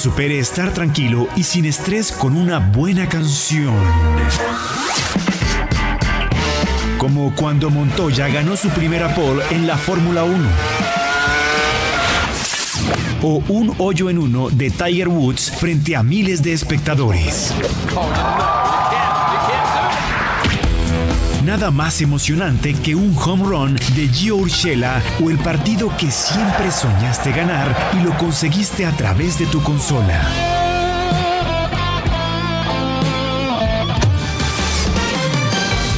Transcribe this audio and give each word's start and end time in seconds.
supere 0.00 0.38
estar 0.38 0.72
tranquilo 0.72 1.28
y 1.36 1.42
sin 1.42 1.66
estrés 1.66 2.10
con 2.10 2.34
una 2.34 2.58
buena 2.58 3.06
canción. 3.06 3.74
Como 6.96 7.34
cuando 7.34 7.68
Montoya 7.68 8.28
ganó 8.28 8.56
su 8.56 8.70
primera 8.70 9.14
pole 9.14 9.44
en 9.50 9.66
la 9.66 9.76
Fórmula 9.76 10.24
1. 10.24 10.38
O 13.22 13.42
un 13.48 13.74
hoyo 13.76 14.08
en 14.08 14.16
uno 14.16 14.48
de 14.48 14.70
Tiger 14.70 15.08
Woods 15.08 15.50
frente 15.50 15.94
a 15.94 16.02
miles 16.02 16.42
de 16.42 16.54
espectadores. 16.54 17.52
Nada 21.50 21.72
más 21.72 22.00
emocionante 22.00 22.74
que 22.74 22.94
un 22.94 23.12
home 23.18 23.42
run 23.42 23.74
de 23.96 24.06
Gio 24.06 24.36
Urshela 24.36 25.02
o 25.20 25.30
el 25.30 25.38
partido 25.38 25.90
que 25.98 26.08
siempre 26.08 26.70
soñaste 26.70 27.32
ganar 27.32 27.76
y 27.98 28.04
lo 28.04 28.16
conseguiste 28.18 28.86
a 28.86 28.92
través 28.92 29.36
de 29.36 29.46
tu 29.46 29.60
consola. 29.60 30.22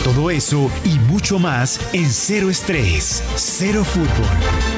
Todo 0.02 0.30
eso 0.30 0.70
y 0.84 0.98
mucho 1.00 1.38
más 1.38 1.78
en 1.92 2.10
Cero 2.10 2.48
Estrés, 2.48 3.22
Cero 3.36 3.84
Fútbol. 3.84 4.71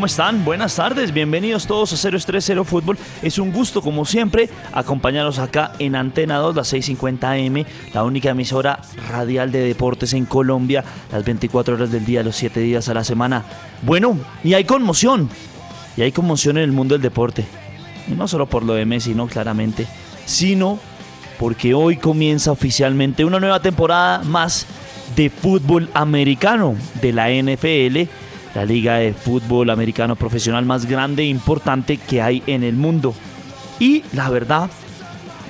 ¿Cómo 0.00 0.06
están? 0.06 0.46
Buenas 0.46 0.76
tardes, 0.76 1.12
bienvenidos 1.12 1.66
todos 1.66 1.92
a 1.92 2.10
030 2.10 2.64
Fútbol. 2.64 2.96
Es 3.20 3.38
un 3.38 3.52
gusto, 3.52 3.82
como 3.82 4.06
siempre, 4.06 4.48
acompañarlos 4.72 5.38
acá 5.38 5.72
en 5.78 5.94
Antena 5.94 6.38
2, 6.38 6.56
la 6.56 6.64
650 6.64 7.30
AM, 7.30 7.66
la 7.92 8.04
única 8.04 8.30
emisora 8.30 8.80
radial 9.10 9.52
de 9.52 9.60
deportes 9.60 10.14
en 10.14 10.24
Colombia, 10.24 10.82
las 11.12 11.22
24 11.22 11.74
horas 11.74 11.92
del 11.92 12.06
día, 12.06 12.22
los 12.22 12.34
7 12.36 12.60
días 12.60 12.88
a 12.88 12.94
la 12.94 13.04
semana. 13.04 13.44
Bueno, 13.82 14.16
y 14.42 14.54
hay 14.54 14.64
conmoción, 14.64 15.28
y 15.98 16.00
hay 16.00 16.12
conmoción 16.12 16.56
en 16.56 16.64
el 16.64 16.72
mundo 16.72 16.94
del 16.94 17.02
deporte. 17.02 17.44
Y 18.10 18.12
no 18.12 18.26
solo 18.26 18.46
por 18.46 18.62
lo 18.62 18.72
de 18.72 18.86
Messi, 18.86 19.14
no, 19.14 19.26
claramente, 19.26 19.86
sino 20.24 20.78
porque 21.38 21.74
hoy 21.74 21.98
comienza 21.98 22.52
oficialmente 22.52 23.26
una 23.26 23.38
nueva 23.38 23.60
temporada 23.60 24.22
más 24.22 24.64
de 25.14 25.28
fútbol 25.28 25.90
americano 25.92 26.74
de 27.02 27.12
la 27.12 27.28
NFL 27.28 28.29
la 28.54 28.64
liga 28.64 28.96
de 28.96 29.12
fútbol 29.12 29.70
americano 29.70 30.16
profesional 30.16 30.64
más 30.64 30.86
grande 30.86 31.22
e 31.22 31.26
importante 31.26 31.96
que 31.96 32.20
hay 32.20 32.42
en 32.46 32.64
el 32.64 32.74
mundo. 32.74 33.14
Y 33.78 34.04
la 34.12 34.28
verdad, 34.28 34.70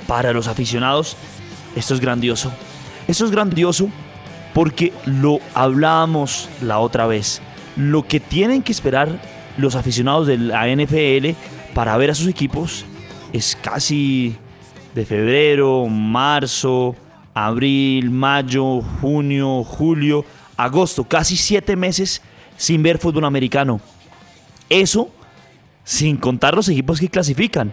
para 0.07 0.33
los 0.33 0.48
aficionados, 0.48 1.17
esto 1.77 1.95
es 1.95 2.01
grandioso. 2.01 2.53
Esto 3.09 3.25
es 3.25 3.30
grandioso 3.30 3.89
porque 4.55 4.92
lo 5.07 5.41
hablábamos 5.55 6.48
la 6.63 6.79
otra 6.79 7.07
vez. 7.07 7.41
Lo 7.77 8.07
que 8.07 8.20
tienen 8.20 8.63
que 8.63 8.73
esperar 8.73 9.20
los 9.57 9.74
aficionados 9.74 10.27
de 10.27 10.39
la 10.39 10.67
NFL 10.69 11.36
para 11.74 11.97
ver 11.97 12.11
a 12.11 12.14
sus 12.14 12.27
equipos 12.27 12.85
es 13.33 13.57
casi 13.61 14.36
de 14.95 15.07
febrero, 15.07 15.86
marzo, 15.86 16.97
abril, 17.35 18.11
mayo, 18.11 18.83
junio, 19.01 19.63
julio, 19.64 20.24
agosto, 20.57 21.05
casi 21.05 21.36
siete 21.36 21.77
meses 21.77 22.23
sin 22.61 22.83
ver 22.83 22.98
fútbol 22.98 23.25
americano. 23.25 23.81
Eso 24.69 25.11
sin 25.83 26.19
contar 26.19 26.55
los 26.55 26.69
equipos 26.69 27.01
que 27.01 27.09
clasifican. 27.09 27.73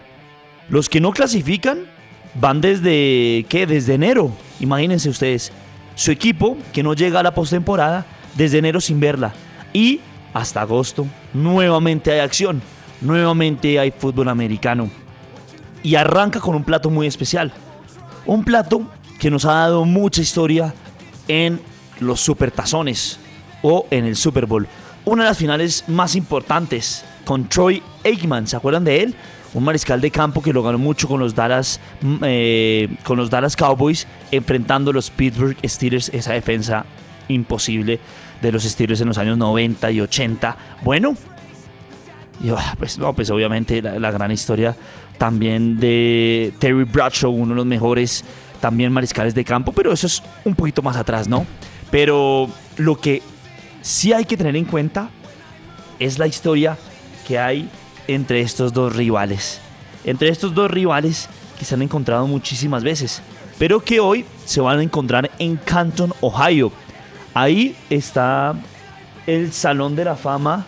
Los 0.69 0.87
que 0.87 1.01
no 1.01 1.11
clasifican 1.11 1.79
van 2.35 2.61
desde, 2.61 3.45
¿qué? 3.49 3.67
Desde 3.67 3.95
enero. 3.95 4.31
Imagínense 4.61 5.09
ustedes. 5.09 5.51
Su 5.95 6.11
equipo 6.11 6.57
que 6.71 6.83
no 6.83 6.93
llega 6.93 7.19
a 7.19 7.23
la 7.23 7.35
postemporada 7.35 8.05
desde 8.35 8.59
enero 8.59 8.79
sin 8.79 9.01
verla. 9.01 9.33
Y 9.73 9.99
hasta 10.33 10.61
agosto 10.61 11.05
nuevamente 11.33 12.13
hay 12.13 12.19
acción. 12.19 12.61
Nuevamente 13.01 13.77
hay 13.79 13.91
fútbol 13.91 14.29
americano. 14.29 14.89
Y 15.83 15.95
arranca 15.95 16.39
con 16.39 16.55
un 16.55 16.63
plato 16.63 16.89
muy 16.89 17.07
especial. 17.07 17.51
Un 18.25 18.45
plato 18.45 18.89
que 19.19 19.29
nos 19.29 19.43
ha 19.43 19.51
dado 19.51 19.83
mucha 19.83 20.21
historia 20.21 20.73
en 21.27 21.59
los 21.99 22.21
supertazones 22.21 23.19
o 23.61 23.85
en 23.91 24.05
el 24.05 24.15
Super 24.15 24.45
Bowl. 24.45 24.67
Una 25.05 25.23
de 25.23 25.29
las 25.29 25.37
finales 25.37 25.85
más 25.87 26.15
importantes 26.15 27.05
con 27.23 27.47
Troy 27.47 27.81
Aikman, 28.03 28.47
¿se 28.47 28.57
acuerdan 28.57 28.83
de 28.83 29.03
él? 29.03 29.15
Un 29.53 29.63
mariscal 29.63 30.01
de 30.01 30.11
campo 30.11 30.41
que 30.41 30.51
lo 30.51 30.61
ganó 30.61 30.77
mucho 30.77 31.07
con 31.07 31.19
los 31.19 31.33
Dallas, 31.33 31.79
mm, 32.01 32.15
eh, 32.23 32.89
con 33.03 33.17
los 33.17 33.29
Dallas 33.29 33.55
Cowboys, 33.55 34.05
enfrentando 34.31 34.91
a 34.91 34.93
los 34.93 35.09
Pittsburgh 35.09 35.57
Steelers, 35.63 36.09
esa 36.09 36.33
defensa 36.33 36.85
imposible 37.29 37.99
de 38.41 38.51
los 38.51 38.63
Steelers 38.63 39.01
en 39.01 39.07
los 39.07 39.17
años 39.17 39.37
90 39.37 39.91
y 39.91 40.01
80. 40.01 40.57
Bueno, 40.83 41.15
ah, 42.55 42.75
pues, 42.77 42.97
no, 42.97 43.13
pues 43.13 43.29
obviamente 43.29 43.81
la, 43.81 43.99
la 43.99 44.11
gran 44.11 44.31
historia 44.31 44.75
también 45.17 45.79
de 45.79 46.53
Terry 46.59 46.83
Bradshaw, 46.83 47.31
uno 47.31 47.49
de 47.49 47.55
los 47.55 47.65
mejores 47.65 48.23
también 48.59 48.91
mariscales 48.91 49.33
de 49.35 49.43
campo, 49.43 49.71
pero 49.71 49.91
eso 49.91 50.07
es 50.07 50.23
un 50.43 50.55
poquito 50.55 50.81
más 50.81 50.97
atrás, 50.97 51.27
¿no? 51.27 51.45
Pero 51.91 52.49
lo 52.77 52.99
que 52.99 53.21
sí 53.87 54.11
hay 54.11 54.25
que 54.25 54.35
tener 54.35 54.55
en 54.55 54.65
cuenta 54.65 55.09
es 55.97 56.19
la 56.19 56.27
historia 56.27 56.77
que 57.25 57.39
hay 57.39 57.69
entre 58.07 58.41
estos 58.41 58.73
dos 58.73 58.95
rivales. 58.95 59.61
Entre 60.03 60.29
estos 60.29 60.53
dos 60.53 60.69
rivales 60.69 61.29
que 61.57 61.65
se 61.65 61.73
han 61.73 61.81
encontrado 61.81 62.27
muchísimas 62.27 62.83
veces, 62.83 63.21
pero 63.57 63.79
que 63.79 63.99
hoy 63.99 64.25
se 64.45 64.61
van 64.61 64.79
a 64.79 64.83
encontrar 64.83 65.31
en 65.39 65.55
Canton, 65.55 66.13
Ohio. 66.21 66.71
Ahí 67.33 67.75
está 67.89 68.55
el 69.25 69.53
Salón 69.53 69.95
de 69.95 70.05
la 70.05 70.15
Fama 70.15 70.65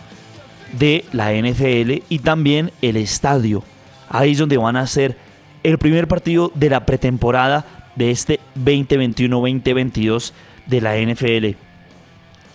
de 0.72 1.04
la 1.12 1.32
NFL 1.32 2.02
y 2.08 2.18
también 2.20 2.72
el 2.80 2.96
estadio. 2.96 3.62
Ahí 4.08 4.32
es 4.32 4.38
donde 4.38 4.56
van 4.56 4.76
a 4.76 4.82
hacer 4.82 5.16
el 5.62 5.78
primer 5.78 6.08
partido 6.08 6.50
de 6.54 6.70
la 6.70 6.86
pretemporada 6.86 7.66
de 7.96 8.10
este 8.10 8.40
2021-2022 8.56 10.32
de 10.66 10.80
la 10.80 10.96
NFL. 10.96 11.69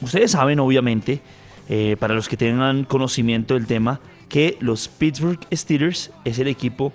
Ustedes 0.06 0.32
saben, 0.32 0.60
obviamente, 0.60 1.22
eh, 1.68 1.98
para 2.00 2.14
los 2.14 2.30
que 2.30 2.38
tengan 2.38 2.84
conocimiento 2.84 3.56
del 3.56 3.66
tema, 3.66 4.00
que 4.30 4.56
los 4.60 4.88
Pittsburgh 4.88 5.40
Steelers 5.52 6.12
es 6.24 6.38
el 6.38 6.48
equipo 6.48 6.94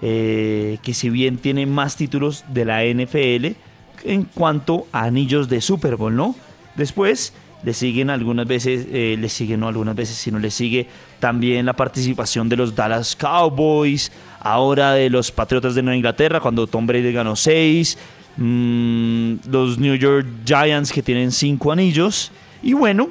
eh, 0.00 0.78
que 0.82 0.94
si 0.94 1.10
bien 1.10 1.38
tiene 1.38 1.66
más 1.66 1.96
títulos 1.96 2.44
de 2.48 2.64
la 2.64 2.84
NFL 2.84 3.56
en 4.04 4.24
cuanto 4.24 4.86
a 4.92 5.04
anillos 5.04 5.48
de 5.48 5.60
Super 5.60 5.96
Bowl, 5.96 6.14
¿no? 6.14 6.36
Después 6.76 7.32
le 7.64 7.72
siguen 7.72 8.10
algunas 8.10 8.46
veces, 8.46 8.86
eh, 8.92 9.16
le 9.18 9.28
siguen 9.28 9.60
no 9.60 9.68
algunas 9.68 9.96
veces, 9.96 10.16
sino 10.16 10.38
le 10.38 10.52
sigue 10.52 10.86
también 11.18 11.66
la 11.66 11.72
participación 11.72 12.48
de 12.48 12.56
los 12.56 12.76
Dallas 12.76 13.16
Cowboys, 13.16 14.12
ahora 14.38 14.92
de 14.92 15.10
los 15.10 15.32
Patriotas 15.32 15.74
de 15.74 15.82
Nueva 15.82 15.96
Inglaterra, 15.96 16.38
cuando 16.38 16.68
Tom 16.68 16.86
Brady 16.86 17.12
ganó 17.12 17.34
6, 17.34 17.98
Mm, 18.36 19.36
los 19.48 19.78
New 19.78 19.94
York 19.94 20.26
Giants 20.44 20.92
que 20.92 21.02
tienen 21.02 21.32
cinco 21.32 21.72
anillos. 21.72 22.30
Y 22.62 22.74
bueno, 22.74 23.08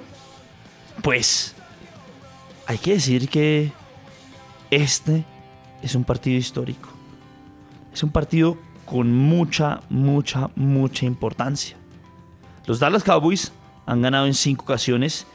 pues 1.01 1.55
hay 2.67 2.77
que 2.77 2.93
decir 2.93 3.27
que 3.29 3.71
este 4.69 5.25
es 5.81 5.95
un 5.95 6.03
partido 6.03 6.37
histórico. 6.37 6.89
Es 7.93 8.03
un 8.03 8.11
partido 8.11 8.57
con 8.85 9.11
mucha, 9.13 9.81
mucha, 9.89 10.49
mucha 10.55 11.05
importancia. 11.05 11.75
Los 12.65 12.79
Dallas 12.79 13.03
Cowboys 13.03 13.51
han 13.85 14.01
ganado 14.01 14.25
en 14.27 14.33
cinco 14.33 14.63
ocasiones 14.63 15.25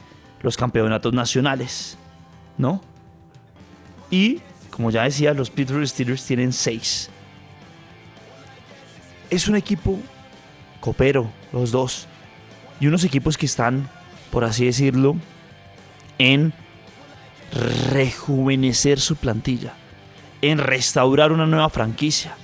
los 0.41 0.57
campeonatos 0.57 1.13
nacionales, 1.13 1.97
¿no? 2.57 2.81
Y, 4.09 4.41
como 4.69 4.91
ya 4.91 5.03
decía, 5.03 5.33
los 5.33 5.49
Pittsburgh 5.49 5.87
Steelers 5.87 6.25
tienen 6.25 6.51
seis 6.51 7.09
es 9.31 9.47
un 9.47 9.55
equipo 9.55 9.97
copero, 10.79 11.31
los 11.51 11.71
dos. 11.71 12.07
Y 12.79 12.87
unos 12.87 13.03
equipos 13.03 13.37
que 13.37 13.47
están, 13.47 13.89
por 14.29 14.43
así 14.43 14.65
decirlo, 14.65 15.15
en 16.19 16.53
rejuvenecer 17.91 18.99
su 18.99 19.15
plantilla, 19.15 19.73
en 20.41 20.59
restaurar 20.59 21.31
una 21.31 21.47
nueva 21.47 21.69
franquicia. 21.69 22.35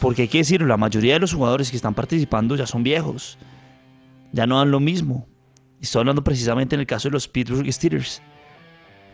Porque 0.00 0.22
hay 0.22 0.28
que 0.28 0.38
decirlo, 0.38 0.66
la 0.66 0.76
mayoría 0.76 1.14
de 1.14 1.20
los 1.20 1.34
jugadores 1.34 1.70
que 1.70 1.76
están 1.76 1.94
participando 1.94 2.56
ya 2.56 2.66
son 2.66 2.82
viejos. 2.82 3.38
Ya 4.32 4.46
no 4.46 4.58
dan 4.58 4.70
lo 4.70 4.80
mismo. 4.80 5.28
Estoy 5.80 6.00
hablando 6.00 6.24
precisamente 6.24 6.74
en 6.74 6.80
el 6.80 6.86
caso 6.86 7.08
de 7.08 7.12
los 7.12 7.28
Pittsburgh 7.28 7.70
Steelers. 7.72 8.22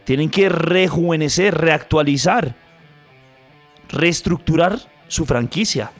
Tienen 0.04 0.30
que 0.30 0.48
rejuvenecer, 0.48 1.54
reactualizar, 1.54 2.54
reestructurar 3.90 4.78
su 5.08 5.26
franquicia. 5.26 5.90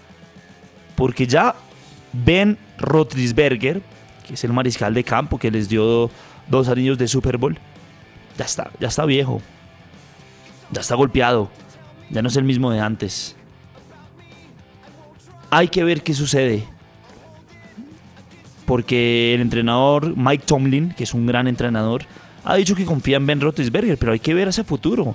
Porque 0.99 1.29
ya 1.29 1.55
Ben 2.13 2.59
Roethlisberger, 2.77 3.83
que 4.27 4.35
es 4.35 4.43
el 4.43 4.53
mariscal 4.53 4.93
de 4.95 5.05
campo 5.05 5.39
que 5.39 5.49
les 5.49 5.69
dio 5.69 6.11
dos 6.49 6.69
anillos 6.69 6.99
de 6.99 7.07
Super 7.07 7.39
Bowl, 7.39 7.57
ya 8.37 8.45
está, 8.45 8.73
ya 8.81 8.89
está 8.89 9.05
viejo. 9.05 9.41
Ya 10.73 10.81
está 10.81 10.97
golpeado. 10.97 11.51
Ya 12.11 12.21
no 12.21 12.27
es 12.27 12.35
el 12.35 12.43
mismo 12.43 12.73
de 12.73 12.81
antes. 12.81 13.37
Hay 15.51 15.69
que 15.69 15.85
ver 15.85 16.03
qué 16.03 16.15
sucede. 16.15 16.65
Porque 18.67 19.35
el 19.37 19.41
entrenador 19.41 20.17
Mike 20.17 20.47
Tomlin, 20.47 20.95
que 20.95 21.05
es 21.05 21.15
un 21.15 21.27
gran 21.27 21.47
entrenador, 21.47 22.07
ha 22.43 22.57
dicho 22.57 22.75
que 22.75 22.85
confía 22.85 23.19
en 23.19 23.27
Ben 23.27 23.41
Roethlisberger, 23.41 23.99
pero 23.99 24.11
hay 24.11 24.19
que 24.19 24.35
ver 24.35 24.49
ese 24.49 24.65
futuro. 24.65 25.15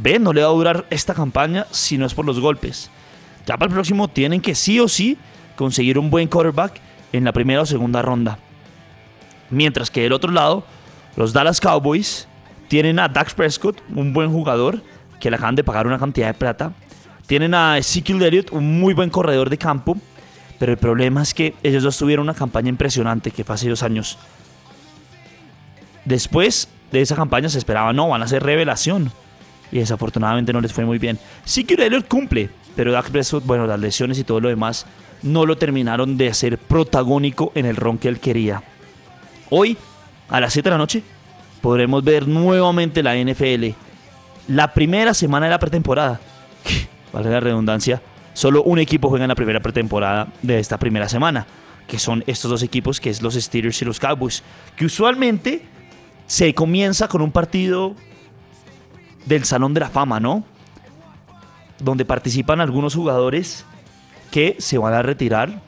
Ben 0.00 0.22
no 0.22 0.32
le 0.32 0.42
va 0.42 0.48
a 0.48 0.52
durar 0.52 0.86
esta 0.90 1.12
campaña 1.12 1.66
si 1.72 1.98
no 1.98 2.06
es 2.06 2.14
por 2.14 2.24
los 2.24 2.38
golpes. 2.38 2.88
Ya 3.46 3.56
para 3.56 3.68
el 3.68 3.74
próximo 3.74 4.08
tienen 4.08 4.40
que 4.40 4.54
sí 4.54 4.80
o 4.80 4.88
sí 4.88 5.18
conseguir 5.56 5.98
un 5.98 6.10
buen 6.10 6.28
quarterback 6.28 6.80
en 7.12 7.24
la 7.24 7.32
primera 7.32 7.62
o 7.62 7.66
segunda 7.66 8.02
ronda. 8.02 8.38
Mientras 9.50 9.90
que 9.90 10.02
del 10.02 10.12
otro 10.12 10.32
lado, 10.32 10.64
los 11.16 11.32
Dallas 11.32 11.60
Cowboys 11.60 12.26
tienen 12.68 12.98
a 12.98 13.08
Dax 13.08 13.34
Prescott, 13.34 13.80
un 13.94 14.12
buen 14.12 14.32
jugador, 14.32 14.82
que 15.20 15.30
le 15.30 15.36
acaban 15.36 15.54
de 15.54 15.64
pagar 15.64 15.86
una 15.86 15.98
cantidad 15.98 16.26
de 16.26 16.34
plata. 16.34 16.72
Tienen 17.26 17.54
a 17.54 17.78
Ezekiel 17.78 18.22
Elliott, 18.22 18.50
un 18.52 18.80
muy 18.80 18.94
buen 18.94 19.10
corredor 19.10 19.48
de 19.48 19.58
campo. 19.58 19.96
Pero 20.58 20.72
el 20.72 20.78
problema 20.78 21.22
es 21.22 21.34
que 21.34 21.54
ellos 21.62 21.82
dos 21.82 21.96
tuvieron 21.98 22.24
una 22.24 22.34
campaña 22.34 22.68
impresionante 22.68 23.30
que 23.30 23.44
fue 23.44 23.54
hace 23.54 23.68
dos 23.68 23.82
años. 23.82 24.18
Después 26.04 26.68
de 26.92 27.00
esa 27.00 27.16
campaña 27.16 27.48
se 27.48 27.58
esperaba, 27.58 27.92
no, 27.92 28.08
van 28.08 28.22
a 28.22 28.28
ser 28.28 28.42
revelación. 28.42 29.10
Y 29.72 29.78
desafortunadamente 29.78 30.52
no 30.52 30.60
les 30.60 30.72
fue 30.72 30.84
muy 30.84 30.98
bien. 30.98 31.18
Ezekiel 31.44 31.80
Elliott 31.80 32.06
cumple, 32.08 32.50
pero 32.76 32.92
Dax 32.92 33.10
Prescott, 33.10 33.44
bueno, 33.44 33.66
las 33.66 33.80
lesiones 33.80 34.18
y 34.18 34.24
todo 34.24 34.40
lo 34.40 34.48
demás 34.48 34.86
no 35.22 35.46
lo 35.46 35.56
terminaron 35.56 36.16
de 36.16 36.28
hacer 36.28 36.58
protagónico 36.58 37.50
en 37.54 37.66
el 37.66 37.76
ron 37.76 37.98
que 37.98 38.08
él 38.08 38.20
quería. 38.20 38.62
Hoy, 39.50 39.76
a 40.28 40.40
las 40.40 40.52
7 40.52 40.68
de 40.68 40.70
la 40.70 40.78
noche, 40.78 41.02
podremos 41.60 42.04
ver 42.04 42.28
nuevamente 42.28 43.02
la 43.02 43.16
NFL. 43.16 43.68
La 44.48 44.74
primera 44.74 45.14
semana 45.14 45.46
de 45.46 45.50
la 45.50 45.58
pretemporada. 45.58 46.20
Vale 47.12 47.30
la 47.30 47.40
redundancia. 47.40 48.02
Solo 48.34 48.62
un 48.64 48.78
equipo 48.78 49.08
juega 49.08 49.24
en 49.24 49.28
la 49.28 49.34
primera 49.34 49.60
pretemporada 49.60 50.28
de 50.42 50.58
esta 50.58 50.78
primera 50.78 51.08
semana. 51.08 51.46
Que 51.86 51.98
son 51.98 52.24
estos 52.26 52.50
dos 52.50 52.62
equipos, 52.62 53.00
que 53.00 53.10
es 53.10 53.22
los 53.22 53.34
Steelers 53.34 53.80
y 53.80 53.84
los 53.84 54.00
Cowboys. 54.00 54.42
Que 54.76 54.84
usualmente 54.84 55.62
se 56.26 56.52
comienza 56.54 57.08
con 57.08 57.22
un 57.22 57.32
partido 57.32 57.94
del 59.24 59.44
Salón 59.44 59.72
de 59.72 59.80
la 59.80 59.88
Fama, 59.88 60.20
¿no? 60.20 60.44
Donde 61.78 62.04
participan 62.04 62.60
algunos 62.60 62.94
jugadores 62.94 63.64
que 64.30 64.56
se 64.58 64.78
van 64.78 64.94
a 64.94 65.02
retirar 65.02 65.60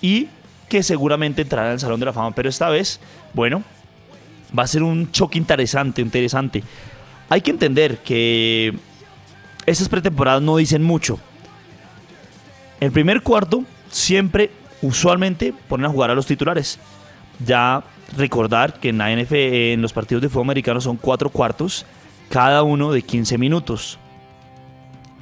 y 0.00 0.28
que 0.68 0.82
seguramente 0.82 1.42
entrarán 1.42 1.72
al 1.72 1.80
Salón 1.80 2.00
de 2.00 2.06
la 2.06 2.12
Fama. 2.12 2.32
Pero 2.32 2.48
esta 2.48 2.70
vez, 2.70 3.00
bueno, 3.34 3.62
va 4.58 4.62
a 4.64 4.66
ser 4.66 4.82
un 4.82 5.10
choque 5.12 5.38
interesante, 5.38 6.02
interesante. 6.02 6.62
Hay 7.28 7.40
que 7.40 7.50
entender 7.50 7.98
que 7.98 8.74
esas 9.66 9.88
pretemporadas 9.88 10.42
no 10.42 10.56
dicen 10.56 10.82
mucho. 10.82 11.18
El 12.80 12.90
primer 12.90 13.22
cuarto 13.22 13.64
siempre, 13.90 14.50
usualmente, 14.82 15.54
ponen 15.68 15.86
a 15.86 15.90
jugar 15.90 16.10
a 16.10 16.14
los 16.14 16.26
titulares. 16.26 16.78
Ya 17.44 17.84
recordar 18.16 18.80
que 18.80 18.90
en 18.90 18.98
la 18.98 19.14
NFL, 19.14 19.34
en 19.34 19.82
los 19.82 19.92
partidos 19.92 20.22
de 20.22 20.28
fútbol 20.28 20.46
americano 20.46 20.80
son 20.80 20.96
cuatro 20.96 21.30
cuartos, 21.30 21.86
cada 22.28 22.62
uno 22.62 22.92
de 22.92 23.02
15 23.02 23.38
minutos. 23.38 23.98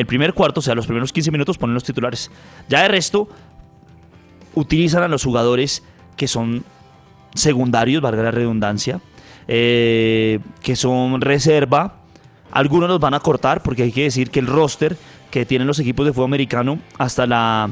El 0.01 0.07
primer 0.07 0.33
cuarto, 0.33 0.61
o 0.61 0.63
sea, 0.63 0.75
los 0.75 0.87
primeros 0.87 1.13
15 1.13 1.31
minutos 1.31 1.59
ponen 1.59 1.75
los 1.75 1.85
titulares. 1.85 2.31
Ya 2.71 2.81
de 2.81 2.89
resto, 2.89 3.29
utilizan 4.55 5.03
a 5.03 5.09
los 5.09 5.23
jugadores 5.23 5.83
que 6.17 6.27
son 6.27 6.65
secundarios, 7.35 8.01
valga 8.01 8.23
la 8.23 8.31
redundancia, 8.31 8.99
eh, 9.47 10.39
que 10.63 10.75
son 10.75 11.21
reserva. 11.21 11.97
Algunos 12.51 12.89
los 12.89 12.99
van 12.99 13.13
a 13.13 13.21
cortar 13.21 13.63
porque 13.63 13.83
hay 13.83 13.93
que 13.93 14.05
decir 14.05 14.31
que 14.31 14.41
el 14.41 14.47
roster 14.47 14.97
que 15.31 15.45
tienen 15.45 15.67
los 15.67 15.79
equipos 15.79 16.07
de 16.07 16.15
fútbol 16.15 16.31
americano 16.31 16.79
hasta 16.97 17.27
la 17.27 17.71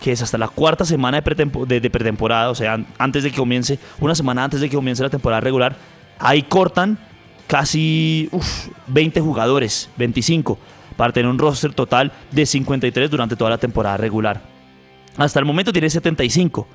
que 0.00 0.10
es 0.10 0.20
hasta 0.20 0.38
la 0.38 0.48
cuarta 0.48 0.84
semana 0.84 1.20
de, 1.20 1.90
pretemporada, 1.90 2.50
o 2.50 2.56
sea, 2.56 2.84
antes 2.98 3.22
de 3.22 3.30
que 3.30 3.36
comience, 3.36 3.78
una 4.00 4.16
semana 4.16 4.42
antes 4.42 4.60
de 4.60 4.68
que 4.68 4.74
comience 4.74 5.00
la 5.00 5.10
temporada 5.10 5.40
regular, 5.40 5.76
ahí 6.18 6.42
cortan 6.42 6.98
casi 7.46 8.28
20 8.88 9.20
jugadores, 9.20 9.88
25, 9.96 10.58
para 10.96 11.12
tener 11.12 11.30
un 11.30 11.38
roster 11.38 11.72
total 11.74 12.12
de 12.30 12.46
53 12.46 13.10
durante 13.10 13.36
toda 13.36 13.50
la 13.50 13.58
temporada 13.58 13.96
regular. 13.96 14.42
Hasta 15.16 15.38
el 15.38 15.44
momento 15.44 15.72
tiene 15.72 15.90
75. 15.90 16.66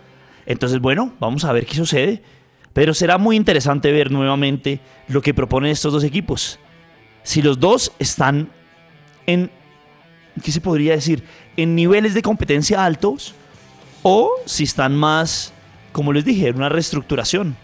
Entonces, 0.45 0.79
bueno, 0.79 1.13
vamos 1.19 1.43
a 1.45 1.51
ver 1.51 1.65
qué 1.65 1.75
sucede. 1.75 2.21
Pero 2.73 2.93
será 2.93 3.17
muy 3.17 3.35
interesante 3.35 3.91
ver 3.91 4.11
nuevamente 4.11 4.79
lo 5.07 5.21
que 5.21 5.33
proponen 5.33 5.71
estos 5.71 5.93
dos 5.93 6.03
equipos. 6.03 6.59
Si 7.23 7.41
los 7.41 7.59
dos 7.59 7.91
están 7.97 8.49
en, 9.25 9.49
¿qué 10.43 10.51
se 10.51 10.61
podría 10.61 10.93
decir? 10.93 11.23
En 11.57 11.75
niveles 11.75 12.13
de 12.13 12.21
competencia 12.21 12.85
altos 12.85 13.33
o 14.03 14.31
si 14.45 14.63
están 14.63 14.95
más, 14.95 15.53
como 15.91 16.13
les 16.13 16.23
dije, 16.23 16.49
en 16.49 16.57
una 16.57 16.69
reestructuración. 16.69 17.57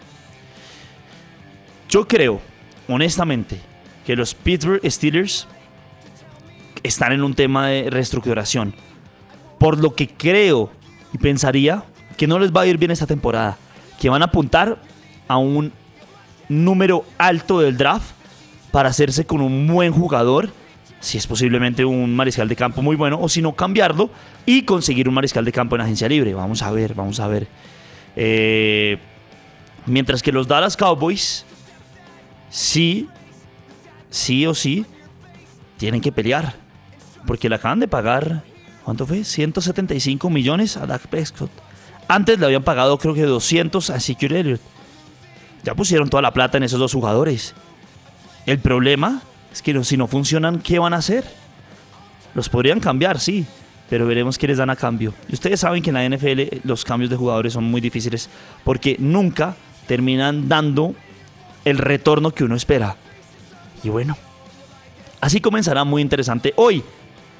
Yo 1.89 2.07
creo, 2.07 2.41
honestamente, 2.88 3.59
que 4.06 4.15
los 4.15 4.33
Pittsburgh 4.33 4.81
Steelers 4.89 5.47
están 6.83 7.13
en 7.13 7.24
un 7.24 7.33
tema 7.33 7.68
de 7.68 7.89
reestructuración. 7.89 8.75
Por 9.57 9.80
lo 9.80 9.95
que 9.95 10.07
creo 10.09 10.69
y 11.13 11.18
pensaría 11.18 11.83
que 12.18 12.27
no 12.27 12.39
les 12.39 12.51
va 12.51 12.62
a 12.62 12.68
ir 12.68 12.77
bien 12.77 12.91
esta 12.91 13.07
temporada. 13.07 13.57
Que 14.00 14.09
van 14.09 14.21
a 14.21 14.25
apuntar 14.25 14.81
a 15.27 15.38
un 15.38 15.71
número 16.50 17.06
alto 17.18 17.59
del 17.59 17.77
draft 17.77 18.12
para 18.71 18.89
hacerse 18.89 19.25
con 19.25 19.41
un 19.41 19.68
buen 19.68 19.94
jugador, 19.94 20.50
si 21.00 21.18
es 21.18 21.27
posiblemente 21.27 21.85
un 21.85 22.16
mariscal 22.16 22.47
de 22.47 22.56
campo 22.56 22.81
muy 22.81 22.95
bueno, 22.95 23.19
o 23.21 23.30
si 23.30 23.42
no 23.42 23.54
cambiarlo 23.54 24.09
y 24.45 24.63
conseguir 24.63 25.07
un 25.07 25.13
mariscal 25.13 25.45
de 25.45 25.52
campo 25.52 25.75
en 25.75 25.81
agencia 25.81 26.09
libre. 26.09 26.33
Vamos 26.33 26.61
a 26.61 26.71
ver, 26.71 26.94
vamos 26.94 27.19
a 27.19 27.28
ver. 27.28 27.47
Eh, 28.16 28.97
mientras 29.85 30.21
que 30.21 30.31
los 30.31 30.47
Dallas 30.47 30.75
Cowboys, 30.75 31.45
sí, 32.49 33.07
sí 34.09 34.45
o 34.47 34.56
sí, 34.56 34.85
tienen 35.78 36.02
que 36.02 36.11
pelear. 36.11 36.62
Porque 37.25 37.49
le 37.49 37.56
acaban 37.56 37.80
de 37.80 37.87
pagar, 37.87 38.44
¿cuánto 38.83 39.06
fue? 39.06 39.23
175 39.23 40.30
millones 40.30 40.77
a 40.77 40.85
Dak 40.85 41.07
Prescott. 41.07 41.51
Antes 42.07 42.39
le 42.39 42.45
habían 42.45 42.63
pagado 42.63 42.97
creo 42.97 43.13
que 43.13 43.23
200 43.23 43.89
a 43.89 43.99
Secure 43.99 44.39
Elliott. 44.39 44.61
Ya 45.63 45.75
pusieron 45.75 46.09
toda 46.09 46.21
la 46.21 46.33
plata 46.33 46.57
en 46.57 46.63
esos 46.63 46.80
dos 46.80 46.94
jugadores. 46.94 47.53
El 48.45 48.59
problema 48.59 49.21
es 49.51 49.61
que 49.61 49.83
si 49.83 49.95
no 49.95 50.07
funcionan, 50.07 50.59
¿qué 50.59 50.80
van 50.80 50.94
a 50.94 50.97
hacer? 50.97 51.23
Los 52.35 52.49
podrían 52.49 52.80
cambiar, 52.80 53.19
sí, 53.19 53.45
pero 53.89 54.06
veremos 54.06 54.37
qué 54.37 54.47
les 54.47 54.57
dan 54.57 54.69
a 54.69 54.75
cambio. 54.75 55.13
Y 55.30 55.33
ustedes 55.33 55.59
saben 55.59 55.81
que 55.81 55.92
en 55.92 55.94
la 55.94 56.09
NFL 56.09 56.57
los 56.63 56.83
cambios 56.83 57.09
de 57.09 57.15
jugadores 57.15 57.53
son 57.53 57.63
muy 57.63 57.80
difíciles 57.80 58.30
porque 58.63 58.97
nunca 58.99 59.56
terminan 59.87 60.49
dando 60.49 60.95
el 61.63 61.77
retorno 61.77 62.31
que 62.31 62.44
uno 62.44 62.56
espera. 62.56 62.97
Y 63.83 63.89
bueno, 63.89 64.18
así 65.21 65.39
comenzará 65.39 65.83
muy 65.83 66.01
interesante 66.01 66.53
hoy, 66.56 66.83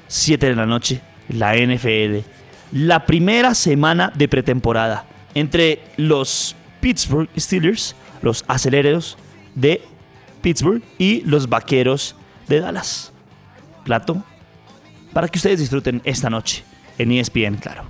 7 0.08 0.46
de 0.46 0.54
la 0.56 0.66
noche, 0.66 1.00
la 1.28 1.54
NFL. 1.56 2.18
La 2.72 3.06
primera 3.06 3.54
semana 3.54 4.12
de 4.14 4.28
pretemporada 4.28 5.04
entre 5.34 5.80
los 5.96 6.54
Pittsburgh 6.80 7.28
Steelers 7.38 7.94
los 8.24 8.44
aceleros 8.48 9.16
de 9.54 9.82
Pittsburgh 10.40 10.82
y 10.98 11.20
los 11.20 11.48
vaqueros 11.48 12.16
de 12.48 12.60
Dallas. 12.60 13.12
Plato 13.84 14.24
para 15.12 15.28
que 15.28 15.38
ustedes 15.38 15.60
disfruten 15.60 16.00
esta 16.04 16.28
noche 16.28 16.64
en 16.98 17.12
ESPN, 17.12 17.56
claro. 17.56 17.84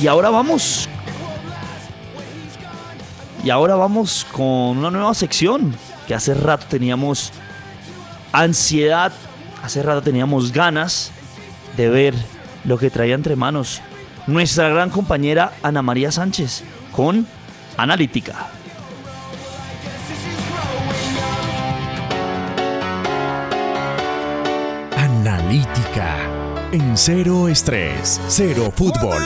Y 0.00 0.06
ahora 0.06 0.30
vamos. 0.30 0.88
Y 3.42 3.50
ahora 3.50 3.74
vamos 3.74 4.26
con 4.30 4.78
una 4.78 4.90
nueva 4.90 5.14
sección 5.14 5.74
que 6.06 6.14
hace 6.14 6.34
rato 6.34 6.66
teníamos 6.68 7.32
ansiedad, 8.32 9.12
hace 9.62 9.82
rato 9.82 10.02
teníamos 10.02 10.52
ganas 10.52 11.10
de 11.76 11.88
ver 11.88 12.14
lo 12.64 12.78
que 12.78 12.90
traía 12.90 13.14
entre 13.14 13.36
manos 13.36 13.80
nuestra 14.26 14.68
gran 14.68 14.90
compañera 14.90 15.52
Ana 15.62 15.82
María 15.82 16.10
Sánchez 16.10 16.64
con 16.92 17.26
Analítica. 17.76 18.48
Analítica 24.96 25.26
Analítica. 25.36 26.16
En 26.72 26.96
cero 26.96 27.48
estrés, 27.48 28.20
cero 28.28 28.72
fútbol. 28.74 29.22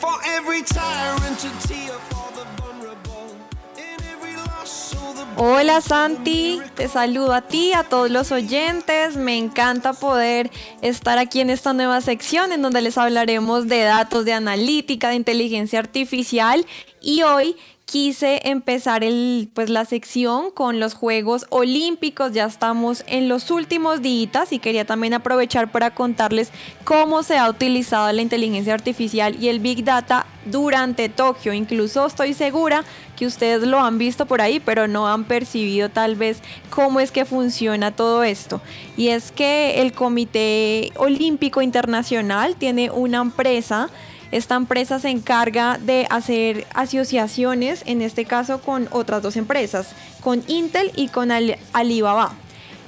For 0.00 0.16
every 0.36 0.62
tyrant 0.62 1.38
to 1.38 1.48
tear 1.68 1.92
for 2.10 2.30
the 2.34 2.44
vulnerable. 2.60 3.34
In 3.76 4.04
every 4.12 4.36
loss, 4.36 4.70
so 4.90 5.14
the 5.14 5.24
Hola 5.40 5.80
Santi, 5.80 6.60
te 6.74 6.88
saludo 6.88 7.32
a 7.32 7.42
ti, 7.42 7.72
a 7.72 7.84
todos 7.84 8.10
los 8.10 8.32
oyentes. 8.32 9.16
Me 9.16 9.38
encanta 9.38 9.92
poder 9.92 10.50
estar 10.82 11.18
aquí 11.18 11.40
en 11.40 11.50
esta 11.50 11.72
nueva 11.72 12.00
sección 12.00 12.52
en 12.52 12.62
donde 12.62 12.82
les 12.82 12.98
hablaremos 12.98 13.68
de 13.68 13.82
datos 13.82 14.24
de 14.24 14.32
analítica, 14.32 15.10
de 15.10 15.16
inteligencia 15.16 15.78
artificial 15.78 16.66
y 17.00 17.22
hoy 17.22 17.56
quise 17.86 18.40
empezar 18.48 19.04
el, 19.04 19.48
pues, 19.54 19.70
la 19.70 19.84
sección 19.84 20.50
con 20.50 20.80
los 20.80 20.94
Juegos 20.94 21.46
Olímpicos. 21.50 22.32
Ya 22.32 22.44
estamos 22.44 23.04
en 23.06 23.28
los 23.28 23.50
últimos 23.52 24.02
días 24.02 24.52
y 24.52 24.58
quería 24.58 24.84
también 24.84 25.14
aprovechar 25.14 25.70
para 25.70 25.94
contarles 25.94 26.50
cómo 26.84 27.22
se 27.22 27.38
ha 27.38 27.48
utilizado 27.48 28.12
la 28.12 28.22
inteligencia 28.22 28.74
artificial 28.74 29.36
y 29.40 29.48
el 29.48 29.60
Big 29.60 29.84
Data 29.84 30.26
durante 30.46 31.08
Tokio. 31.08 31.52
Incluso 31.52 32.04
estoy 32.06 32.34
segura 32.34 32.84
que 33.16 33.24
ustedes 33.24 33.62
lo 33.62 33.80
han 33.80 33.98
visto 33.98 34.26
por 34.26 34.40
ahí, 34.40 34.58
pero 34.58 34.88
no 34.88 35.06
han 35.06 35.22
percibido 35.24 35.88
tal 35.88 36.16
vez 36.16 36.42
cómo 36.70 36.98
es 36.98 37.12
que 37.12 37.24
funciona 37.24 37.92
todo 37.92 38.24
esto. 38.24 38.60
Y 38.96 39.08
es 39.08 39.30
que 39.30 39.80
el 39.80 39.92
Comité 39.92 40.92
Olímpico 40.96 41.62
Internacional 41.62 42.56
tiene 42.56 42.90
una 42.90 43.20
empresa 43.20 43.90
esta 44.32 44.56
empresa 44.56 44.98
se 44.98 45.10
encarga 45.10 45.78
de 45.78 46.06
hacer 46.10 46.66
asociaciones, 46.74 47.82
en 47.86 48.02
este 48.02 48.24
caso 48.24 48.60
con 48.60 48.88
otras 48.90 49.22
dos 49.22 49.36
empresas, 49.36 49.92
con 50.20 50.42
Intel 50.48 50.92
y 50.96 51.08
con 51.08 51.30
Alibaba. 51.72 52.32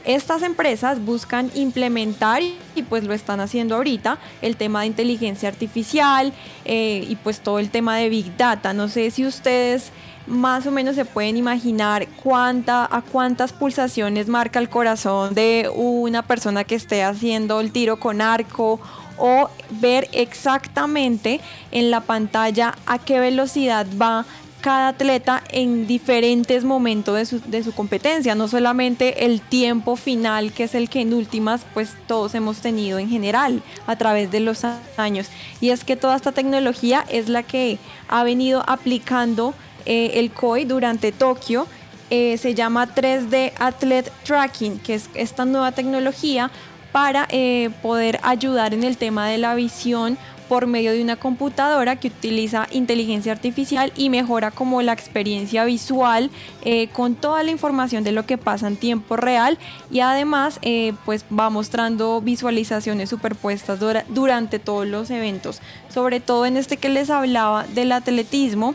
Estas 0.04 0.42
empresas 0.42 1.04
buscan 1.04 1.50
implementar, 1.54 2.42
y 2.42 2.82
pues 2.82 3.04
lo 3.04 3.12
están 3.12 3.40
haciendo 3.40 3.76
ahorita, 3.76 4.18
el 4.40 4.56
tema 4.56 4.80
de 4.80 4.86
inteligencia 4.86 5.48
artificial 5.48 6.32
eh, 6.64 7.04
y 7.06 7.16
pues 7.16 7.40
todo 7.40 7.58
el 7.58 7.70
tema 7.70 7.96
de 7.96 8.08
Big 8.08 8.36
Data. 8.36 8.72
No 8.72 8.88
sé 8.88 9.10
si 9.10 9.26
ustedes 9.26 9.92
más 10.26 10.66
o 10.66 10.70
menos 10.70 10.94
se 10.94 11.04
pueden 11.04 11.36
imaginar 11.36 12.06
cuánta, 12.22 12.88
a 12.90 13.02
cuántas 13.02 13.52
pulsaciones 13.52 14.28
marca 14.28 14.58
el 14.58 14.68
corazón 14.68 15.34
de 15.34 15.70
una 15.74 16.22
persona 16.22 16.64
que 16.64 16.74
esté 16.74 17.02
haciendo 17.02 17.60
el 17.60 17.72
tiro 17.72 17.98
con 17.98 18.20
arco 18.20 18.80
o 19.18 19.50
ver 19.70 20.08
exactamente 20.12 21.40
en 21.70 21.90
la 21.90 22.00
pantalla 22.00 22.74
a 22.86 22.98
qué 22.98 23.20
velocidad 23.20 23.86
va 24.00 24.24
cada 24.60 24.88
atleta 24.88 25.42
en 25.50 25.86
diferentes 25.86 26.64
momentos 26.64 27.16
de 27.16 27.26
su, 27.26 27.40
de 27.40 27.62
su, 27.62 27.72
competencia, 27.72 28.34
no 28.34 28.48
solamente 28.48 29.24
el 29.24 29.40
tiempo 29.40 29.96
final, 29.96 30.52
que 30.52 30.64
es 30.64 30.74
el 30.74 30.88
que 30.88 31.00
en 31.00 31.14
últimas 31.14 31.64
pues 31.74 31.94
todos 32.06 32.34
hemos 32.34 32.58
tenido 32.58 32.98
en 32.98 33.08
general 33.08 33.62
a 33.86 33.96
través 33.96 34.30
de 34.30 34.40
los 34.40 34.64
años. 34.96 35.28
Y 35.60 35.70
es 35.70 35.84
que 35.84 35.96
toda 35.96 36.16
esta 36.16 36.32
tecnología 36.32 37.04
es 37.08 37.28
la 37.28 37.42
que 37.42 37.78
ha 38.08 38.24
venido 38.24 38.64
aplicando 38.66 39.54
eh, 39.86 40.12
el 40.14 40.30
COI 40.32 40.64
durante 40.64 41.12
Tokio. 41.12 41.66
Eh, 42.10 42.36
se 42.38 42.54
llama 42.54 42.94
3D 42.94 43.52
Athlete 43.58 44.10
Tracking, 44.24 44.78
que 44.80 44.94
es 44.94 45.08
esta 45.14 45.44
nueva 45.44 45.72
tecnología 45.72 46.50
para 46.92 47.26
eh, 47.30 47.70
poder 47.82 48.18
ayudar 48.22 48.74
en 48.74 48.84
el 48.84 48.96
tema 48.96 49.26
de 49.28 49.38
la 49.38 49.54
visión 49.54 50.18
por 50.48 50.66
medio 50.66 50.92
de 50.92 51.02
una 51.02 51.16
computadora 51.16 51.96
que 51.96 52.08
utiliza 52.08 52.66
inteligencia 52.70 53.32
artificial 53.32 53.92
y 53.96 54.08
mejora 54.08 54.50
como 54.50 54.80
la 54.80 54.94
experiencia 54.94 55.66
visual 55.66 56.30
eh, 56.64 56.88
con 56.88 57.16
toda 57.16 57.42
la 57.42 57.50
información 57.50 58.02
de 58.02 58.12
lo 58.12 58.24
que 58.24 58.38
pasa 58.38 58.66
en 58.66 58.76
tiempo 58.78 59.18
real. 59.18 59.58
Y 59.90 60.00
además 60.00 60.58
eh, 60.62 60.94
pues 61.04 61.26
va 61.26 61.50
mostrando 61.50 62.22
visualizaciones 62.22 63.10
superpuestas 63.10 63.78
dura 63.78 64.06
durante 64.08 64.58
todos 64.58 64.86
los 64.86 65.10
eventos. 65.10 65.60
Sobre 65.92 66.18
todo 66.20 66.46
en 66.46 66.56
este 66.56 66.78
que 66.78 66.88
les 66.88 67.10
hablaba 67.10 67.64
del 67.64 67.92
atletismo 67.92 68.74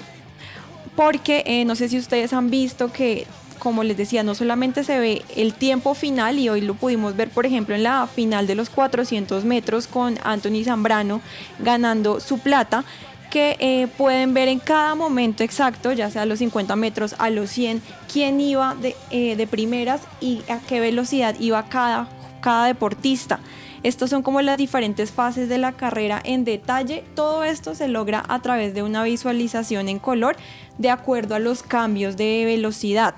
porque 0.96 1.64
no 1.66 1.74
sé 1.74 1.90
si 1.90 1.98
ustedes 1.98 2.34
han 2.34 2.52
visto 2.52 2.92
que 2.92 3.26
como 3.64 3.86
les 3.86 3.96
decía, 3.96 4.24
no 4.24 4.36
solamente 4.36 4.84
se 4.84 5.00
ve 5.00 5.22
el 5.38 5.54
tiempo 5.54 5.94
final 5.94 6.38
y 6.38 6.50
hoy 6.50 6.60
lo 6.60 6.74
pudimos 6.74 7.16
ver, 7.16 7.30
por 7.30 7.46
ejemplo, 7.46 7.74
en 7.74 7.84
la 7.84 8.06
final 8.08 8.46
de 8.46 8.56
los 8.56 8.70
400 8.70 9.46
metros 9.46 9.88
con 9.88 10.20
Anthony 10.26 10.66
Zambrano 10.66 11.22
ganando 11.60 12.20
su 12.20 12.40
plata, 12.40 12.84
que 13.32 13.56
eh, 13.60 13.88
pueden 13.98 14.34
ver 14.34 14.50
en 14.50 14.60
cada 14.60 14.96
momento 14.96 15.46
exacto, 15.46 15.94
ya 15.94 16.12
sea 16.12 16.24
a 16.24 16.26
los 16.26 16.40
50 16.40 16.76
metros, 16.76 17.16
a 17.20 17.30
los 17.30 17.50
100, 17.52 17.82
quién 18.12 18.42
iba 18.42 18.76
de, 18.76 18.98
eh, 19.12 19.38
de 19.38 19.48
primeras 19.48 20.02
y 20.20 20.42
a 20.50 20.60
qué 20.60 20.82
velocidad 20.82 21.34
iba 21.40 21.64
cada, 21.70 22.10
cada 22.42 22.66
deportista. 22.66 23.40
Estos 23.84 24.10
son 24.10 24.24
como 24.24 24.42
las 24.42 24.58
diferentes 24.58 25.12
fases 25.12 25.48
de 25.48 25.58
la 25.58 25.72
carrera 25.72 26.22
en 26.24 26.44
detalle. 26.44 27.04
Todo 27.16 27.44
esto 27.44 27.76
se 27.76 27.88
logra 27.88 28.24
a 28.28 28.42
través 28.42 28.74
de 28.74 28.84
una 28.84 29.04
visualización 29.04 29.88
en 29.90 30.00
color 30.00 30.36
de 30.78 30.90
acuerdo 30.90 31.36
a 31.36 31.40
los 31.40 31.64
cambios 31.64 32.18
de 32.18 32.44
velocidad. 32.46 33.16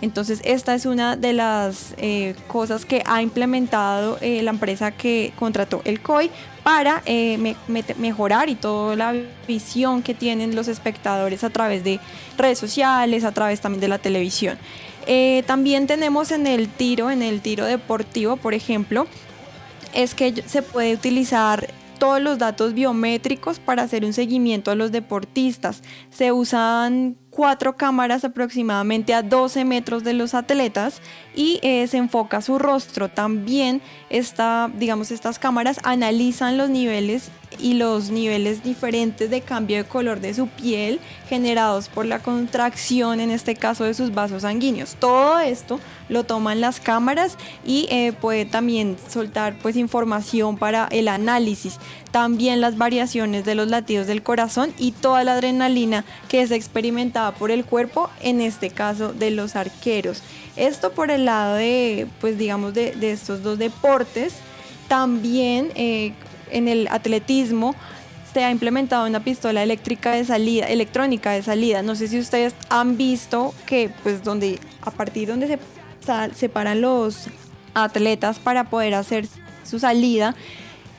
Entonces 0.00 0.40
esta 0.44 0.74
es 0.74 0.86
una 0.86 1.16
de 1.16 1.32
las 1.32 1.94
eh, 1.96 2.34
cosas 2.46 2.84
que 2.84 3.02
ha 3.04 3.20
implementado 3.20 4.18
eh, 4.20 4.42
la 4.42 4.50
empresa 4.50 4.92
que 4.92 5.32
contrató 5.36 5.82
el 5.84 6.00
COI 6.00 6.30
para 6.62 7.02
eh, 7.04 7.36
me, 7.38 7.56
me, 7.66 7.84
mejorar 7.98 8.48
y 8.48 8.54
toda 8.54 8.94
la 8.94 9.14
visión 9.48 10.02
que 10.02 10.14
tienen 10.14 10.54
los 10.54 10.68
espectadores 10.68 11.42
a 11.42 11.50
través 11.50 11.82
de 11.82 11.98
redes 12.36 12.58
sociales, 12.58 13.24
a 13.24 13.32
través 13.32 13.60
también 13.60 13.80
de 13.80 13.88
la 13.88 13.98
televisión. 13.98 14.58
también 15.46 15.86
tenemos 15.86 16.30
en 16.30 16.46
el 16.46 16.68
tiro, 16.68 17.10
en 17.10 17.22
el 17.22 17.40
tiro 17.40 17.64
deportivo, 17.64 18.36
por 18.36 18.52
ejemplo, 18.54 19.06
es 19.94 20.14
que 20.14 20.44
se 20.46 20.62
puede 20.62 20.92
utilizar 20.92 21.68
todos 21.98 22.20
los 22.20 22.38
datos 22.38 22.74
biométricos 22.74 23.58
para 23.58 23.82
hacer 23.82 24.04
un 24.04 24.12
seguimiento 24.12 24.70
a 24.70 24.74
los 24.74 24.92
deportistas. 24.92 25.82
Se 26.10 26.30
usan 26.30 27.16
cuatro 27.38 27.76
cámaras 27.76 28.24
aproximadamente 28.24 29.14
a 29.14 29.22
12 29.22 29.64
metros 29.64 30.02
de 30.02 30.12
los 30.12 30.34
atletas 30.34 31.00
y 31.36 31.60
eh, 31.62 31.86
se 31.86 31.96
enfoca 31.96 32.42
su 32.42 32.58
rostro. 32.58 33.10
También 33.10 33.80
esta, 34.10 34.68
digamos, 34.74 35.12
estas 35.12 35.38
cámaras 35.38 35.78
analizan 35.84 36.58
los 36.58 36.68
niveles 36.68 37.30
y 37.58 37.74
los 37.74 38.10
niveles 38.10 38.62
diferentes 38.62 39.30
de 39.30 39.40
cambio 39.40 39.78
de 39.78 39.84
color 39.84 40.20
de 40.20 40.34
su 40.34 40.48
piel 40.48 41.00
generados 41.28 41.88
por 41.88 42.06
la 42.06 42.20
contracción, 42.20 43.20
en 43.20 43.30
este 43.30 43.54
caso 43.54 43.84
de 43.84 43.94
sus 43.94 44.14
vasos 44.14 44.42
sanguíneos. 44.42 44.96
Todo 44.98 45.38
esto 45.40 45.80
lo 46.08 46.24
toman 46.24 46.60
las 46.60 46.80
cámaras 46.80 47.36
y 47.64 47.86
eh, 47.90 48.12
puede 48.12 48.44
también 48.44 48.96
soltar 49.08 49.56
pues 49.60 49.76
información 49.76 50.56
para 50.56 50.88
el 50.90 51.08
análisis. 51.08 51.78
También 52.10 52.60
las 52.60 52.78
variaciones 52.78 53.44
de 53.44 53.54
los 53.54 53.68
latidos 53.68 54.06
del 54.06 54.22
corazón 54.22 54.72
y 54.78 54.92
toda 54.92 55.24
la 55.24 55.34
adrenalina 55.34 56.04
que 56.28 56.40
es 56.40 56.50
experimentada 56.50 57.32
por 57.32 57.50
el 57.50 57.64
cuerpo, 57.64 58.08
en 58.20 58.40
este 58.40 58.70
caso 58.70 59.12
de 59.12 59.30
los 59.30 59.56
arqueros. 59.56 60.22
Esto 60.56 60.92
por 60.92 61.10
el 61.10 61.26
lado 61.26 61.56
de, 61.56 62.06
pues 62.20 62.38
digamos, 62.38 62.74
de, 62.74 62.94
estos 63.02 63.42
dos 63.42 63.58
deportes. 63.58 64.34
También 64.88 65.70
eh, 65.74 66.14
en 66.50 66.68
el 66.68 66.88
atletismo 66.88 67.74
se 68.32 68.44
ha 68.44 68.50
implementado 68.50 69.06
una 69.06 69.20
pistola 69.20 69.62
eléctrica 69.62 70.12
de 70.12 70.24
salida, 70.24 70.66
electrónica 70.66 71.32
de 71.32 71.42
salida. 71.42 71.82
No 71.82 71.94
sé 71.94 72.08
si 72.08 72.18
ustedes 72.18 72.54
han 72.68 72.96
visto 72.96 73.54
que 73.66 73.90
pues 74.02 74.22
donde 74.22 74.58
a 74.82 74.90
partir 74.90 75.28
donde 75.28 75.46
se 75.46 75.58
separan 76.34 76.80
los 76.80 77.28
atletas 77.74 78.38
para 78.38 78.64
poder 78.64 78.94
hacer 78.94 79.26
su 79.64 79.78
salida, 79.78 80.34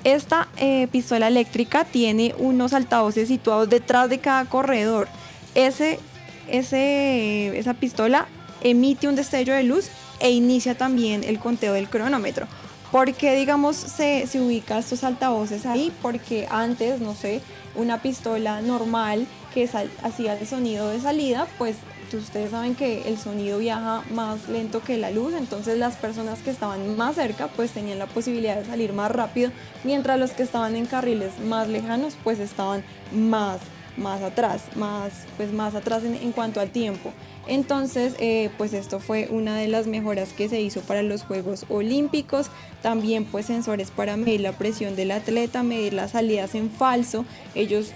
esta 0.03 0.48
eh, 0.58 0.88
pistola 0.91 1.27
eléctrica 1.27 1.84
tiene 1.84 2.34
unos 2.38 2.74
altavoces 2.74 3.27
situados 3.27 3.70
detrás 3.70 4.10
de 4.10 4.20
cada 4.20 4.46
corredor. 4.46 5.08
Ese, 5.56 6.00
esa 6.48 7.74
pistola 7.74 8.27
emite 8.62 9.08
un 9.08 9.15
destello 9.15 9.53
de 9.53 9.63
luz 9.63 9.89
e 10.20 10.32
inicia 10.32 10.75
también 10.77 11.24
el 11.24 11.39
conteo 11.39 11.74
del 11.74 11.89
cronómetro. 11.89 12.48
¿Por 12.91 13.13
qué, 13.13 13.36
digamos, 13.36 13.75
se, 13.75 14.25
se 14.25 14.41
ubica 14.41 14.79
estos 14.79 15.03
altavoces 15.03 15.67
ahí? 15.67 15.93
Porque 16.01 16.48
antes, 16.50 17.01
no 17.01 17.13
sé, 17.13 17.41
una 17.75 18.01
pistola 18.01 18.62
normal 18.62 19.27
que 19.53 19.69
hacía 20.01 20.34
el 20.34 20.48
sonido 20.48 20.89
de 20.89 21.00
salida, 21.00 21.48
pues 21.60 21.75
ustedes 22.17 22.50
saben 22.50 22.74
que 22.74 23.08
el 23.08 23.19
sonido 23.19 23.60
viaja 23.60 24.03
más 24.12 24.50
lento 24.50 24.81
que 24.81 24.98
la 24.98 25.12
luz, 25.12 25.34
entonces 25.34 25.77
las 25.77 25.96
personas 25.96 26.39
que 26.39 26.50
estaban 26.50 26.98
más 26.98 27.15
cerca 27.15 27.48
pues 27.48 27.72
tenían 27.72 28.00
la 28.00 28.08
posibilidad 28.08 28.58
de 28.58 28.65
salir 28.65 28.93
más 28.93 29.12
rápido, 29.12 29.51
mientras 29.84 30.19
los 30.19 30.31
que 30.31 30.41
estaban 30.41 30.75
en 30.75 30.88
carriles 30.88 31.39
más 31.39 31.67
lejanos 31.67 32.17
pues 32.24 32.39
estaban 32.39 32.84
más 33.12 33.60
más 33.98 34.22
atrás, 34.22 34.63
más, 34.75 35.12
pues 35.36 35.51
más 35.51 35.75
atrás 35.75 36.03
en 36.05 36.31
cuanto 36.31 36.62
al 36.62 36.69
tiempo. 36.69 37.12
Entonces, 37.50 38.13
eh, 38.20 38.51
pues 38.60 38.74
esto 38.74 39.00
fue 39.00 39.27
una 39.32 39.58
de 39.58 39.68
las 39.68 39.88
mejoras 39.88 40.34
que 40.34 40.48
se 40.48 40.62
hizo 40.62 40.82
para 40.82 41.01
los 41.01 41.24
Juegos 41.24 41.65
Olímpicos. 41.68 42.51
También 42.84 43.25
pues 43.25 43.48
sensores 43.48 43.89
para 43.89 44.18
medir 44.18 44.41
la 44.41 44.51
presión 44.51 44.96
del 44.96 45.10
atleta, 45.10 45.63
medir 45.63 45.94
las 45.94 46.12
salidas 46.12 46.53
en 46.53 46.70
falso. 46.70 47.25
Ellos, 47.56 47.91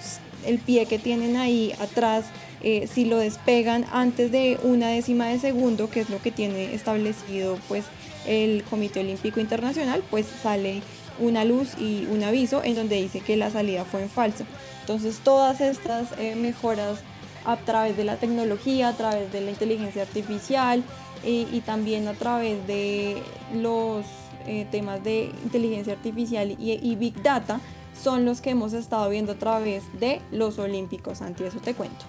el 0.47 0.57
pie 0.57 0.87
que 0.87 0.97
tienen 0.97 1.37
ahí 1.37 1.71
atrás, 1.79 2.25
eh, 2.63 2.89
si 2.91 3.05
lo 3.05 3.19
despegan 3.19 3.85
antes 3.91 4.31
de 4.31 4.57
una 4.63 4.89
décima 4.89 5.27
de 5.27 5.37
segundo, 5.37 5.87
que 5.87 5.99
es 5.99 6.09
lo 6.09 6.19
que 6.19 6.31
tiene 6.31 6.73
establecido 6.73 7.59
pues 7.67 7.85
el 8.25 8.63
Comité 8.63 9.01
Olímpico 9.01 9.39
Internacional, 9.39 10.03
pues 10.09 10.25
sale 10.41 10.81
una 11.19 11.45
luz 11.45 11.77
y 11.77 12.07
un 12.09 12.23
aviso 12.23 12.63
en 12.63 12.73
donde 12.73 12.99
dice 12.99 13.19
que 13.19 13.37
la 13.37 13.51
salida 13.51 13.85
fue 13.85 14.01
en 14.01 14.09
falso. 14.09 14.45
Entonces 14.81 15.19
todas 15.23 15.61
estas 15.61 16.07
eh, 16.17 16.33
mejoras 16.35 17.01
a 17.45 17.57
través 17.57 17.97
de 17.97 18.03
la 18.03 18.17
tecnología, 18.17 18.89
a 18.89 18.93
través 18.93 19.31
de 19.31 19.41
la 19.41 19.51
inteligencia 19.51 20.03
artificial 20.03 20.83
eh, 21.23 21.47
y 21.51 21.61
también 21.61 22.07
a 22.07 22.13
través 22.13 22.65
de 22.67 23.21
los 23.53 24.05
eh, 24.45 24.67
temas 24.71 25.03
de 25.03 25.31
inteligencia 25.43 25.93
artificial 25.93 26.51
y, 26.51 26.79
y 26.81 26.95
Big 26.95 27.21
Data 27.21 27.59
son 28.01 28.25
los 28.25 28.41
que 28.41 28.49
hemos 28.49 28.73
estado 28.73 29.09
viendo 29.09 29.33
a 29.33 29.35
través 29.35 29.83
de 29.99 30.21
los 30.31 30.59
Olímpicos. 30.59 31.19
Santi, 31.19 31.43
eso 31.43 31.59
te 31.59 31.73
cuento. 31.73 32.05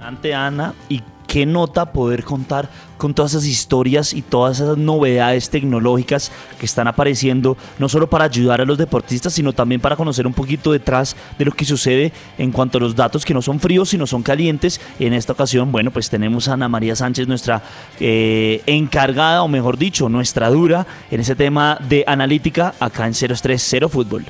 Ante 0.00 0.34
Ana, 0.34 0.74
y 0.88 1.02
qué 1.28 1.46
nota 1.46 1.92
poder 1.92 2.24
contar 2.24 2.68
con 2.96 3.14
todas 3.14 3.34
esas 3.34 3.46
historias 3.46 4.12
y 4.12 4.22
todas 4.22 4.58
esas 4.58 4.76
novedades 4.76 5.50
tecnológicas 5.50 6.32
que 6.58 6.66
están 6.66 6.88
apareciendo, 6.88 7.56
no 7.78 7.88
solo 7.88 8.08
para 8.10 8.24
ayudar 8.24 8.60
a 8.60 8.64
los 8.64 8.78
deportistas, 8.78 9.34
sino 9.34 9.52
también 9.52 9.80
para 9.80 9.94
conocer 9.94 10.26
un 10.26 10.32
poquito 10.32 10.72
detrás 10.72 11.14
de 11.38 11.44
lo 11.44 11.52
que 11.52 11.64
sucede 11.64 12.12
en 12.38 12.50
cuanto 12.50 12.78
a 12.78 12.80
los 12.80 12.96
datos 12.96 13.24
que 13.24 13.34
no 13.34 13.42
son 13.42 13.60
fríos, 13.60 13.90
sino 13.90 14.06
son 14.06 14.24
calientes. 14.24 14.80
En 14.98 15.12
esta 15.12 15.34
ocasión, 15.34 15.70
bueno, 15.70 15.92
pues 15.92 16.10
tenemos 16.10 16.48
a 16.48 16.54
Ana 16.54 16.68
María 16.68 16.96
Sánchez, 16.96 17.28
nuestra 17.28 17.62
eh, 18.00 18.62
encargada, 18.66 19.42
o 19.42 19.48
mejor 19.48 19.78
dicho, 19.78 20.08
nuestra 20.08 20.50
dura 20.50 20.86
en 21.10 21.20
ese 21.20 21.36
tema 21.36 21.78
de 21.88 22.02
analítica 22.06 22.74
acá 22.80 23.06
en 23.06 23.12
030 23.12 23.88
Fútbol. 23.88 24.24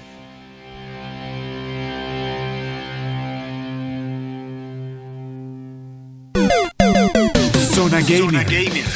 Zona 7.78 8.00
Gamer, 8.00 8.44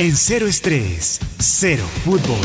en 0.00 0.16
Cero 0.16 0.48
Estrés, 0.48 1.20
Cero 1.38 1.84
Fútbol. 2.04 2.40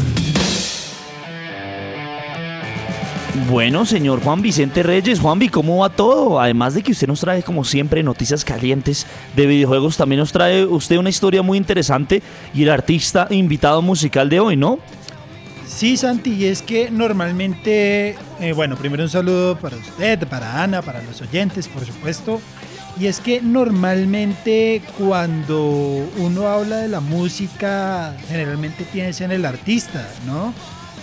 Bueno, 3.50 3.88
señor 3.88 4.22
Juan 4.22 4.44
Vicente 4.44 4.84
Reyes, 4.84 5.20
Juanvi, 5.20 5.50
¿cómo 5.50 5.80
va 5.80 5.90
todo? 5.90 6.40
Además 6.40 6.76
de 6.76 6.84
que 6.84 6.92
usted 6.92 7.08
nos 7.08 7.22
trae, 7.22 7.42
como 7.42 7.64
siempre, 7.64 8.04
noticias 8.04 8.46
calientes 8.46 9.08
de 9.36 9.48
videojuegos, 9.48 9.98
también 9.98 10.20
nos 10.20 10.32
trae 10.32 10.64
usted 10.64 10.98
una 10.98 11.10
historia 11.10 11.42
muy 11.42 11.58
interesante 11.58 12.22
y 12.54 12.62
el 12.62 12.70
artista 12.70 13.26
invitado 13.32 13.82
musical 13.82 14.30
de 14.30 14.40
hoy, 14.40 14.56
¿no? 14.56 14.78
Sí, 15.66 15.98
Santi, 15.98 16.34
y 16.34 16.46
es 16.46 16.62
que 16.62 16.92
normalmente, 16.92 18.16
eh, 18.40 18.54
bueno, 18.54 18.76
primero 18.78 19.02
un 19.02 19.10
saludo 19.10 19.58
para 19.58 19.76
usted, 19.76 20.28
para 20.28 20.62
Ana, 20.62 20.84
para 20.84 21.02
los 21.02 21.20
oyentes, 21.20 21.68
por 21.68 21.84
supuesto. 21.84 22.40
Y 23.00 23.06
es 23.06 23.20
que 23.20 23.42
normalmente 23.42 24.82
cuando 24.98 26.10
uno 26.18 26.48
habla 26.48 26.78
de 26.78 26.88
la 26.88 27.00
música, 27.00 28.16
generalmente 28.28 28.86
piensa 28.92 29.24
en 29.26 29.32
el 29.32 29.46
artista, 29.46 30.10
¿no? 30.26 30.52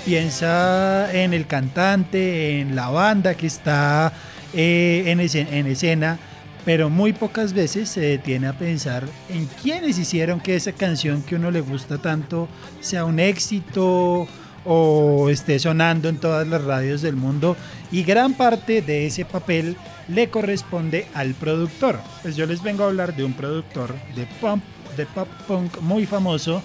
Piensa 0.05 1.13
en 1.13 1.33
el 1.33 1.47
cantante, 1.47 2.61
en 2.61 2.75
la 2.75 2.89
banda 2.89 3.35
que 3.35 3.47
está 3.47 4.13
eh, 4.53 5.05
en, 5.07 5.21
escena, 5.21 5.51
en 5.51 5.67
escena, 5.69 6.19
pero 6.65 6.91
muy 6.91 7.13
pocas 7.13 7.53
veces 7.53 7.89
se 7.91 8.01
detiene 8.01 8.49
a 8.49 8.59
pensar 8.59 9.05
en 9.29 9.47
quiénes 9.63 9.97
hicieron 9.97 10.41
que 10.41 10.57
esa 10.57 10.73
canción 10.73 11.23
que 11.23 11.37
uno 11.37 11.53
le 11.53 11.61
gusta 11.61 11.99
tanto 11.99 12.49
sea 12.81 13.05
un 13.05 13.21
éxito 13.21 14.27
o 14.65 15.29
esté 15.29 15.59
sonando 15.59 16.09
en 16.09 16.19
todas 16.19 16.47
las 16.47 16.65
radios 16.65 17.03
del 17.03 17.17
mundo 17.17 17.57
y 17.93 18.03
gran 18.03 18.35
parte 18.35 18.83
de 18.83 19.07
ese 19.07 19.25
papel 19.25 19.77
le 20.09 20.29
corresponde 20.29 21.07
al 21.15 21.35
productor. 21.35 22.01
Pues 22.23 22.37
yo 22.37 22.47
les 22.47 22.63
vengo 22.63 22.85
a 22.85 22.89
hablar 22.89 23.15
de 23.15 23.25
un 23.25 23.35
productor 23.35 23.95
de 24.15 24.27
pop, 24.41 24.59
de 24.97 25.07
pop 25.07 25.29
punk 25.47 25.81
muy 25.81 26.07
famoso. 26.07 26.63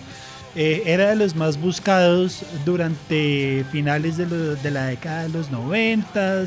Eh, 0.55 0.83
era 0.85 1.09
de 1.09 1.15
los 1.15 1.35
más 1.35 1.59
buscados 1.61 2.43
durante 2.65 3.63
finales 3.71 4.17
de, 4.17 4.25
de 4.25 4.71
la 4.71 4.87
década 4.87 5.23
de 5.23 5.29
los 5.29 5.51
90, 5.51 6.45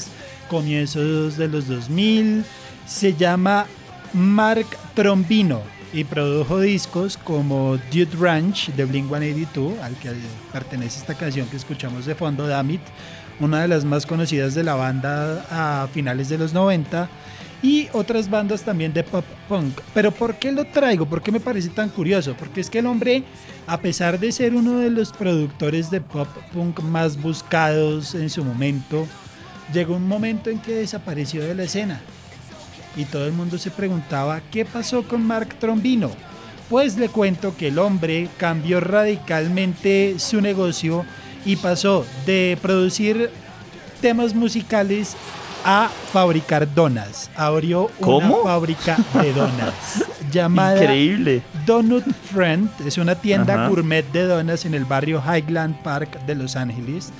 comienzos 0.48 1.36
de 1.36 1.48
los 1.48 1.68
2000. 1.68 2.44
Se 2.84 3.14
llama 3.14 3.66
Mark 4.12 4.66
Trombino 4.94 5.62
y 5.92 6.04
produjo 6.04 6.60
discos 6.60 7.16
como 7.18 7.76
Dude 7.90 8.16
Ranch 8.18 8.70
de 8.70 8.84
Blink 8.84 9.08
182, 9.08 9.78
al 9.80 9.94
que 9.96 10.10
pertenece 10.52 10.98
esta 10.98 11.14
canción 11.14 11.46
que 11.48 11.56
escuchamos 11.56 12.06
de 12.06 12.14
fondo, 12.14 12.46
Damit, 12.46 12.80
una 13.40 13.62
de 13.62 13.68
las 13.68 13.84
más 13.84 14.06
conocidas 14.06 14.54
de 14.54 14.62
la 14.62 14.74
banda 14.74 15.44
a 15.50 15.88
finales 15.88 16.28
de 16.28 16.38
los 16.38 16.52
90 16.52 17.08
y 17.62 17.88
otras 17.92 18.28
bandas 18.28 18.62
también 18.62 18.92
de 18.92 19.04
pop 19.04 19.24
punk. 19.48 19.80
Pero 19.94 20.10
¿por 20.10 20.36
qué 20.36 20.50
lo 20.50 20.64
traigo? 20.64 21.06
¿Por 21.06 21.22
qué 21.22 21.30
me 21.30 21.40
parece 21.40 21.68
tan 21.68 21.90
curioso? 21.90 22.34
Porque 22.38 22.60
es 22.60 22.70
que 22.70 22.80
el 22.80 22.86
hombre, 22.86 23.22
a 23.66 23.78
pesar 23.78 24.18
de 24.18 24.32
ser 24.32 24.54
uno 24.54 24.78
de 24.78 24.90
los 24.90 25.12
productores 25.12 25.90
de 25.90 26.00
pop 26.00 26.28
punk 26.52 26.80
más 26.80 27.20
buscados 27.20 28.14
en 28.14 28.30
su 28.30 28.44
momento, 28.44 29.06
llegó 29.72 29.96
un 29.96 30.08
momento 30.08 30.50
en 30.50 30.58
que 30.58 30.74
desapareció 30.74 31.42
de 31.42 31.54
la 31.54 31.64
escena. 31.64 32.00
Y 32.96 33.04
todo 33.04 33.26
el 33.26 33.32
mundo 33.32 33.58
se 33.58 33.70
preguntaba, 33.70 34.40
¿qué 34.50 34.64
pasó 34.64 35.02
con 35.02 35.26
Mark 35.26 35.56
Trombino? 35.58 36.10
Pues 36.68 36.96
le 36.96 37.08
cuento 37.08 37.56
que 37.56 37.68
el 37.68 37.78
hombre 37.78 38.28
cambió 38.38 38.80
radicalmente 38.80 40.16
su 40.18 40.40
negocio 40.40 41.04
y 41.44 41.56
pasó 41.56 42.04
de 42.26 42.58
producir 42.60 43.30
temas 44.00 44.34
musicales 44.34 45.16
a 45.64 45.88
fabricar 46.12 46.72
donas. 46.74 47.30
Abrió 47.36 47.90
¿Cómo? 48.00 48.36
una 48.38 48.44
fábrica 48.44 48.96
de 49.20 49.32
donas 49.32 50.04
llamada 50.32 50.80
Increíble. 50.82 51.42
Donut 51.66 52.04
Friend. 52.32 52.68
Es 52.86 52.98
una 52.98 53.14
tienda 53.14 53.54
Ajá. 53.54 53.68
gourmet 53.68 54.04
de 54.12 54.24
donas 54.24 54.64
en 54.64 54.74
el 54.74 54.84
barrio 54.84 55.22
Highland 55.24 55.80
Park 55.82 56.24
de 56.26 56.34
Los 56.34 56.56
Ángeles. 56.56 57.12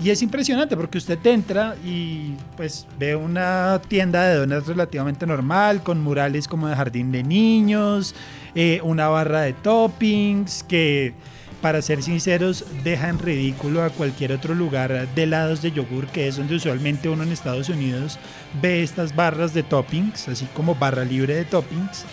Y 0.00 0.10
es 0.10 0.22
impresionante 0.22 0.76
porque 0.76 0.98
usted 0.98 1.18
entra 1.26 1.74
y 1.84 2.34
pues 2.56 2.86
ve 3.00 3.16
una 3.16 3.80
tienda 3.88 4.28
de 4.28 4.36
donas 4.36 4.66
relativamente 4.66 5.26
normal, 5.26 5.82
con 5.82 6.00
murales 6.00 6.46
como 6.46 6.68
de 6.68 6.76
jardín 6.76 7.10
de 7.10 7.24
niños, 7.24 8.14
eh, 8.54 8.80
una 8.84 9.08
barra 9.08 9.40
de 9.40 9.54
toppings 9.54 10.62
que, 10.62 11.14
para 11.60 11.82
ser 11.82 12.04
sinceros, 12.04 12.64
deja 12.84 13.08
en 13.08 13.18
ridículo 13.18 13.82
a 13.82 13.90
cualquier 13.90 14.30
otro 14.30 14.54
lugar 14.54 15.08
de 15.12 15.22
helados 15.24 15.62
de 15.62 15.72
yogur, 15.72 16.06
que 16.06 16.28
es 16.28 16.36
donde 16.36 16.54
usualmente 16.54 17.08
uno 17.08 17.24
en 17.24 17.32
Estados 17.32 17.68
Unidos 17.68 18.20
ve 18.62 18.84
estas 18.84 19.16
barras 19.16 19.52
de 19.52 19.64
toppings, 19.64 20.28
así 20.28 20.46
como 20.54 20.76
barra 20.76 21.04
libre 21.04 21.34
de 21.34 21.44
toppings. 21.44 22.04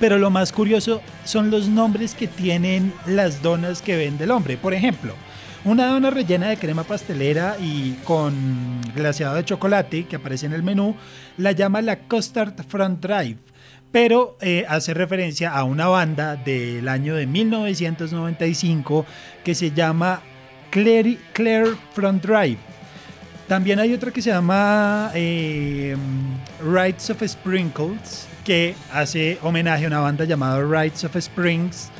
Pero 0.00 0.18
lo 0.18 0.30
más 0.30 0.50
curioso 0.50 1.00
son 1.24 1.52
los 1.52 1.68
nombres 1.68 2.16
que 2.16 2.26
tienen 2.26 2.92
las 3.06 3.40
donas 3.40 3.80
que 3.82 3.94
vende 3.94 4.24
el 4.24 4.32
hombre. 4.32 4.56
Por 4.56 4.74
ejemplo, 4.74 5.14
una 5.64 5.86
dona 5.86 6.10
rellena 6.10 6.48
de 6.48 6.56
crema 6.56 6.82
pastelera 6.82 7.56
y 7.60 7.92
con 8.04 8.80
glaseado 8.94 9.36
de 9.36 9.44
chocolate 9.44 10.06
que 10.06 10.16
aparece 10.16 10.46
en 10.46 10.54
el 10.54 10.62
menú 10.62 10.96
la 11.36 11.52
llama 11.52 11.82
la 11.82 12.00
Custard 12.00 12.54
Front 12.66 13.00
Drive, 13.00 13.38
pero 13.92 14.36
eh, 14.40 14.64
hace 14.68 14.92
referencia 14.92 15.52
a 15.52 15.64
una 15.64 15.86
banda 15.86 16.36
del 16.36 16.88
año 16.88 17.14
de 17.14 17.26
1995 17.26 19.06
que 19.44 19.54
se 19.54 19.70
llama 19.70 20.20
Claire, 20.70 21.18
Claire 21.32 21.76
Front 21.92 22.24
Drive. 22.24 22.58
También 23.46 23.78
hay 23.78 23.92
otra 23.92 24.10
que 24.10 24.22
se 24.22 24.30
llama 24.30 25.10
eh, 25.14 25.94
Rights 26.64 27.10
of 27.10 27.22
Sprinkles, 27.22 28.26
que 28.44 28.74
hace 28.92 29.38
homenaje 29.42 29.84
a 29.84 29.88
una 29.88 30.00
banda 30.00 30.24
llamada 30.24 30.60
Rights 30.62 31.04
of 31.04 31.14
Springs. 31.16 31.90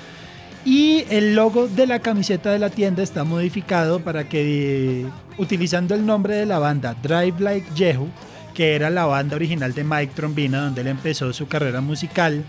Y 0.65 1.05
el 1.11 1.35
logo 1.35 1.67
de 1.67 1.87
la 1.87 1.99
camiseta 1.99 2.53
de 2.53 2.59
la 2.59 2.71
tienda 2.71 3.03
está 3.03 3.25
modificado 3.25 4.01
para 4.01 4.29
que, 4.29 5.07
utilizando 5.37 5.95
el 5.95 6.07
nombre 6.07 6.37
de 6.37 6.47
la 6.47 6.61
banda 6.61 6.95
Drive 7.03 7.41
Like 7.41 7.67
Jehu, 7.75 8.09
que 8.55 8.77
era 8.77 8.89
la 8.89 9.07
banda 9.07 9.35
original 9.35 9.75
de 9.75 9.83
Mike 9.83 10.13
Trombina, 10.15 10.63
donde 10.63 10.83
él 10.83 10.87
empezó 10.87 11.33
su 11.33 11.49
carrera 11.49 11.81
musical, 11.81 12.45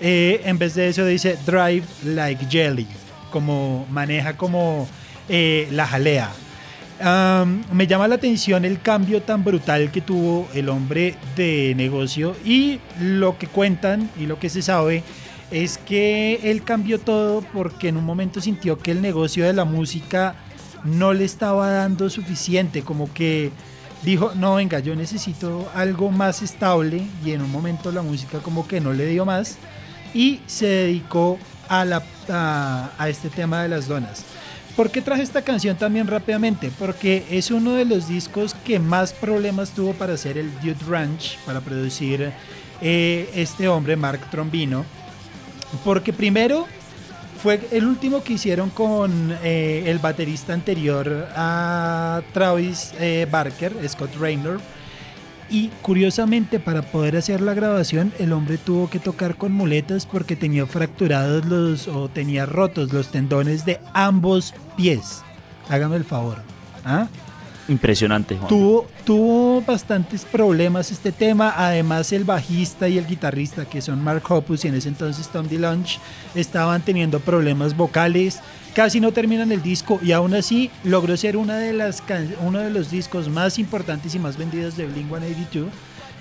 eh, 0.00 0.42
en 0.44 0.58
vez 0.58 0.74
de 0.74 0.88
eso 0.88 1.06
dice 1.06 1.38
Drive 1.46 1.84
Like 2.04 2.46
Jelly, 2.50 2.88
como 3.30 3.86
maneja 3.88 4.36
como 4.36 4.88
eh, 5.28 5.68
la 5.70 5.86
jalea. 5.86 6.30
Me 7.72 7.86
llama 7.86 8.08
la 8.08 8.14
atención 8.14 8.64
el 8.64 8.80
cambio 8.80 9.22
tan 9.22 9.44
brutal 9.44 9.90
que 9.90 10.00
tuvo 10.00 10.48
el 10.54 10.68
hombre 10.68 11.16
de 11.36 11.74
negocio 11.76 12.34
y 12.44 12.80
lo 13.00 13.36
que 13.36 13.46
cuentan 13.46 14.08
y 14.18 14.26
lo 14.26 14.38
que 14.38 14.48
se 14.48 14.62
sabe 14.62 15.02
es 15.54 15.78
que 15.78 16.40
él 16.50 16.64
cambió 16.64 16.98
todo 16.98 17.40
porque 17.52 17.86
en 17.86 17.96
un 17.96 18.04
momento 18.04 18.40
sintió 18.40 18.76
que 18.76 18.90
el 18.90 19.00
negocio 19.00 19.46
de 19.46 19.52
la 19.52 19.64
música 19.64 20.34
no 20.82 21.12
le 21.12 21.24
estaba 21.24 21.70
dando 21.70 22.10
suficiente, 22.10 22.82
como 22.82 23.12
que 23.14 23.52
dijo, 24.02 24.32
no, 24.34 24.56
venga, 24.56 24.80
yo 24.80 24.96
necesito 24.96 25.70
algo 25.72 26.10
más 26.10 26.42
estable 26.42 27.06
y 27.24 27.30
en 27.30 27.40
un 27.40 27.52
momento 27.52 27.92
la 27.92 28.02
música 28.02 28.40
como 28.40 28.66
que 28.66 28.80
no 28.80 28.92
le 28.92 29.06
dio 29.06 29.24
más 29.24 29.56
y 30.12 30.40
se 30.46 30.66
dedicó 30.66 31.38
a, 31.68 32.02
este 33.08 33.30
tema 33.30 33.62
de 33.62 33.68
las 33.68 33.86
donas. 33.86 34.24
¿Por 34.74 34.90
qué 34.90 35.02
traje 35.02 35.22
esta 35.22 35.42
canción 35.42 35.76
también 35.76 36.08
rápidamente? 36.08 36.72
Porque 36.80 37.24
es 37.30 37.52
uno 37.52 37.74
de 37.74 37.84
los 37.84 38.08
discos 38.08 38.56
que 38.64 38.80
más 38.80 39.12
problemas 39.12 39.70
tuvo 39.70 39.92
para 39.92 40.14
hacer 40.14 40.36
el 40.36 40.52
Dude 40.60 40.84
Ranch, 40.88 41.38
para 41.46 41.60
producir 41.60 42.32
eh, 42.80 43.30
este 43.36 43.68
hombre, 43.68 43.94
Mark 43.94 44.28
Trombino. 44.32 44.84
Porque 45.84 46.12
primero 46.12 46.66
fue 47.42 47.60
el 47.72 47.84
último 47.86 48.22
que 48.22 48.34
hicieron 48.34 48.70
con 48.70 49.36
eh, 49.42 49.84
el 49.86 49.98
baterista 49.98 50.54
anterior 50.54 51.28
a 51.36 52.22
Travis 52.32 52.92
eh, 52.98 53.26
Barker, 53.30 53.72
Scott 53.88 54.16
Raynor. 54.18 54.60
Y 55.50 55.68
curiosamente, 55.82 56.58
para 56.58 56.80
poder 56.80 57.16
hacer 57.16 57.42
la 57.42 57.52
grabación, 57.52 58.12
el 58.18 58.32
hombre 58.32 58.56
tuvo 58.56 58.88
que 58.88 58.98
tocar 58.98 59.36
con 59.36 59.52
muletas 59.52 60.06
porque 60.06 60.36
tenía 60.36 60.64
fracturados 60.66 61.44
los 61.44 61.86
o 61.86 62.08
tenía 62.08 62.46
rotos 62.46 62.92
los 62.92 63.10
tendones 63.10 63.66
de 63.66 63.78
ambos 63.92 64.54
pies. 64.76 65.22
Hágame 65.68 65.96
el 65.96 66.04
favor. 66.04 66.38
¿Ah? 66.84 67.08
Impresionante, 67.68 68.36
Juan. 68.36 68.48
Tuvo, 68.48 68.86
tuvo 69.04 69.62
bastantes 69.62 70.24
problemas 70.24 70.90
este 70.90 71.12
tema. 71.12 71.54
Además, 71.56 72.12
el 72.12 72.24
bajista 72.24 72.88
y 72.88 72.98
el 72.98 73.06
guitarrista, 73.06 73.64
que 73.64 73.80
son 73.80 74.02
Mark 74.02 74.22
Hoppus 74.28 74.64
y 74.64 74.68
en 74.68 74.74
ese 74.74 74.88
entonces 74.88 75.28
Tom 75.28 75.48
DeLonge, 75.48 75.98
estaban 76.34 76.82
teniendo 76.82 77.20
problemas 77.20 77.76
vocales. 77.76 78.40
Casi 78.74 79.00
no 79.00 79.12
terminan 79.12 79.52
el 79.52 79.62
disco 79.62 79.98
y 80.02 80.12
aún 80.12 80.34
así 80.34 80.70
logró 80.82 81.16
ser 81.16 81.36
una 81.36 81.56
de 81.56 81.72
las 81.72 82.02
uno 82.40 82.58
de 82.58 82.70
los 82.70 82.90
discos 82.90 83.28
más 83.28 83.58
importantes 83.58 84.14
y 84.14 84.18
más 84.18 84.36
vendidos 84.36 84.76
de 84.76 84.86
Blink 84.86 85.08
182. 85.08 85.70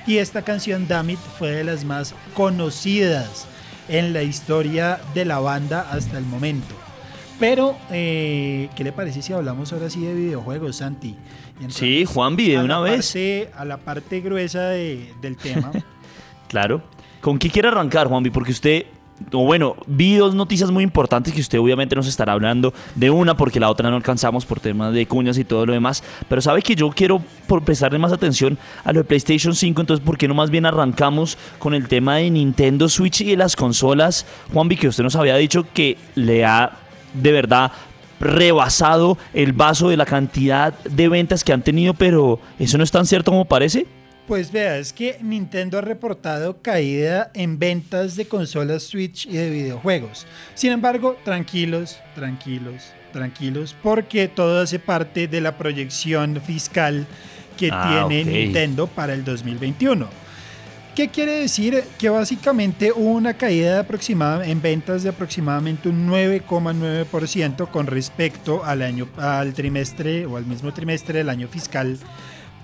Y 0.05 0.17
esta 0.17 0.43
canción, 0.43 0.87
Damn 0.87 1.11
It, 1.11 1.19
fue 1.39 1.51
de 1.51 1.63
las 1.63 1.83
más 1.83 2.13
conocidas 2.33 3.47
en 3.87 4.13
la 4.13 4.23
historia 4.23 4.99
de 5.13 5.25
la 5.25 5.39
banda 5.39 5.87
hasta 5.91 6.17
el 6.17 6.25
momento. 6.25 6.82
Pero, 7.39 7.75
eh, 7.91 8.69
¿qué 8.75 8.83
le 8.83 8.91
parece 8.91 9.21
si 9.21 9.33
hablamos 9.33 9.73
ahora 9.73 9.89
sí 9.89 10.01
de 10.01 10.13
videojuegos, 10.13 10.77
Santi? 10.77 11.15
Sí, 11.69 12.05
Juanvi, 12.05 12.49
de 12.51 12.59
una 12.59 12.79
vez. 12.79 13.07
parte- 13.07 13.49
a 13.55 13.65
la 13.65 13.77
parte 13.77 14.21
gruesa 14.21 14.69
de- 14.69 15.13
del 15.21 15.37
tema. 15.37 15.71
Claro. 16.47 16.83
¿Con 17.19 17.39
qué 17.39 17.49
quiere 17.49 17.69
arrancar, 17.69 18.07
Juanvi? 18.07 18.29
Porque 18.29 18.51
usted, 18.51 18.85
o 19.31 19.43
bueno, 19.43 19.75
vi 19.87 20.17
dos 20.17 20.35
noticias 20.35 20.69
muy 20.69 20.83
importantes 20.83 21.33
que 21.33 21.41
usted 21.41 21.57
obviamente 21.59 21.95
nos 21.95 22.05
estará 22.07 22.33
hablando 22.33 22.73
de 22.93 23.09
una 23.09 23.35
porque 23.35 23.59
la 23.59 23.71
otra 23.71 23.89
no 23.89 23.95
alcanzamos 23.95 24.45
por 24.45 24.59
temas 24.59 24.93
de 24.93 25.07
cuñas 25.07 25.39
y 25.39 25.45
todo 25.45 25.65
lo 25.65 25.73
demás. 25.73 26.03
Pero 26.29 26.41
sabe 26.43 26.61
que 26.61 26.75
yo 26.75 26.91
quiero 26.91 27.23
por 27.47 27.63
prestarle 27.63 27.97
más 27.97 28.11
atención 28.13 28.59
a 28.83 28.93
lo 28.93 28.99
de 28.99 29.05
PlayStation 29.05 29.55
5, 29.55 29.81
entonces 29.81 30.05
¿por 30.05 30.15
qué 30.15 30.27
no 30.27 30.35
más 30.35 30.51
bien 30.51 30.67
arrancamos 30.67 31.39
con 31.57 31.73
el 31.73 31.87
tema 31.87 32.17
de 32.17 32.29
Nintendo 32.29 32.87
Switch 32.87 33.21
y 33.21 33.31
de 33.31 33.37
las 33.37 33.55
consolas? 33.55 34.27
Juanvi, 34.53 34.75
que 34.77 34.87
usted 34.89 35.03
nos 35.03 35.15
había 35.15 35.35
dicho 35.37 35.65
que 35.73 35.97
le 36.13 36.45
ha 36.45 36.77
de 37.13 37.31
verdad 37.31 37.71
rebasado 38.19 39.17
el 39.33 39.53
vaso 39.53 39.89
de 39.89 39.97
la 39.97 40.05
cantidad 40.05 40.73
de 40.83 41.09
ventas 41.09 41.43
que 41.43 41.53
han 41.53 41.61
tenido, 41.61 41.93
pero 41.93 42.39
¿eso 42.59 42.77
no 42.77 42.83
es 42.83 42.91
tan 42.91 43.05
cierto 43.05 43.31
como 43.31 43.45
parece? 43.45 43.85
Pues 44.27 44.53
vea, 44.53 44.77
es 44.77 44.93
que 44.93 45.17
Nintendo 45.21 45.77
ha 45.77 45.81
reportado 45.81 46.61
caída 46.61 47.29
en 47.33 47.59
ventas 47.59 48.15
de 48.15 48.25
consolas 48.25 48.83
Switch 48.83 49.25
y 49.25 49.33
de 49.33 49.49
videojuegos. 49.49 50.25
Sin 50.53 50.71
embargo, 50.71 51.17
tranquilos, 51.25 51.99
tranquilos, 52.15 52.93
tranquilos, 53.11 53.75
porque 53.83 54.29
todo 54.29 54.61
hace 54.61 54.79
parte 54.79 55.27
de 55.27 55.41
la 55.41 55.57
proyección 55.57 56.39
fiscal 56.41 57.05
que 57.57 57.69
Ah, 57.71 58.05
tiene. 58.07 58.23
Nintendo 58.45 58.87
para 58.87 59.13
el 59.13 59.25
2021. 59.25 60.07
¿Qué 60.95 61.09
quiere 61.09 61.31
decir? 61.39 61.83
Que 61.97 62.09
básicamente 62.09 62.91
hubo 62.91 63.13
una 63.13 63.33
caída 63.33 63.73
de 63.73 63.79
aproximada- 63.79 64.45
en 64.45 64.61
ventas 64.61 65.01
de 65.01 65.09
aproximadamente 65.09 65.89
un 65.89 66.05
9,9% 66.05 67.67
con 67.71 67.87
respecto 67.87 68.63
al 68.63 68.83
año 68.83 69.07
al 69.17 69.53
trimestre 69.53 70.27
o 70.27 70.37
al 70.37 70.45
mismo 70.45 70.71
trimestre 70.71 71.17
del 71.17 71.29
año 71.29 71.47
fiscal 71.47 71.97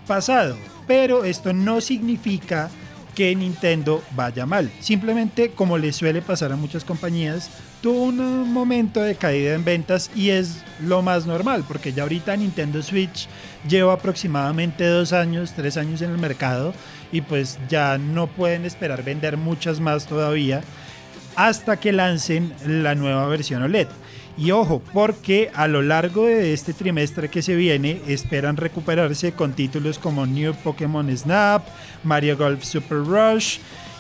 pasado. 0.06 0.56
Pero 0.86 1.24
esto 1.24 1.54
no 1.54 1.82
significa 1.82 2.70
que 3.16 3.36
Nintendo 3.36 4.04
vaya 4.16 4.46
mal. 4.46 4.72
Simplemente, 4.80 5.52
como 5.52 5.80
le 5.80 5.92
suele 5.92 6.22
pasar 6.22 6.52
a 6.52 6.56
muchas 6.56 6.86
compañías, 6.86 7.50
tuvo 7.82 8.04
un 8.04 8.54
momento 8.54 9.02
de 9.02 9.16
caída 9.16 9.56
en 9.56 9.66
ventas 9.66 10.12
y 10.16 10.30
es 10.30 10.64
lo 10.86 11.02
más 11.02 11.26
normal, 11.26 11.66
porque 11.68 11.94
ya 11.94 12.04
ahorita 12.04 12.38
Nintendo 12.38 12.82
Switch 12.84 13.28
lleva 13.68 13.94
aproximadamente 13.94 14.86
dos 14.86 15.14
años, 15.14 15.54
tres 15.56 15.78
años 15.78 16.02
en 16.02 16.12
el 16.12 16.18
mercado 16.20 16.74
y 17.12 17.22
pues 17.22 17.60
ya 17.70 17.98
no 17.98 18.28
pueden 18.28 18.66
esperar 18.66 19.04
vender 19.04 19.38
muchas 19.38 19.80
más 19.80 20.06
todavía 20.06 20.62
hasta 21.36 21.78
que 21.78 21.92
lancen 21.92 22.54
la 22.66 22.96
nueva 22.96 23.28
versión 23.28 23.64
OLED. 23.64 23.88
Y 24.38 24.52
ojo, 24.52 24.82
porque 24.94 25.52
a 25.54 25.68
lo 25.68 25.82
largo 25.82 26.26
de 26.26 26.54
este 26.54 26.74
trimestre 26.74 27.30
que 27.30 27.42
se 27.42 27.56
viene 27.56 28.02
esperan 28.08 28.56
recuperarse 28.56 29.34
con 29.34 29.54
títulos 29.54 30.00
como 30.00 30.26
New 30.26 30.54
Pokémon 30.64 31.16
Snap, 31.16 31.66
Mario 32.04 32.38
Golf 32.38 32.64
Super 32.64 33.00
Rush 33.00 33.60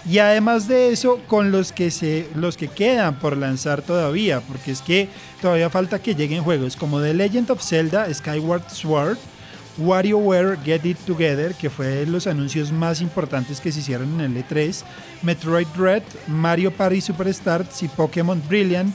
y 0.09 0.19
además 0.19 0.67
de 0.67 0.91
eso 0.91 1.19
con 1.27 1.51
los 1.51 1.71
que 1.71 1.91
se 1.91 2.27
los 2.35 2.55
que 2.55 2.69
quedan 2.69 3.19
por 3.19 3.35
lanzar 3.35 3.81
todavía, 3.81 4.39
porque 4.41 4.71
es 4.71 4.81
que 4.81 5.09
todavía 5.41 5.69
falta 5.69 6.01
que 6.01 6.15
lleguen 6.15 6.43
juegos 6.43 6.75
como 6.75 7.01
The 7.01 7.13
Legend 7.13 7.51
of 7.51 7.61
Zelda 7.61 8.11
Skyward 8.13 8.69
Sword, 8.69 9.17
WarioWare 9.79 10.57
Get 10.63 10.85
It 10.85 10.97
Together, 10.99 11.53
que 11.55 11.69
fue 11.69 11.87
de 11.87 12.05
los 12.05 12.27
anuncios 12.27 12.71
más 12.71 13.01
importantes 13.01 13.59
que 13.61 13.71
se 13.71 13.79
hicieron 13.79 14.19
en 14.19 14.37
el 14.37 14.43
E3, 14.43 14.83
Metroid 15.23 15.67
Dread, 15.75 16.03
Mario 16.27 16.71
Party 16.71 17.01
Superstars 17.01 17.81
y 17.83 17.87
Pokémon 17.87 18.41
Brilliant, 18.47 18.93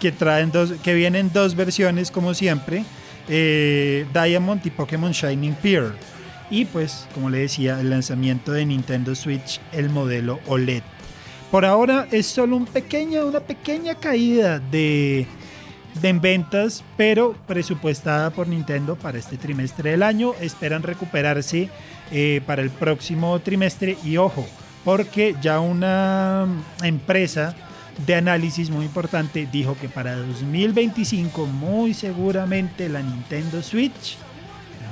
que 0.00 0.12
traen 0.12 0.50
dos, 0.50 0.72
que 0.82 0.94
vienen 0.94 1.30
dos 1.32 1.54
versiones 1.54 2.10
como 2.10 2.34
siempre, 2.34 2.84
eh, 3.28 4.06
Diamond 4.12 4.64
y 4.66 4.70
Pokémon 4.70 5.12
Shining 5.12 5.54
Pearl. 5.54 5.94
Y 6.50 6.66
pues, 6.66 7.06
como 7.14 7.30
le 7.30 7.38
decía, 7.38 7.80
el 7.80 7.90
lanzamiento 7.90 8.52
de 8.52 8.66
Nintendo 8.66 9.14
Switch, 9.14 9.60
el 9.72 9.88
modelo 9.88 10.40
OLED. 10.46 10.82
Por 11.50 11.64
ahora 11.64 12.08
es 12.10 12.26
solo 12.26 12.56
una 12.56 12.66
pequeña 13.40 13.94
caída 13.94 14.58
de 14.58 15.26
en 16.02 16.20
ventas, 16.20 16.84
pero 16.96 17.34
presupuestada 17.46 18.30
por 18.30 18.48
Nintendo 18.48 18.96
para 18.96 19.18
este 19.18 19.36
trimestre 19.36 19.92
del 19.92 20.02
año. 20.02 20.34
Esperan 20.40 20.82
recuperarse 20.82 21.70
eh, 22.10 22.40
para 22.46 22.62
el 22.62 22.70
próximo 22.70 23.38
trimestre 23.40 23.96
y 24.04 24.16
ojo, 24.16 24.46
porque 24.84 25.34
ya 25.40 25.60
una 25.60 26.46
empresa 26.82 27.54
de 28.06 28.16
análisis 28.16 28.70
muy 28.70 28.86
importante 28.86 29.48
dijo 29.50 29.76
que 29.80 29.88
para 29.88 30.16
2025 30.16 31.46
muy 31.46 31.94
seguramente 31.94 32.88
la 32.88 33.00
Nintendo 33.02 33.62
Switch 33.62 34.18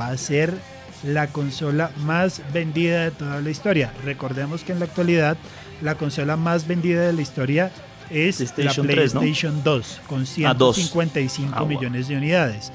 va 0.01 0.09
a 0.09 0.17
ser 0.17 0.55
la 1.03 1.27
consola 1.27 1.91
más 2.05 2.43
vendida 2.53 3.05
de 3.05 3.11
toda 3.11 3.41
la 3.41 3.51
historia. 3.51 3.93
Recordemos 4.05 4.63
que 4.63 4.73
en 4.73 4.79
la 4.79 4.85
actualidad 4.85 5.37
la 5.81 5.97
consola 5.97 6.37
más 6.37 6.69
vendida 6.69 7.03
de 7.03 7.13
la 7.13 7.23
historia 7.23 7.73
es 8.13 8.37
PlayStation 8.37 8.87
la 8.87 8.93
3, 8.95 9.15
¿no? 9.15 9.21
PlayStation 9.21 9.63
2 9.65 10.01
con 10.07 10.25
Ah, 10.47 10.55
dos. 10.55 10.77
155 10.77 11.53
Ah, 11.55 11.61
wow. 11.61 11.69
millones 11.69 12.09
de 12.09 12.17
unidades. 12.17 12.73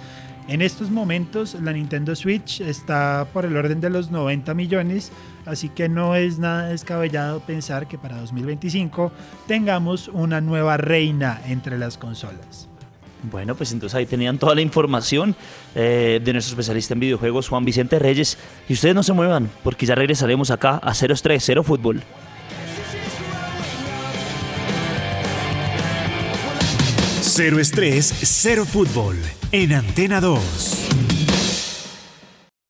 En 0.48 0.62
estos 0.62 0.90
momentos 0.90 1.56
la 1.62 1.74
Nintendo 1.74 2.16
Switch 2.16 2.62
está 2.62 3.28
por 3.34 3.46
el 3.46 3.58
orden 3.58 3.82
de 3.82 3.90
los 3.90 4.12
90 4.12 4.54
millones, 4.54 5.12
así 5.46 5.68
que 5.68 5.90
no 5.90 6.16
es 6.16 6.40
nada 6.40 6.70
descabellado 6.70 7.42
pensar 7.42 7.88
que 7.88 7.98
para 7.98 8.18
2025 8.22 9.12
tengamos 9.46 10.08
una 10.08 10.40
nueva 10.40 10.78
reina 10.78 11.42
entre 11.48 11.78
las 11.78 11.98
consolas. 11.98 12.70
Bueno, 13.30 13.56
pues 13.56 13.72
entonces 13.74 13.96
ahí 13.96 14.06
tenían 14.06 14.38
toda 14.38 14.56
la 14.56 14.62
información 14.62 15.36
eh, 15.76 16.22
de 16.24 16.34
nuestro 16.34 16.54
especialista 16.54 16.94
en 16.94 17.02
videojuegos, 17.02 17.50
Juan 17.50 17.66
Vicente 17.66 18.00
Reyes. 18.00 18.38
Y 18.70 18.74
ustedes 18.74 18.96
no 18.96 19.04
se 19.04 19.12
muevan, 19.12 19.50
porque 19.64 19.86
ya 19.86 19.96
regresaremos 19.96 20.50
acá 20.52 20.80
a 20.82 20.94
030 20.94 21.62
Fútbol. 21.64 22.04
Cero 27.38 27.60
estrés, 27.60 28.12
cero 28.24 28.66
fútbol. 28.66 29.16
En 29.52 29.72
Antena 29.72 30.20
2. 30.20 30.42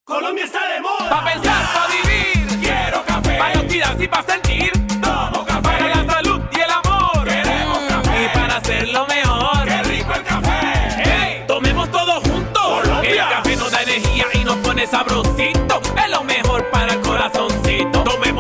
Colombia 0.04 0.44
está 0.44 0.60
de 0.68 0.82
moda. 0.82 1.10
Pa' 1.10 1.24
pensar, 1.24 1.66
pa' 1.74 1.88
vivir. 1.88 2.60
Quiero 2.60 3.02
café. 3.06 3.38
Para 3.38 3.60
actividad 3.60 3.98
y 3.98 4.08
pa' 4.10 4.24
sentir. 4.24 4.72
Tomo 5.02 5.46
café. 5.46 5.62
Para 5.62 5.88
la 5.88 6.14
salud 6.14 6.42
y 6.52 6.60
el 6.60 6.70
amor. 6.70 7.24
Queremos 7.24 7.80
café. 7.88 8.26
Y 8.26 8.38
para 8.38 8.58
hacerlo 8.58 9.08
mejor. 9.08 9.64
Qué 9.64 9.84
rico 9.84 10.14
el 10.14 10.24
café. 10.24 11.02
Hey, 11.02 11.46
tomemos 11.48 11.90
todos 11.90 12.22
juntos. 12.24 12.82
Colombia. 12.84 13.10
El 13.10 13.36
café 13.36 13.56
nos 13.56 13.72
da 13.72 13.84
energía 13.84 14.26
y 14.34 14.44
nos 14.44 14.58
pone 14.58 14.86
sabrosito. 14.86 15.82
Es 15.96 16.10
lo 16.12 16.26
mejor 16.26 16.70
para 16.72 16.92
el 16.92 17.00
corazoncito. 17.00 18.04
Tomémonos 18.04 18.37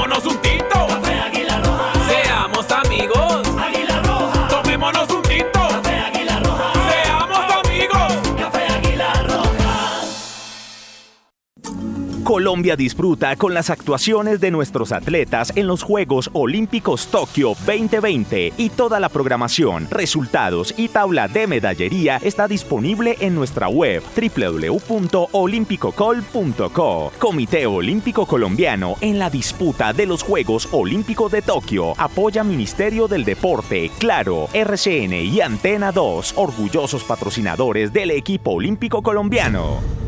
Colombia 12.27 12.75
disfruta 12.75 13.37
con 13.37 13.53
las 13.53 13.69
actuaciones 13.69 14.41
de 14.41 14.51
nuestros 14.51 14.91
atletas 14.91 15.53
en 15.55 15.65
los 15.65 15.81
Juegos 15.81 16.29
Olímpicos 16.33 17.07
Tokio 17.07 17.55
2020 17.65 18.51
y 18.57 18.69
toda 18.69 18.99
la 18.99 19.07
programación, 19.07 19.87
resultados 19.89 20.73
y 20.75 20.89
tabla 20.89 21.29
de 21.29 21.47
medallería 21.47 22.17
está 22.17 22.49
disponible 22.49 23.15
en 23.21 23.33
nuestra 23.33 23.69
web 23.69 24.03
www.olimpicocol.co. 24.13 27.13
Comité 27.17 27.65
Olímpico 27.65 28.25
Colombiano 28.25 28.95
en 28.99 29.19
la 29.19 29.29
disputa 29.29 29.93
de 29.93 30.05
los 30.05 30.21
Juegos 30.21 30.67
Olímpicos 30.73 31.31
de 31.31 31.41
Tokio. 31.41 31.93
Apoya 31.97 32.43
Ministerio 32.43 33.07
del 33.07 33.23
Deporte, 33.23 33.89
Claro, 33.99 34.49
RCN 34.51 35.13
y 35.13 35.39
Antena 35.39 35.93
2, 35.93 36.33
orgullosos 36.35 37.05
patrocinadores 37.05 37.93
del 37.93 38.11
equipo 38.11 38.51
olímpico 38.51 39.01
colombiano. 39.01 40.06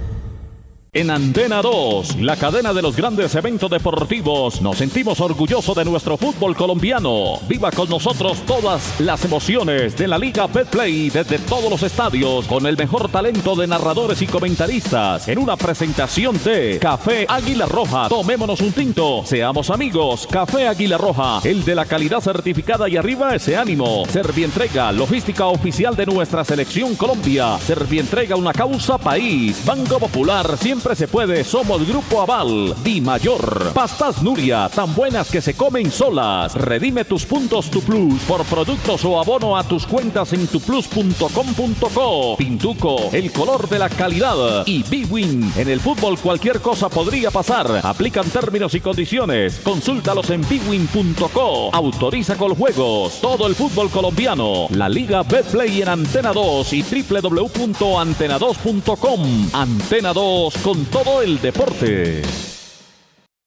En 0.91 1.11
Antena 1.11 1.61
2, 1.61 2.15
la 2.21 2.35
cadena 2.35 2.73
de 2.73 2.81
los 2.81 2.95
grandes 2.95 3.35
eventos 3.35 3.69
deportivos, 3.69 4.59
nos 4.59 4.79
sentimos 4.79 5.19
orgullosos 5.19 5.75
de 5.75 5.85
nuestro 5.85 6.17
fútbol 6.17 6.55
colombiano. 6.55 7.37
Viva 7.47 7.69
con 7.69 7.87
nosotros 7.89 8.39
todas 8.47 8.99
las 8.99 9.23
emociones 9.23 9.95
de 9.95 10.07
la 10.07 10.17
Liga 10.17 10.47
Betplay 10.47 11.11
desde 11.11 11.37
todos 11.37 11.69
los 11.69 11.83
estadios 11.83 12.47
con 12.47 12.65
el 12.65 12.75
mejor 12.75 13.07
talento 13.07 13.55
de 13.55 13.67
narradores 13.67 14.19
y 14.23 14.25
comentaristas 14.25 15.27
en 15.27 15.37
una 15.37 15.55
presentación 15.57 16.43
de 16.43 16.79
Café 16.81 17.27
Águila 17.29 17.67
Roja. 17.67 18.09
Tomémonos 18.09 18.59
un 18.61 18.71
tinto, 18.71 19.23
seamos 19.27 19.69
amigos. 19.69 20.25
Café 20.25 20.67
Águila 20.67 20.97
Roja, 20.97 21.41
el 21.43 21.63
de 21.65 21.75
la 21.75 21.85
calidad 21.85 22.19
certificada 22.19 22.89
y 22.89 22.97
arriba 22.97 23.35
ese 23.35 23.55
ánimo. 23.55 24.05
Servientrega, 24.07 24.91
logística 24.91 25.45
oficial 25.45 25.95
de 25.95 26.07
nuestra 26.07 26.43
selección 26.43 26.95
Colombia. 26.95 27.59
Servientrega, 27.59 28.35
una 28.35 28.53
causa 28.53 28.97
país. 28.97 29.63
Banco 29.63 29.99
Popular, 29.99 30.57
siempre 30.57 30.78
se 30.79 31.07
puede. 31.07 31.43
Somos 31.43 31.87
Grupo 31.87 32.21
Aval. 32.21 32.75
Di 32.83 33.01
Mayor. 33.01 33.73
Pastas 33.73 34.21
Nuria, 34.21 34.69
tan 34.73 34.93
buenas 34.95 35.29
que 35.29 35.41
se 35.41 35.53
comen 35.53 35.91
solas. 35.91 36.55
Redime 36.55 37.03
tus 37.05 37.25
puntos 37.25 37.69
Tu 37.69 37.81
Plus 37.81 38.21
por 38.23 38.43
productos 38.45 39.03
o 39.05 39.19
abono 39.19 39.57
a 39.57 39.63
tus 39.63 39.85
cuentas 39.85 40.33
en 40.33 40.47
tuplus.com.co. 40.47 42.35
Pintuco, 42.37 43.09
el 43.11 43.31
color 43.31 43.69
de 43.69 43.79
la 43.79 43.89
calidad. 43.89 44.65
Y 44.65 44.83
Bwin. 44.83 45.51
En 45.57 45.69
el 45.69 45.79
fútbol 45.79 46.17
cualquier 46.19 46.61
cosa 46.61 46.89
podría 46.89 47.31
pasar. 47.31 47.81
Aplican 47.83 48.29
términos 48.29 48.73
y 48.73 48.81
condiciones. 48.81 49.59
Consúltalos 49.63 50.29
en 50.29 50.41
bwin.co. 50.41 51.69
Autoriza 51.73 52.35
con 52.35 52.55
juegos. 52.55 53.19
Todo 53.21 53.47
el 53.47 53.55
fútbol 53.55 53.89
colombiano. 53.89 54.67
La 54.71 54.89
Liga 54.89 55.23
Betplay 55.23 55.81
en 55.81 55.89
Antena 55.89 56.33
2 56.33 56.73
y 56.73 56.83
www.antena2.com. 56.83 59.49
Antena 59.53 60.13
2 60.13 60.53
con 60.69 60.85
todo 60.85 61.23
el 61.23 61.41
deporte. 61.41 62.21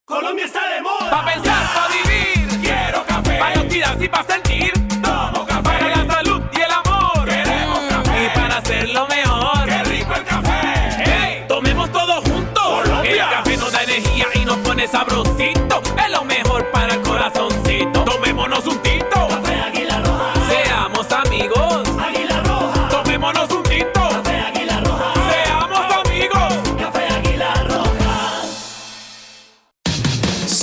Colombia 0.04 0.44
está 0.44 0.74
de 0.74 0.82
moda. 0.82 1.08
Pa' 1.08 1.24
pensar, 1.24 1.72
pa' 1.72 1.86
vivir. 1.86 2.60
Quiero 2.60 3.04
café. 3.06 3.38
Pa' 3.38 3.48
actividad 3.60 4.00
y 4.00 4.08
pa' 4.08 4.24
sentir. 4.24 4.51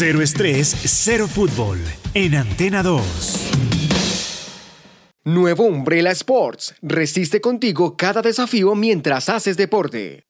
Cero 0.10 0.24
estrés, 0.24 0.76
cero 0.86 1.28
fútbol. 1.28 1.78
En 2.16 2.34
Antena 2.34 2.82
2. 2.82 3.04
Nuevo 5.26 5.66
Umbrella 5.66 6.10
Sports. 6.10 6.74
Resiste 6.82 7.40
contigo 7.42 7.96
cada 7.96 8.24
desafío 8.24 8.74
mientras 8.74 9.30
haces 9.30 9.56
deporte. 9.56 10.26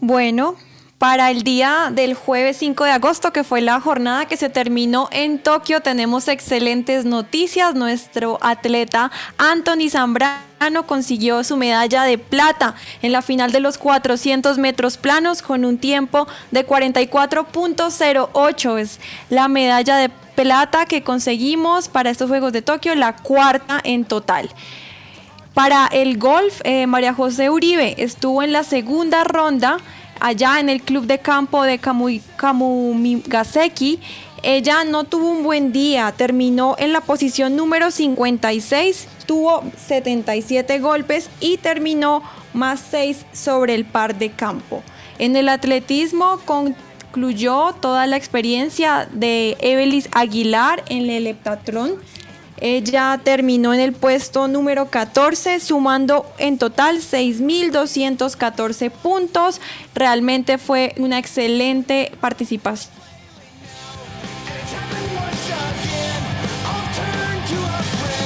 Bueno, 0.00 0.56
para 0.98 1.30
el 1.30 1.44
día 1.44 1.90
del 1.92 2.14
jueves 2.14 2.56
5 2.56 2.84
de 2.84 2.90
agosto, 2.90 3.32
que 3.32 3.44
fue 3.44 3.60
la 3.60 3.80
jornada 3.80 4.26
que 4.26 4.36
se 4.36 4.48
terminó 4.48 5.08
en 5.12 5.38
Tokio, 5.38 5.80
tenemos 5.80 6.26
excelentes 6.26 7.04
noticias. 7.04 7.76
Nuestro 7.76 8.38
atleta 8.40 9.12
Anthony 9.38 9.90
Zambrano 9.90 10.86
consiguió 10.86 11.44
su 11.44 11.56
medalla 11.56 12.02
de 12.02 12.18
plata 12.18 12.74
en 13.00 13.12
la 13.12 13.22
final 13.22 13.52
de 13.52 13.60
los 13.60 13.78
400 13.78 14.58
metros 14.58 14.96
planos 14.96 15.40
con 15.40 15.64
un 15.64 15.78
tiempo 15.78 16.26
de 16.50 16.66
44.08. 16.66 18.78
Es 18.78 18.98
la 19.30 19.46
medalla 19.46 19.98
de 19.98 20.08
plata 20.08 20.84
que 20.86 21.04
conseguimos 21.04 21.88
para 21.88 22.10
estos 22.10 22.28
Juegos 22.28 22.52
de 22.52 22.62
Tokio, 22.62 22.96
la 22.96 23.14
cuarta 23.14 23.80
en 23.84 24.04
total. 24.04 24.50
Para 25.54 25.86
el 25.86 26.18
golf, 26.18 26.60
eh, 26.64 26.88
María 26.88 27.14
José 27.14 27.50
Uribe 27.50 28.02
estuvo 28.02 28.42
en 28.42 28.50
la 28.52 28.64
segunda 28.64 29.22
ronda 29.24 29.78
allá 30.20 30.60
en 30.60 30.68
el 30.68 30.82
club 30.82 31.06
de 31.06 31.18
campo 31.18 31.62
de 31.62 31.78
Kamumigaseki. 31.78 34.00
Ella 34.42 34.84
no 34.84 35.04
tuvo 35.04 35.30
un 35.30 35.42
buen 35.42 35.72
día, 35.72 36.12
terminó 36.16 36.76
en 36.78 36.92
la 36.92 37.00
posición 37.00 37.56
número 37.56 37.90
56, 37.90 39.08
tuvo 39.26 39.64
77 39.76 40.78
golpes 40.78 41.28
y 41.40 41.56
terminó 41.56 42.22
más 42.54 42.80
6 42.90 43.26
sobre 43.32 43.74
el 43.74 43.84
par 43.84 44.16
de 44.16 44.30
campo. 44.30 44.82
En 45.18 45.34
el 45.34 45.48
atletismo 45.48 46.38
concluyó 46.44 47.74
toda 47.80 48.06
la 48.06 48.16
experiencia 48.16 49.08
de 49.12 49.56
Evelis 49.60 50.08
Aguilar 50.12 50.84
en 50.88 51.10
el 51.10 51.26
heptatlón. 51.26 51.96
Ella 52.60 53.20
terminó 53.22 53.72
en 53.74 53.80
el 53.80 53.92
puesto 53.92 54.48
número 54.48 54.86
14, 54.90 55.60
sumando 55.60 56.26
en 56.38 56.58
total 56.58 56.98
6.214 56.98 58.90
puntos. 58.90 59.60
Realmente 59.94 60.58
fue 60.58 60.94
una 60.98 61.18
excelente 61.18 62.12
participación. 62.20 62.98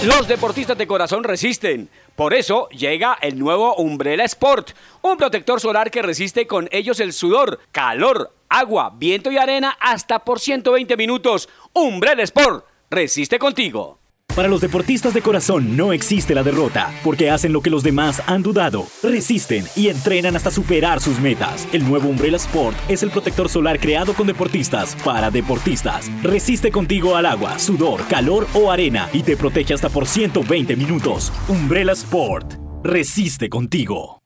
Los 0.04 0.26
deportistas 0.26 0.76
de 0.76 0.88
corazón 0.88 1.22
resisten. 1.22 1.88
Por 2.16 2.34
eso 2.34 2.68
llega 2.70 3.16
el 3.20 3.38
nuevo 3.38 3.76
Umbrella 3.76 4.24
Sport, 4.24 4.70
un 5.00 5.16
protector 5.16 5.60
solar 5.60 5.92
que 5.92 6.02
resiste 6.02 6.48
con 6.48 6.68
ellos 6.72 6.98
el 6.98 7.12
sudor, 7.12 7.60
calor, 7.70 8.34
agua, 8.48 8.92
viento 8.96 9.30
y 9.30 9.38
arena 9.38 9.76
hasta 9.78 10.18
por 10.24 10.40
120 10.40 10.96
minutos. 10.96 11.48
Umbrella 11.72 12.24
Sport, 12.24 12.66
resiste 12.90 13.38
contigo. 13.38 14.01
Para 14.34 14.48
los 14.48 14.62
deportistas 14.62 15.12
de 15.12 15.20
corazón 15.20 15.76
no 15.76 15.92
existe 15.92 16.34
la 16.34 16.42
derrota, 16.42 16.90
porque 17.04 17.28
hacen 17.28 17.52
lo 17.52 17.60
que 17.60 17.68
los 17.68 17.82
demás 17.82 18.22
han 18.26 18.42
dudado, 18.42 18.86
resisten 19.02 19.66
y 19.76 19.88
entrenan 19.88 20.36
hasta 20.36 20.50
superar 20.50 21.00
sus 21.00 21.20
metas. 21.20 21.68
El 21.70 21.86
nuevo 21.86 22.08
Umbrella 22.08 22.38
Sport 22.38 22.74
es 22.88 23.02
el 23.02 23.10
protector 23.10 23.50
solar 23.50 23.78
creado 23.78 24.14
con 24.14 24.26
deportistas 24.26 24.96
para 25.04 25.30
deportistas. 25.30 26.10
Resiste 26.22 26.70
contigo 26.70 27.14
al 27.14 27.26
agua, 27.26 27.58
sudor, 27.58 28.06
calor 28.08 28.46
o 28.54 28.70
arena 28.70 29.10
y 29.12 29.22
te 29.22 29.36
protege 29.36 29.74
hasta 29.74 29.90
por 29.90 30.06
120 30.06 30.76
minutos. 30.76 31.30
Umbrella 31.48 31.92
Sport. 31.92 32.54
Resiste 32.82 33.50
contigo. 33.50 34.22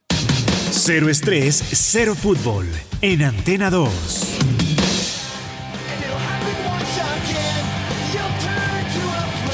Cero 0.70 1.08
estrés, 1.08 1.64
cero 1.72 2.14
fútbol. 2.14 2.66
En 3.02 3.22
Antena 3.22 3.70
2. 3.70 4.65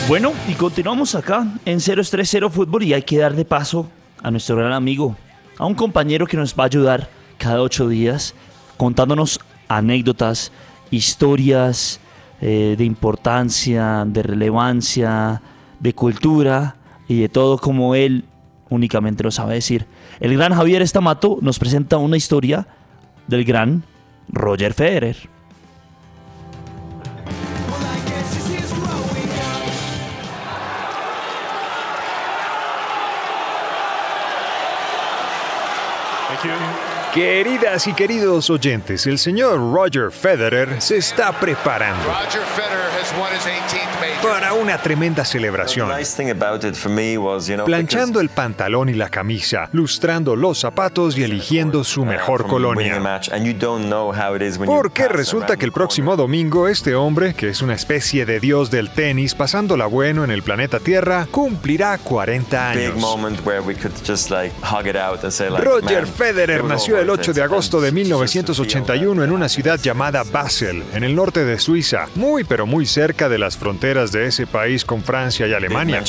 Bueno, 0.09 0.33
y 0.49 0.55
continuamos 0.55 1.15
acá 1.15 1.47
en 1.65 1.79
030 1.79 2.51
Fútbol 2.51 2.83
y 2.83 2.93
hay 2.93 3.03
que 3.03 3.19
dar 3.19 3.35
de 3.35 3.45
paso 3.45 3.89
a 4.23 4.31
nuestro 4.31 4.57
gran 4.57 4.73
amigo, 4.73 5.17
a 5.59 5.65
un 5.65 5.75
compañero 5.75 6.27
que 6.27 6.37
nos 6.37 6.55
va 6.55 6.65
a 6.65 6.67
ayudar 6.67 7.09
cada 7.39 7.63
ocho 7.63 7.89
días 7.89 8.35
contándonos 8.77 9.41
anécdotas, 9.69 10.53
historias 10.91 12.01
eh, 12.41 12.75
de 12.77 12.85
importancia, 12.85 14.05
de 14.07 14.23
relevancia, 14.23 15.41
de 15.79 15.95
cultura 15.95 16.77
y 17.07 17.21
de 17.21 17.29
todo 17.29 17.57
como 17.59 17.95
él 17.95 18.25
únicamente 18.69 19.23
lo 19.23 19.31
sabe 19.31 19.55
decir. 19.55 19.87
El 20.19 20.37
gran 20.37 20.53
Javier 20.53 20.83
Estamato 20.83 21.39
nos 21.41 21.59
presenta 21.59 21.99
una 21.99 22.17
historia 22.17 22.67
del 23.29 23.45
gran 23.45 23.85
Roger 24.29 24.75
Federer. 24.75 25.17
Queridas 37.13 37.87
y 37.89 37.93
queridos 37.93 38.49
oyentes, 38.49 39.07
el 39.07 39.19
señor 39.19 39.59
Roger 39.59 40.11
Federer 40.11 40.81
se 40.81 40.97
está 40.97 41.31
preparando. 41.31 42.03
Roger 42.05 42.41
Federer 42.57 42.89
has 43.03 44.23
para 44.23 44.52
una 44.73 44.83
tremenda 44.83 45.23
celebración. 45.23 45.91
Planchando 47.67 48.21
el 48.21 48.29
pantalón 48.31 48.89
y 48.89 48.95
la 48.95 49.11
camisa, 49.11 49.69
lustrando 49.73 50.35
los 50.35 50.61
zapatos 50.61 51.19
y 51.19 51.25
eligiendo 51.25 51.85
su 51.85 52.07
mejor 52.07 52.47
colonia. 52.47 53.21
Porque 54.65 55.09
resulta 55.09 55.57
que 55.59 55.67
el 55.67 55.73
próximo 55.73 56.17
domingo 56.17 56.69
este 56.69 56.95
hombre, 56.95 57.35
que 57.35 57.51
es 57.51 57.61
una 57.61 57.75
especie 57.75 58.25
de 58.25 58.41
dios 58.41 58.71
del 58.71 58.89
tenis, 58.89 59.35
pasándola 59.35 59.85
bueno 59.85 60.25
en 60.25 60.31
el 60.31 60.43
planeta 60.43 60.81
Tierra, 60.81 61.27
cumplirá 61.31 61.99
40 61.99 62.71
años. 62.71 62.95
Roger 65.59 66.07
Federer 66.07 66.65
nació 66.65 66.99
el 66.99 67.11
8 67.11 67.35
de 67.35 67.43
agosto 67.43 67.81
de 67.83 67.93
1981 67.93 69.23
en 69.23 69.33
una 69.33 69.51
ciudad 69.51 69.79
llamada 69.79 70.23
Basel, 70.25 70.83
en 70.95 71.05
el 71.05 71.15
norte 71.15 71.45
de 71.45 71.59
Suiza, 71.59 72.07
muy 72.15 72.45
pero 72.45 72.65
muy 72.65 72.87
cerca 72.87 73.29
de 73.29 73.39
las 73.39 73.59
fronteras 73.59 74.13
de 74.13 74.27
ese 74.27 74.47
país 74.47 74.62
con 74.85 75.03
Francia 75.03 75.47
y 75.47 75.53
Alemania. 75.53 76.03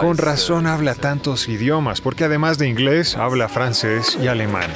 Con 0.00 0.18
razón 0.18 0.66
habla 0.66 0.94
tantos 0.94 1.48
idiomas, 1.48 2.00
porque 2.00 2.24
además 2.24 2.58
de 2.58 2.68
inglés 2.68 3.16
habla 3.16 3.48
francés 3.48 4.18
y 4.20 4.26
alemán. 4.26 4.70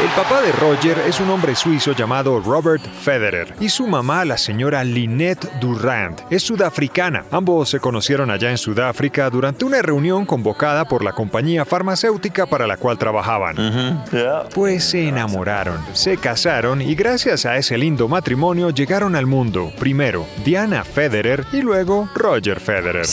El 0.00 0.08
papá 0.08 0.42
de 0.42 0.50
Roger 0.50 0.98
es 1.06 1.20
un 1.20 1.30
hombre 1.30 1.54
suizo 1.54 1.92
llamado 1.92 2.40
Robert 2.40 2.82
Federer 2.84 3.54
y 3.60 3.68
su 3.68 3.86
mamá, 3.86 4.24
la 4.24 4.36
señora 4.36 4.82
Lynette 4.82 5.48
Durand, 5.60 6.20
es 6.30 6.42
sudafricana. 6.42 7.24
Ambos 7.30 7.70
se 7.70 7.78
conocieron 7.78 8.28
allá 8.28 8.50
en 8.50 8.58
Sudáfrica 8.58 9.30
durante 9.30 9.64
una 9.64 9.80
reunión 9.82 10.26
convocada 10.26 10.84
por 10.86 11.04
la 11.04 11.12
compañía 11.12 11.64
farmacéutica 11.64 12.46
para 12.46 12.66
la 12.66 12.76
cual 12.76 12.98
trabajaban. 12.98 14.04
Pues 14.52 14.82
se 14.82 15.08
enamoraron, 15.08 15.78
se 15.92 16.16
casaron 16.16 16.82
y 16.82 16.96
gracias 16.96 17.46
a 17.46 17.56
ese 17.56 17.78
lindo 17.78 18.08
matrimonio 18.08 18.70
llegaron 18.70 19.14
al 19.14 19.26
mundo. 19.26 19.72
Primero 19.78 20.26
Diana 20.44 20.82
Federer 20.82 21.46
y 21.52 21.62
luego 21.62 22.08
Roger 22.16 22.58
Federer. 22.58 23.06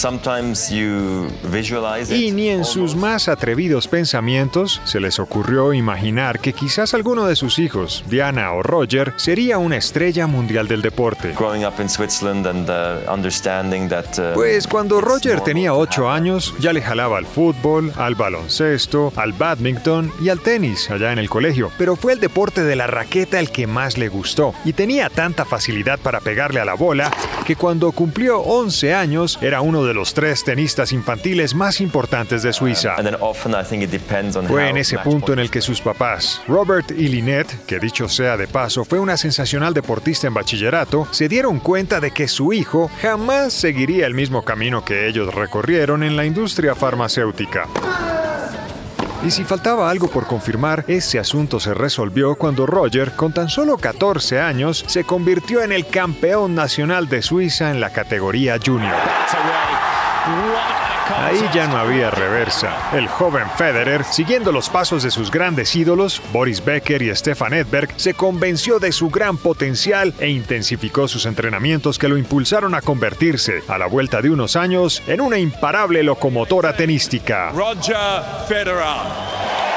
Y 2.10 2.32
ni 2.32 2.50
en 2.50 2.66
sus 2.66 2.96
más 2.96 3.30
atrevidos 3.30 3.88
pensamientos 3.88 4.82
se 4.84 5.00
les 5.00 5.20
ocurrió 5.20 5.74
imaginar 5.74 6.40
que 6.40 6.54
quizás 6.54 6.71
alguno 6.80 7.26
de 7.28 7.36
sus 7.36 7.60
hijos, 7.60 8.04
Diana 8.08 8.54
o 8.54 8.64
Roger, 8.64 9.14
sería 9.18 9.58
una 9.58 9.78
estrella 9.78 10.28
mundial 10.28 10.68
del 10.68 10.82
deporte. 10.82 11.34
Pues 14.34 14.68
cuando 14.68 15.02
Roger 15.02 15.42
tenía 15.42 15.74
8 15.74 16.10
años, 16.10 16.54
ya 16.60 16.74
le 16.74 16.82
jalaba 16.82 17.18
al 17.18 17.26
fútbol, 17.26 17.92
al 17.98 18.16
baloncesto, 18.16 19.12
al 19.16 19.34
badminton 19.34 20.12
y 20.22 20.30
al 20.30 20.40
tenis 20.40 20.90
allá 20.90 21.12
en 21.12 21.20
el 21.20 21.30
colegio. 21.30 21.72
Pero 21.78 21.96
fue 21.96 22.14
el 22.14 22.20
deporte 22.20 22.64
de 22.64 22.76
la 22.76 22.88
raqueta 22.88 23.40
el 23.40 23.52
que 23.52 23.68
más 23.68 23.98
le 23.98 24.08
gustó 24.10 24.54
y 24.66 24.74
tenía 24.74 25.10
tanta 25.10 25.46
facilidad 25.46 26.00
para 26.00 26.20
pegarle 26.20 26.60
a 26.60 26.66
la 26.66 26.74
bola 26.76 27.12
que 27.46 27.56
cuando 27.56 27.92
cumplió 27.92 28.40
11 28.40 28.94
años 28.94 29.38
era 29.42 29.62
uno 29.62 29.84
de 29.84 29.94
los 29.94 30.14
tres 30.14 30.44
tenistas 30.44 30.92
infantiles 30.92 31.54
más 31.54 31.82
importantes 31.82 32.44
de 32.44 32.54
Suiza. 32.54 32.96
Fue 34.48 34.70
en 34.70 34.78
ese 34.78 34.98
punto 35.00 35.34
en 35.34 35.40
el 35.40 35.50
que 35.52 35.62
sus 35.62 35.82
papás, 35.82 36.42
Robert 36.62 36.92
y 36.92 37.08
Lynette, 37.08 37.66
que 37.66 37.80
dicho 37.80 38.08
sea 38.08 38.38
de 38.38 38.48
paso 38.48 38.86
fue 38.86 39.00
una 39.00 39.18
sensacional 39.18 39.74
deportista 39.74 40.28
en 40.28 40.36
bachillerato, 40.36 41.08
se 41.10 41.28
dieron 41.28 41.60
cuenta 41.60 42.00
de 42.00 42.12
que 42.12 42.28
su 42.28 42.54
hijo 42.54 42.92
jamás 43.02 43.52
seguiría 43.52 44.06
el 44.06 44.14
mismo 44.14 44.44
camino 44.44 44.86
que 44.86 45.08
ellos 45.08 45.34
recorrieron 45.34 46.04
en 46.04 46.16
la 46.16 46.24
industria 46.24 46.76
farmacéutica. 46.76 47.68
Y 49.26 49.32
si 49.32 49.44
faltaba 49.44 49.90
algo 49.90 50.08
por 50.08 50.28
confirmar, 50.28 50.86
ese 50.88 51.18
asunto 51.18 51.60
se 51.60 51.74
resolvió 51.74 52.36
cuando 52.36 52.68
Roger, 52.68 53.14
con 53.14 53.34
tan 53.34 53.50
solo 53.50 53.78
14 53.78 54.40
años, 54.40 54.86
se 54.86 55.04
convirtió 55.04 55.64
en 55.64 55.72
el 55.72 55.88
campeón 55.88 56.54
nacional 56.54 57.10
de 57.10 57.24
Suiza 57.24 57.72
en 57.72 57.82
la 57.82 57.90
categoría 57.90 58.60
junior. 58.64 58.94
Ahí 61.18 61.42
ya 61.54 61.68
no 61.68 61.78
había 61.78 62.10
reversa. 62.10 62.90
El 62.94 63.08
joven 63.08 63.50
Federer, 63.58 64.04
siguiendo 64.04 64.52
los 64.52 64.70
pasos 64.70 65.04
de 65.04 65.12
sus 65.12 65.32
grandes 65.32 65.76
ídolos, 65.76 66.22
Boris 66.32 66.64
Becker 66.64 67.02
y 67.02 67.16
Stefan 67.16 67.54
Edberg, 67.54 67.90
se 67.98 68.14
convenció 68.14 68.80
de 68.80 68.92
su 68.92 69.10
gran 69.10 69.38
potencial 69.38 70.14
e 70.20 70.30
intensificó 70.30 71.08
sus 71.08 71.26
entrenamientos 71.26 71.98
que 71.98 72.10
lo 72.10 72.18
impulsaron 72.18 72.76
a 72.76 72.82
convertirse, 72.82 73.64
a 73.68 73.78
la 73.78 73.88
vuelta 73.88 74.22
de 74.22 74.30
unos 74.30 74.56
años, 74.56 75.02
en 75.08 75.22
una 75.22 75.38
imparable 75.38 76.04
locomotora 76.04 76.76
tenística. 76.76 77.52
Roger 77.52 77.98
Federer. 78.48 79.71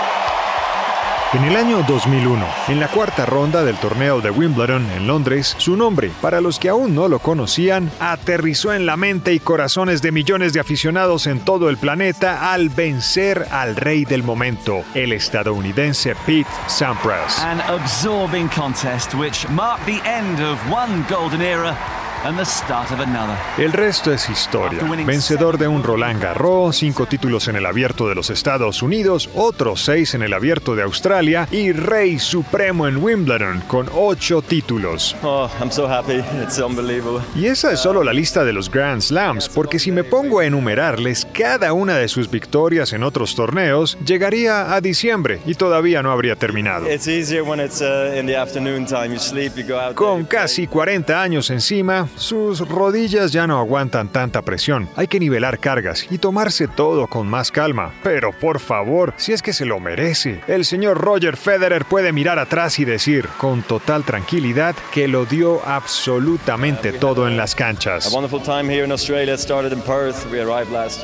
En 1.35 1.43
el 1.43 1.57
año 1.57 1.83
2001, 1.89 2.47
en 2.69 2.79
la 2.79 2.87
cuarta 2.87 3.27
ronda 3.27 3.65
del 3.65 3.77
torneo 3.79 4.21
de 4.21 4.31
Wimbledon 4.31 4.89
en 4.93 5.09
Londres, 5.09 5.57
su 5.59 5.77
nombre, 5.77 6.13
para 6.23 6.41
los 6.41 6.61
que 6.61 6.69
aún 6.69 6.95
no 6.95 7.09
lo 7.09 7.19
conocían, 7.19 7.91
aterrizó 7.99 8.73
en 8.73 8.87
la 8.87 8.97
mente 8.97 9.35
y 9.35 9.41
corazones 9.41 10.01
de 10.01 10.13
millones 10.13 10.53
de 10.53 10.61
aficionados 10.61 11.27
en 11.27 11.41
todo 11.41 11.71
el 11.71 11.77
planeta 11.77 12.53
al 12.53 12.69
vencer 12.69 13.49
al 13.51 13.75
rey 13.75 14.05
del 14.05 14.23
momento, 14.23 14.85
el 14.95 15.13
estadounidense 15.13 16.15
Pete 16.25 16.49
Sampras. 16.69 17.41
An 17.41 17.61
absorbing 17.63 18.49
contest 18.49 19.13
which 19.15 19.49
marked 19.51 19.85
the 19.87 20.01
end 20.09 20.39
of 20.41 20.61
one 20.71 21.05
golden 21.11 21.43
era 21.43 21.77
and 22.25 22.39
the 22.39 22.45
start 22.45 22.91
of 22.91 23.01
another. 23.01 23.37
El 23.59 23.73
resto 23.73 24.13
es 24.13 24.29
historia. 24.29 24.81
Vencedor 25.05 25.59
de 25.59 25.69
un 25.69 25.83
Roland 25.83 26.23
Garros, 26.23 26.77
cinco 26.77 27.07
títulos 27.07 27.49
en 27.49 27.57
el 27.57 27.67
Abierto 27.67 28.09
de 28.09 28.15
los 28.15 28.31
Estados 28.31 28.83
Unidos, 28.83 29.29
otros 29.35 29.83
seis 29.83 30.15
en 30.15 30.23
el 30.23 30.33
Abierto 30.33 30.75
de 30.75 30.83
Australia 30.83 31.47
y 31.51 31.73
Rey 31.73 32.19
Supremo 32.19 32.87
en 32.89 32.97
Wimbledon 32.97 33.63
con 33.69 33.89
ocho 33.95 34.43
títulos. 34.43 35.15
Oh, 35.23 35.51
I'm 35.61 35.71
so 35.71 35.87
happy. 35.87 36.23
It's 36.43 36.59
unbelievable. 36.59 37.23
Y 37.37 37.47
esa 37.47 37.73
es 37.73 37.81
solo 37.81 38.03
la 38.03 38.13
lista 38.13 38.45
de 38.45 38.53
los 38.53 38.71
Grand 38.71 39.03
Slams, 39.03 39.49
porque 39.49 39.79
si 39.79 39.93
me 39.93 40.05
pongo 40.05 40.41
a 40.41 40.47
enumerarles 40.47 41.27
cada 41.33 41.73
una 41.73 41.97
de 41.99 42.09
sus 42.09 42.31
victorias 42.31 42.93
en 42.93 43.03
otros 43.03 43.35
torneos, 43.35 43.99
llegaría 44.05 44.75
a 44.75 44.81
diciembre 44.81 45.41
y 45.47 45.55
todavía 45.55 46.03
no 46.03 46.11
habría 46.11 46.37
terminado. 46.37 46.91
It's 46.91 47.07
easier 47.07 47.43
when 47.43 47.61
it's 47.61 47.81
uh, 47.81 48.17
in 48.19 48.27
the 48.27 48.37
afternoon 48.37 48.87
time. 48.87 49.13
You 49.13 49.19
sleep, 49.19 49.53
you 49.57 49.65
go 49.67 49.79
out. 49.79 49.95
Con 49.95 50.25
casi 50.25 50.67
40 50.67 51.21
años 51.21 51.51
encima, 51.51 52.09
sus 52.17 52.69
rodillas 52.69 53.33
ya 53.33 53.47
no 53.47 53.59
aguantan 53.59 54.09
tanta 54.09 54.43
presión. 54.43 54.89
Hay 54.97 55.09
que 55.09 55.21
nivelar 55.21 55.59
cargas 55.59 56.07
y 56.11 56.19
tomarse 56.19 56.69
todo 56.69 57.07
con 57.07 57.27
más 57.27 57.51
calma. 57.51 57.93
Pero 58.03 58.33
por 58.33 58.61
favor, 58.61 59.15
si 59.17 59.33
es 59.33 59.43
que 59.43 59.53
se 59.53 59.65
lo 59.65 59.81
merece, 59.81 60.41
el 60.47 60.65
señor 60.65 60.99
Roger 60.99 61.37
Federer 61.37 61.85
puede 61.85 62.13
mirar 62.13 62.39
atrás 62.39 62.79
y 62.79 62.85
decir 62.85 63.29
con 63.39 63.63
total 63.63 64.05
tranquilidad 64.05 64.75
que 64.93 65.09
lo 65.09 65.27
dio 65.27 65.65
absolutamente 65.67 66.93
todo 66.93 67.27
en 67.29 67.37
las 67.37 67.55
canchas. 67.55 68.11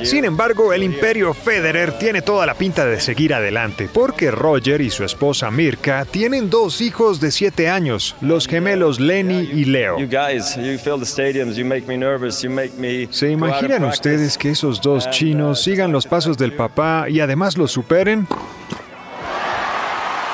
Sin 0.03 0.25
embargo, 0.25 0.73
el 0.73 0.83
imperio 0.83 1.33
Federer 1.33 1.97
tiene 1.97 2.21
toda 2.21 2.45
la 2.45 2.53
pinta 2.53 2.85
de 2.85 2.99
seguir 2.99 3.33
adelante, 3.33 3.89
porque 3.91 4.31
Roger 4.31 4.81
y 4.81 4.89
su 4.89 5.03
esposa 5.03 5.51
Mirka 5.51 6.05
tienen 6.05 6.49
dos 6.49 6.81
hijos 6.81 7.19
de 7.19 7.31
7 7.31 7.69
años, 7.69 8.15
los 8.21 8.47
gemelos 8.47 8.99
Lenny 8.99 9.49
y 9.53 9.65
Leo. 9.65 9.97
You 11.01 11.07
guys, 11.07 11.17
you 11.17 11.25
fill 11.25 11.49
the 11.49 11.49
stadiums. 11.49 11.57
You 11.57 11.65
make 11.65 11.87
me 11.87 11.97
nervous. 11.97 12.43
You 12.43 12.49
make 12.49 12.77
me. 12.77 13.07
¿Se 13.11 13.31
imaginan 13.31 13.83
ustedes 13.85 14.37
que 14.37 14.51
esos 14.51 14.81
dos 14.81 15.09
chinos 15.09 15.61
sigan 15.61 15.91
los 15.91 16.05
pasos 16.05 16.37
del 16.37 16.53
papá 16.53 17.09
y 17.09 17.19
además 17.19 17.57
los 17.57 17.71
superen? 17.71 18.27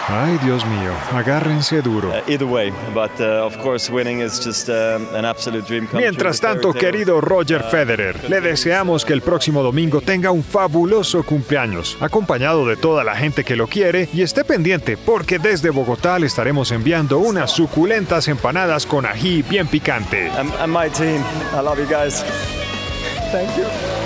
Ay, 0.09 0.37
Dios 0.41 0.65
mío, 0.65 0.93
agárrense 1.13 1.81
duro. 1.81 2.09
Uh, 2.11 2.31
either 2.31 2.47
way, 2.47 2.71
but 2.93 3.11
uh, 3.19 3.45
of 3.45 3.57
course, 3.57 3.91
winning 3.91 4.21
is 4.21 4.39
just 4.39 4.69
an 4.69 5.25
absolute 5.25 5.67
dream 5.67 5.85
come 5.85 6.01
Mientras 6.01 6.39
tanto, 6.39 6.71
querido 6.71 7.19
Roger 7.19 7.61
Federer, 7.63 8.29
le 8.29 8.39
deseamos 8.39 9.03
que 9.03 9.11
el 9.11 9.21
próximo 9.21 9.61
domingo 9.61 9.99
tenga 9.99 10.31
un 10.31 10.45
fabuloso 10.45 11.23
cumpleaños, 11.23 11.97
acompañado 11.99 12.65
de 12.65 12.77
toda 12.77 13.03
la 13.03 13.17
gente 13.17 13.43
que 13.43 13.57
lo 13.57 13.67
quiere 13.67 14.07
y 14.13 14.21
esté 14.21 14.45
pendiente 14.45 14.95
porque 14.95 15.39
desde 15.39 15.71
Bogotá 15.71 16.17
le 16.19 16.27
estaremos 16.27 16.71
enviando 16.71 17.19
unas 17.19 17.51
suculentas 17.51 18.29
empanadas 18.29 18.85
con 18.85 19.05
ají 19.05 19.41
bien 19.41 19.67
picante. 19.67 20.29
And, 20.37 20.53
and 20.61 20.71
my 20.71 20.89
team, 20.89 21.21
I 21.53 21.61
love 21.61 21.79
you 21.79 21.85
guys. 21.85 22.23
Thank 23.33 23.57
you. 23.57 23.96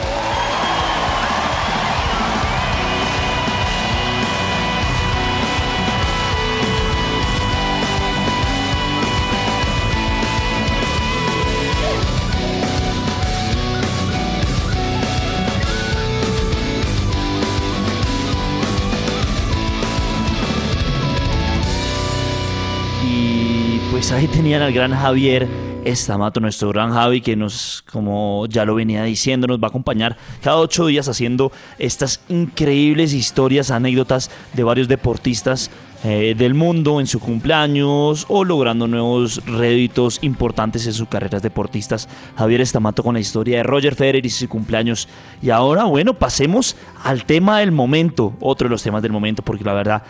Pues 24.12 24.24
ahí 24.24 24.28
tenían 24.28 24.62
al 24.62 24.74
gran 24.74 24.92
Javier 24.94 25.48
Estamato, 25.86 26.42
nuestro 26.42 26.68
gran 26.68 26.92
Javi, 26.92 27.22
que 27.22 27.38
nos, 27.38 27.82
como 27.90 28.46
ya 28.50 28.66
lo 28.66 28.76
venía 28.76 29.04
diciendo, 29.04 29.48
nos 29.48 29.58
va 29.60 29.68
a 29.68 29.70
acompañar 29.70 30.18
cada 30.44 30.58
ocho 30.58 30.86
días 30.86 31.08
haciendo 31.08 31.54
estas 31.80 32.20
increíbles 32.28 33.14
historias, 33.14 33.72
anécdotas 33.72 34.30
de 34.52 34.64
varios 34.64 34.90
deportistas 34.90 35.72
eh, 36.04 36.34
del 36.36 36.56
mundo 36.56 37.00
en 37.00 37.06
su 37.06 37.20
cumpleaños 37.20 38.26
o 38.28 38.44
logrando 38.44 38.88
nuevos 38.88 39.40
réditos 39.46 40.18
importantes 40.24 40.88
en 40.88 40.94
sus 40.94 41.08
carreras 41.08 41.44
deportistas. 41.44 42.10
Javier 42.36 42.62
Estamato 42.62 43.04
con 43.04 43.14
la 43.14 43.20
historia 43.20 43.58
de 43.58 43.64
Roger 43.64 43.94
Federer 43.94 44.26
y 44.26 44.30
su 44.32 44.50
cumpleaños. 44.50 45.08
Y 45.44 45.52
ahora, 45.52 45.84
bueno, 45.84 46.16
pasemos 46.16 46.76
al 47.04 47.26
tema 47.26 47.60
del 47.60 47.72
momento, 47.72 48.34
otro 48.40 48.68
de 48.68 48.72
los 48.72 48.82
temas 48.82 49.04
del 49.04 49.12
momento, 49.12 49.44
porque 49.44 49.64
la 49.64 49.74
verdad, 49.74 50.04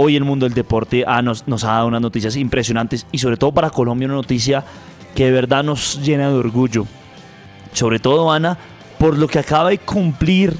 hoy 0.00 0.14
el 0.14 0.22
mundo 0.22 0.46
del 0.46 0.54
deporte 0.54 1.02
ah, 1.08 1.22
nos, 1.22 1.48
nos 1.48 1.64
ha 1.64 1.72
dado 1.72 1.88
unas 1.88 2.00
noticias 2.00 2.36
impresionantes 2.36 3.04
y 3.10 3.18
sobre 3.18 3.36
todo 3.36 3.50
para 3.50 3.70
Colombia 3.70 4.06
una 4.06 4.14
noticia 4.14 4.64
que 5.16 5.24
de 5.24 5.32
verdad 5.32 5.64
nos 5.64 6.00
llena 6.00 6.28
de 6.28 6.36
orgullo. 6.36 6.86
Sobre 7.72 7.98
todo, 7.98 8.30
Ana, 8.30 8.56
por 9.00 9.18
lo 9.18 9.26
que 9.26 9.40
acaba 9.40 9.70
de 9.70 9.78
cumplir 9.78 10.54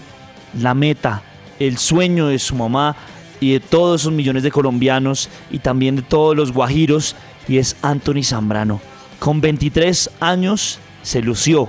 la 0.61 0.74
meta, 0.74 1.22
el 1.61 1.78
sueño 1.78 2.26
de 2.26 2.41
su 2.41 2.57
mamá 2.57 2.97
y 3.39 3.53
de 3.53 3.61
todos 3.61 4.01
esos 4.01 4.12
millones 4.12 4.43
de 4.43 4.51
colombianos 4.51 5.28
y 5.53 5.61
también 5.61 5.95
de 5.95 6.03
todos 6.03 6.36
los 6.36 6.51
guajiros, 6.53 7.14
y 7.47 7.59
es 7.59 7.76
Anthony 7.80 8.24
Zambrano. 8.24 8.80
Con 9.20 9.41
23 9.41 10.11
años 10.18 10.80
se 11.03 11.22
lució 11.22 11.68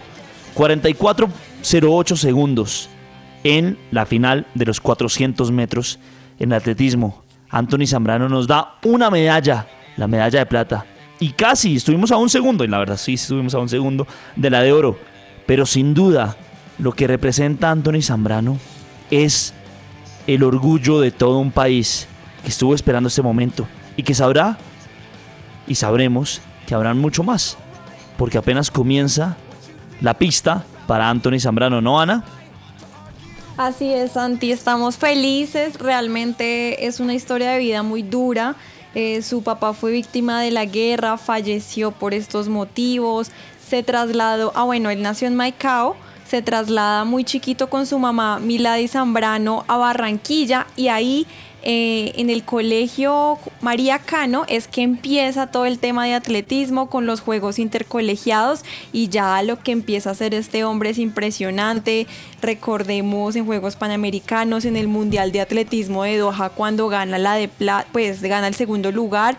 44.08 0.55 2.15
segundos 2.15 2.89
en 3.43 3.77
la 3.91 4.07
final 4.07 4.47
de 4.55 4.65
los 4.65 4.81
400 4.81 5.51
metros 5.51 5.99
en 6.39 6.51
atletismo. 6.53 7.28
Anthony 7.49 7.85
Zambrano 7.87 8.29
nos 8.29 8.47
da 8.47 8.75
una 8.83 9.09
medalla, 9.09 9.67
la 9.97 10.07
medalla 10.07 10.39
de 10.39 10.45
plata. 10.45 10.85
Y 11.19 11.31
casi 11.31 11.75
estuvimos 11.75 12.11
a 12.11 12.17
un 12.17 12.29
segundo, 12.29 12.63
y 12.63 12.67
la 12.67 12.79
verdad 12.79 12.97
sí 12.97 13.15
estuvimos 13.15 13.53
a 13.53 13.59
un 13.59 13.69
segundo 13.69 14.07
de 14.35 14.49
la 14.49 14.61
de 14.61 14.71
oro. 14.71 14.97
Pero 15.45 15.65
sin 15.65 15.93
duda, 15.93 16.35
lo 16.77 16.93
que 16.93 17.07
representa 17.07 17.71
Anthony 17.71 18.01
Zambrano 18.01 18.57
es 19.11 19.53
el 20.27 20.43
orgullo 20.43 21.01
de 21.01 21.11
todo 21.11 21.39
un 21.39 21.51
país 21.51 22.07
que 22.43 22.49
estuvo 22.49 22.73
esperando 22.73 23.07
este 23.07 23.21
momento 23.21 23.67
y 23.97 24.03
que 24.03 24.13
sabrá 24.13 24.57
y 25.67 25.75
sabremos 25.75 26.41
que 26.67 26.75
habrán 26.75 26.99
mucho 26.99 27.23
más, 27.23 27.57
porque 28.17 28.37
apenas 28.37 28.71
comienza 28.71 29.35
la 30.01 30.13
pista 30.13 30.63
para 30.87 31.09
Anthony 31.09 31.39
Zambrano, 31.39 31.81
¿no, 31.81 31.99
Ana? 31.99 32.23
Así 33.59 33.93
es, 33.93 34.13
Santi, 34.13 34.53
estamos 34.53 34.95
felices, 34.95 35.79
realmente 35.79 36.87
es 36.87 37.01
una 37.01 37.13
historia 37.13 37.51
de 37.51 37.59
vida 37.59 37.83
muy 37.83 38.03
dura. 38.03 38.55
Eh, 38.95 39.21
su 39.21 39.43
papá 39.43 39.73
fue 39.73 39.91
víctima 39.91 40.41
de 40.41 40.49
la 40.49 40.63
guerra, 40.63 41.17
falleció 41.17 41.91
por 41.91 42.13
estos 42.13 42.47
motivos, 42.47 43.31
se 43.67 43.83
trasladó, 43.83 44.53
ah 44.55 44.63
bueno, 44.63 44.89
él 44.89 45.01
nació 45.01 45.27
en 45.27 45.35
Maicao, 45.35 45.97
se 46.25 46.41
traslada 46.41 47.03
muy 47.03 47.25
chiquito 47.25 47.69
con 47.69 47.85
su 47.85 47.99
mamá 47.99 48.39
Milady 48.39 48.87
Zambrano 48.87 49.65
a 49.67 49.75
Barranquilla 49.75 50.65
y 50.77 50.87
ahí 50.87 51.27
eh, 51.61 52.13
en 52.15 52.29
el 52.29 52.43
colegio 52.43 53.37
María 53.61 53.99
Cano 53.99 54.45
es 54.47 54.67
que 54.67 54.81
empieza 54.81 55.47
todo 55.47 55.65
el 55.65 55.79
tema 55.79 56.05
de 56.05 56.13
atletismo 56.13 56.89
con 56.89 57.05
los 57.05 57.19
juegos 57.21 57.59
intercolegiados 57.59 58.63
y 58.93 59.09
ya 59.09 59.41
lo 59.43 59.59
que 59.59 59.71
empieza 59.71 60.09
a 60.09 60.13
hacer 60.13 60.33
este 60.33 60.63
hombre 60.63 60.91
es 60.91 60.97
impresionante. 60.97 62.07
Recordemos 62.41 63.35
en 63.35 63.45
Juegos 63.45 63.75
Panamericanos, 63.75 64.63
en 64.63 64.77
el 64.77 64.87
Mundial 64.87 65.31
de 65.31 65.41
Atletismo 65.41 66.03
de 66.03 66.17
Doha 66.17 66.49
cuando 66.49 66.87
gana 66.87 67.17
la 67.17 67.35
de 67.35 67.49
plata, 67.49 67.87
pues 67.91 68.21
gana 68.21 68.47
el 68.47 68.55
segundo 68.55 68.91
lugar 68.91 69.37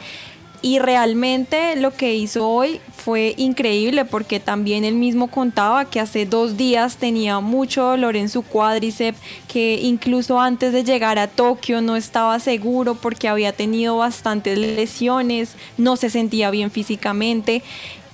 y 0.63 0.79
realmente 0.79 1.77
lo 1.77 1.93
que 1.93 2.15
hizo 2.15 2.47
hoy 2.47 2.81
fue 2.97 3.35
increíble 3.39 4.05
porque 4.05 4.41
también 4.41 4.85
él 4.85 4.95
mismo 4.95 5.29
contaba 5.29 5.87
que 5.87 6.01
hace 6.01 6.27
dos 6.27 6.57
días 6.57 6.99
tenía 6.99 7.41
mucho 7.41 7.83
dolor 7.83 8.17
en 8.17 8.29
su 8.29 8.43
cuádriceps, 8.43 9.19
que 9.49 9.81
incluso 9.83 10.39
antes 10.39 10.73
de 10.73 10.85
llegar 10.85 11.19
a 11.19 11.29
Tokio 11.29 11.81
no 11.81 11.97
estaba 11.97 12.39
seguro 12.41 12.95
porque 12.95 13.29
había 13.29 13.53
tenido 13.53 13.97
bastantes 13.97 14.59
lesiones, 14.59 15.55
no 15.79 15.97
se 15.97 16.11
sentía 16.11 16.51
bien 16.51 16.71
físicamente. 16.71 17.63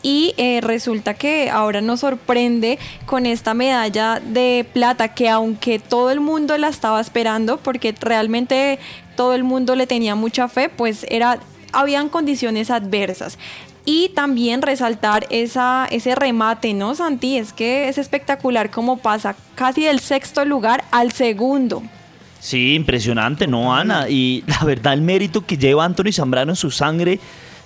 Y 0.03 0.35
eh, 0.37 0.61
resulta 0.61 1.15
que 1.15 1.51
ahora 1.51 1.81
nos 1.81 2.01
sorprende 2.01 2.79
con 3.07 3.27
esta 3.27 3.55
medalla 3.55 4.21
de 4.21 4.65
plata 4.73 5.15
que 5.15 5.29
aunque 5.29 5.81
todo 5.81 6.11
el 6.13 6.21
mundo 6.21 6.57
la 6.59 6.69
estaba 6.69 7.01
esperando 7.01 7.57
porque 7.57 7.93
realmente 8.01 8.79
todo 9.17 9.35
el 9.35 9.43
mundo 9.43 9.75
le 9.75 9.89
tenía 9.89 10.15
mucha 10.15 10.47
fe, 10.47 10.69
pues 10.69 11.07
era 11.09 11.41
habían 11.73 12.09
condiciones 12.09 12.71
adversas. 12.71 13.39
Y 13.85 14.09
también 14.11 14.63
resaltar 14.63 15.27
esa, 15.31 15.87
ese 15.91 16.17
remate, 16.17 16.75
¿no, 16.75 16.97
Santi? 16.97 17.37
Es 17.39 17.53
que 17.53 17.89
es 17.89 17.99
espectacular 17.99 18.71
cómo 18.71 18.97
pasa 18.97 19.37
casi 19.55 19.85
del 19.85 20.01
sexto 20.01 20.45
lugar 20.45 20.85
al 20.91 21.13
segundo. 21.13 21.85
Sí, 22.41 22.75
impresionante, 22.75 23.47
¿no, 23.47 23.75
Ana? 23.75 24.09
Y 24.09 24.43
la 24.47 24.65
verdad, 24.65 24.93
el 24.93 25.03
mérito 25.03 25.47
que 25.47 25.57
lleva 25.57 25.85
Anthony 25.85 26.13
Zambrano 26.13 26.53
en 26.53 26.57
su 26.57 26.71
sangre, 26.71 27.21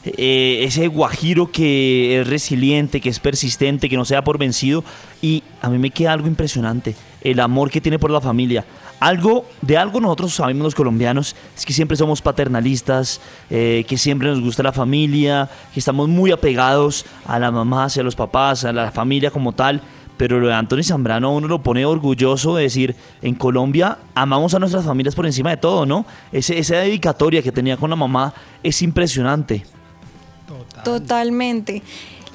eh, 0.05 0.61
ese 0.63 0.89
guajiro 0.89 1.51
que 1.51 2.21
es 2.21 2.27
resiliente, 2.27 3.01
que 3.01 3.09
es 3.09 3.19
persistente, 3.19 3.89
que 3.89 3.97
no 3.97 4.05
se 4.05 4.15
da 4.15 4.23
por 4.23 4.39
vencido. 4.39 4.85
Y 5.21 5.43
a 5.61 5.71
mí 5.71 5.79
me 5.79 5.91
queda 5.91 6.13
algo 6.13 6.29
impresionante, 6.29 6.95
el 7.23 7.41
amor 7.41 7.71
que 7.71 7.81
tiene 7.81 7.99
por 7.99 8.11
la 8.11 8.21
familia. 8.21 8.65
Algo, 9.01 9.47
de 9.63 9.79
algo 9.79 9.99
nosotros 9.99 10.35
sabemos 10.35 10.63
los 10.63 10.75
colombianos, 10.75 11.35
es 11.57 11.65
que 11.65 11.73
siempre 11.73 11.97
somos 11.97 12.21
paternalistas, 12.21 13.21
eh, 13.49 13.85
que 13.89 13.97
siempre 13.97 14.29
nos 14.29 14.43
gusta 14.43 14.63
la 14.63 14.73
familia, 14.73 15.49
que 15.73 15.81
estamos 15.81 16.09
muy 16.09 16.33
apegados 16.33 17.07
a 17.25 17.39
la 17.39 17.51
mamá, 17.51 17.85
hacia 17.85 18.03
los 18.03 18.15
papás, 18.15 18.65
a 18.65 18.73
la 18.73 18.91
familia 18.91 19.31
como 19.31 19.53
tal. 19.53 19.81
Pero 20.19 20.39
lo 20.39 20.49
de 20.49 20.53
Anthony 20.53 20.83
Zambrano 20.83 21.33
uno 21.35 21.49
lo 21.49 21.63
pone 21.63 21.87
orgulloso 21.87 22.57
de 22.57 22.65
decir, 22.65 22.95
en 23.23 23.35
Colombia 23.35 23.97
amamos 24.15 24.53
a 24.53 24.59
nuestras 24.59 24.85
familias 24.85 25.15
por 25.15 25.25
encima 25.25 25.49
de 25.49 25.57
todo, 25.57 25.87
¿no? 25.87 26.05
Ese, 26.31 26.59
esa 26.59 26.77
dedicatoria 26.77 27.41
que 27.41 27.51
tenía 27.51 27.79
con 27.79 27.89
la 27.89 27.97
mamá 27.97 28.35
es 28.63 28.83
impresionante. 28.83 29.65
Totalmente 30.85 31.83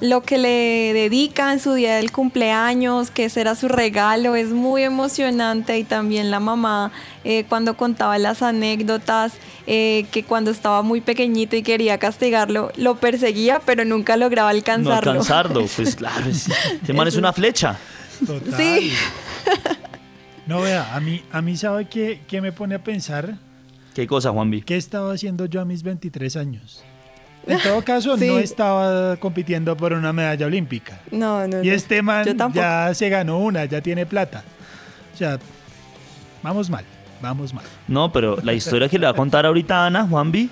lo 0.01 0.21
que 0.21 0.37
le 0.37 0.93
dedica 0.93 1.53
en 1.53 1.59
su 1.59 1.73
día 1.73 1.95
del 1.95 2.11
cumpleaños, 2.11 3.11
que 3.11 3.29
será 3.29 3.55
su 3.55 3.67
regalo, 3.67 4.35
es 4.35 4.49
muy 4.49 4.83
emocionante 4.83 5.77
y 5.77 5.83
también 5.83 6.31
la 6.31 6.39
mamá 6.39 6.91
eh, 7.23 7.45
cuando 7.47 7.77
contaba 7.77 8.17
las 8.17 8.41
anécdotas, 8.41 9.33
eh, 9.67 10.05
que 10.11 10.23
cuando 10.23 10.51
estaba 10.51 10.81
muy 10.81 11.01
pequeñito 11.01 11.55
y 11.55 11.63
quería 11.63 11.97
castigarlo, 11.97 12.71
lo 12.75 12.95
perseguía 12.95 13.61
pero 13.65 13.85
nunca 13.85 14.17
lograba 14.17 14.49
alcanzarlo. 14.49 15.13
No 15.13 15.19
alcanzarlo, 15.19 15.65
pues 15.75 15.95
claro, 15.95 16.29
ese 16.29 16.93
man 16.93 17.07
es 17.07 17.15
una 17.15 17.33
flecha. 17.33 17.77
Total. 18.25 18.53
Sí. 18.57 18.91
No, 20.47 20.61
vea, 20.61 20.95
a 20.95 20.99
mí, 20.99 21.23
a 21.31 21.41
mí 21.41 21.57
¿sabe 21.57 21.85
qué, 21.85 22.21
qué 22.27 22.39
me 22.39 22.51
pone 22.51 22.75
a 22.75 22.83
pensar? 22.83 23.39
¿Qué 23.95 24.05
cosa, 24.05 24.29
Juanvi? 24.29 24.61
¿Qué 24.61 24.77
estaba 24.77 25.11
haciendo 25.11 25.47
yo 25.47 25.59
a 25.59 25.65
mis 25.65 25.81
23 25.81 26.35
años? 26.35 26.83
En 27.47 27.59
todo 27.59 27.81
caso, 27.83 28.17
no 28.17 28.39
estaba 28.39 29.15
compitiendo 29.17 29.75
por 29.77 29.93
una 29.93 30.11
medalla 30.13 30.45
olímpica. 30.45 30.99
No, 31.11 31.47
no. 31.47 31.63
Y 31.63 31.69
este 31.69 32.01
man 32.01 32.25
ya 32.53 32.93
se 32.93 33.09
ganó 33.09 33.39
una, 33.39 33.65
ya 33.65 33.81
tiene 33.81 34.05
plata. 34.05 34.43
O 35.13 35.17
sea, 35.17 35.39
vamos 36.43 36.69
mal, 36.69 36.83
vamos 37.21 37.53
mal. 37.53 37.65
No, 37.87 38.11
pero 38.11 38.37
la 38.43 38.53
historia 38.53 38.89
que 38.89 38.99
le 38.99 39.05
va 39.05 39.11
a 39.11 39.15
contar 39.15 39.45
ahorita 39.45 39.85
Ana, 39.85 40.07
Juanvi, 40.07 40.49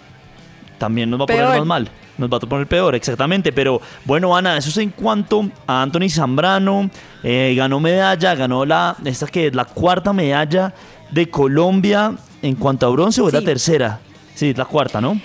también 0.77 1.09
nos 1.09 1.19
va 1.19 1.23
a 1.25 1.27
poner 1.27 1.47
más 1.47 1.65
mal. 1.65 1.89
Nos 2.17 2.31
va 2.31 2.37
a 2.37 2.39
poner 2.41 2.67
peor, 2.67 2.93
exactamente. 2.93 3.51
Pero 3.51 3.81
bueno, 4.05 4.35
Ana, 4.35 4.57
eso 4.57 4.69
es 4.69 4.77
en 4.77 4.91
cuanto 4.91 5.49
a 5.65 5.81
Anthony 5.81 6.09
Zambrano. 6.09 6.89
Eh, 7.23 7.55
ganó 7.57 7.79
medalla, 7.79 8.35
ganó 8.35 8.65
la, 8.65 8.95
esta 9.03 9.25
que 9.27 9.47
es 9.47 9.55
la 9.55 9.65
cuarta 9.65 10.13
medalla 10.13 10.73
de 11.09 11.29
Colombia 11.29 12.13
en 12.41 12.55
cuanto 12.55 12.85
a 12.85 12.89
bronce 12.89 13.21
o 13.21 13.27
es 13.27 13.33
la 13.33 13.41
tercera. 13.41 13.99
Sí, 14.35 14.53
la 14.53 14.65
cuarta, 14.65 15.01
¿no? 15.01 15.19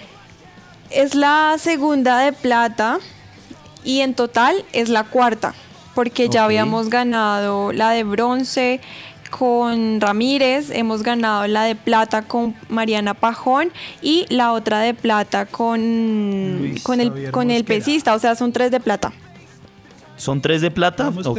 Es 0.91 1.15
la 1.15 1.57
segunda 1.59 2.19
de 2.19 2.33
plata 2.33 2.99
y 3.85 4.01
en 4.01 4.15
total 4.15 4.65
es 4.73 4.89
la 4.89 5.05
cuarta, 5.05 5.55
porque 5.95 6.29
ya 6.29 6.45
habíamos 6.45 6.89
ganado 6.89 7.73
la 7.73 7.91
de 7.91 8.05
bronce 8.05 8.81
con 9.31 10.01
Ramírez, 10.01 10.71
hemos 10.71 11.03
ganado 11.03 11.47
la 11.47 11.65
de 11.65 11.75
plata 11.75 12.23
con 12.23 12.55
Mariana 12.69 13.15
Pajón 13.15 13.71
y 14.01 14.27
la 14.31 14.53
otra 14.53 14.81
de 14.81 14.95
plata 14.95 15.47
con, 15.47 16.75
con 16.83 17.01
el, 17.01 17.31
con 17.31 17.51
el 17.51 17.65
pesista, 17.65 18.15
o 18.15 18.19
sea, 18.19 18.35
son 18.35 18.53
tres 18.53 18.71
de 18.71 18.81
plata. 18.81 19.13
Son 20.17 20.41
tres 20.41 20.61
de 20.63 20.73
plata, 20.73 21.13
ok. 21.25 21.39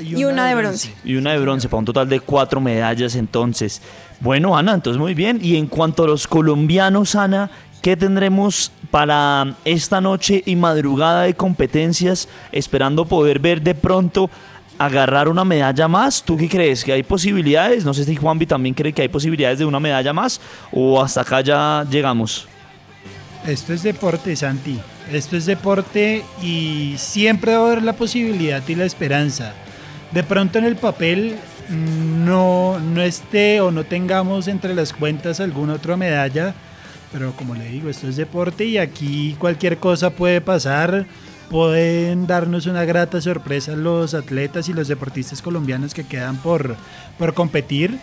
y, 0.00 0.24
una, 0.24 0.46
de 0.46 0.54
bronce. 0.54 0.94
Y 1.02 1.14
una 1.14 1.32
de 1.32 1.38
bronce, 1.38 1.68
para 1.68 1.78
un 1.78 1.86
total 1.86 2.08
de 2.10 2.20
cuatro 2.20 2.60
medallas 2.60 3.14
entonces. 3.14 3.80
Bueno, 4.20 4.54
Ana, 4.54 4.74
entonces 4.74 5.00
muy 5.00 5.14
bien. 5.14 5.38
Y 5.42 5.56
en 5.56 5.66
cuanto 5.66 6.04
a 6.04 6.06
los 6.06 6.26
colombianos, 6.26 7.14
Ana, 7.14 7.50
¿Qué 7.82 7.96
tendremos 7.96 8.70
para 8.92 9.56
esta 9.64 10.00
noche 10.00 10.40
y 10.46 10.54
madrugada 10.54 11.22
de 11.22 11.34
competencias? 11.34 12.28
Esperando 12.52 13.06
poder 13.06 13.40
ver 13.40 13.60
de 13.60 13.74
pronto 13.74 14.30
agarrar 14.78 15.28
una 15.28 15.44
medalla 15.44 15.88
más. 15.88 16.22
¿Tú 16.22 16.36
qué 16.36 16.48
crees? 16.48 16.84
¿Que 16.84 16.92
hay 16.92 17.02
posibilidades? 17.02 17.84
No 17.84 17.92
sé 17.92 18.04
si 18.04 18.14
Juanvi 18.14 18.46
también 18.46 18.76
cree 18.76 18.92
que 18.92 19.02
hay 19.02 19.08
posibilidades 19.08 19.58
de 19.58 19.64
una 19.64 19.80
medalla 19.80 20.12
más 20.12 20.40
o 20.70 21.02
hasta 21.02 21.22
acá 21.22 21.40
ya 21.40 21.84
llegamos. 21.90 22.46
Esto 23.48 23.72
es 23.72 23.82
deporte, 23.82 24.36
Santi. 24.36 24.78
Esto 25.10 25.36
es 25.36 25.46
deporte 25.46 26.24
y 26.40 26.94
siempre 26.98 27.56
va 27.56 27.62
a 27.62 27.66
haber 27.66 27.82
la 27.82 27.94
posibilidad 27.94 28.62
y 28.68 28.76
la 28.76 28.84
esperanza. 28.84 29.54
De 30.12 30.22
pronto 30.22 30.60
en 30.60 30.66
el 30.66 30.76
papel 30.76 31.34
no, 31.68 32.78
no 32.78 33.02
esté 33.02 33.60
o 33.60 33.72
no 33.72 33.82
tengamos 33.82 34.46
entre 34.46 34.72
las 34.72 34.92
cuentas 34.92 35.40
alguna 35.40 35.74
otra 35.74 35.96
medalla, 35.96 36.54
pero 37.12 37.32
como 37.32 37.54
le 37.54 37.68
digo, 37.68 37.88
esto 37.88 38.08
es 38.08 38.16
deporte 38.16 38.64
y 38.64 38.78
aquí 38.78 39.36
cualquier 39.38 39.78
cosa 39.78 40.10
puede 40.10 40.40
pasar. 40.40 41.06
Pueden 41.50 42.26
darnos 42.26 42.66
una 42.66 42.84
grata 42.86 43.20
sorpresa 43.20 43.76
los 43.76 44.14
atletas 44.14 44.70
y 44.70 44.72
los 44.72 44.88
deportistas 44.88 45.42
colombianos 45.42 45.92
que 45.92 46.04
quedan 46.04 46.38
por, 46.38 46.76
por 47.18 47.34
competir. 47.34 47.98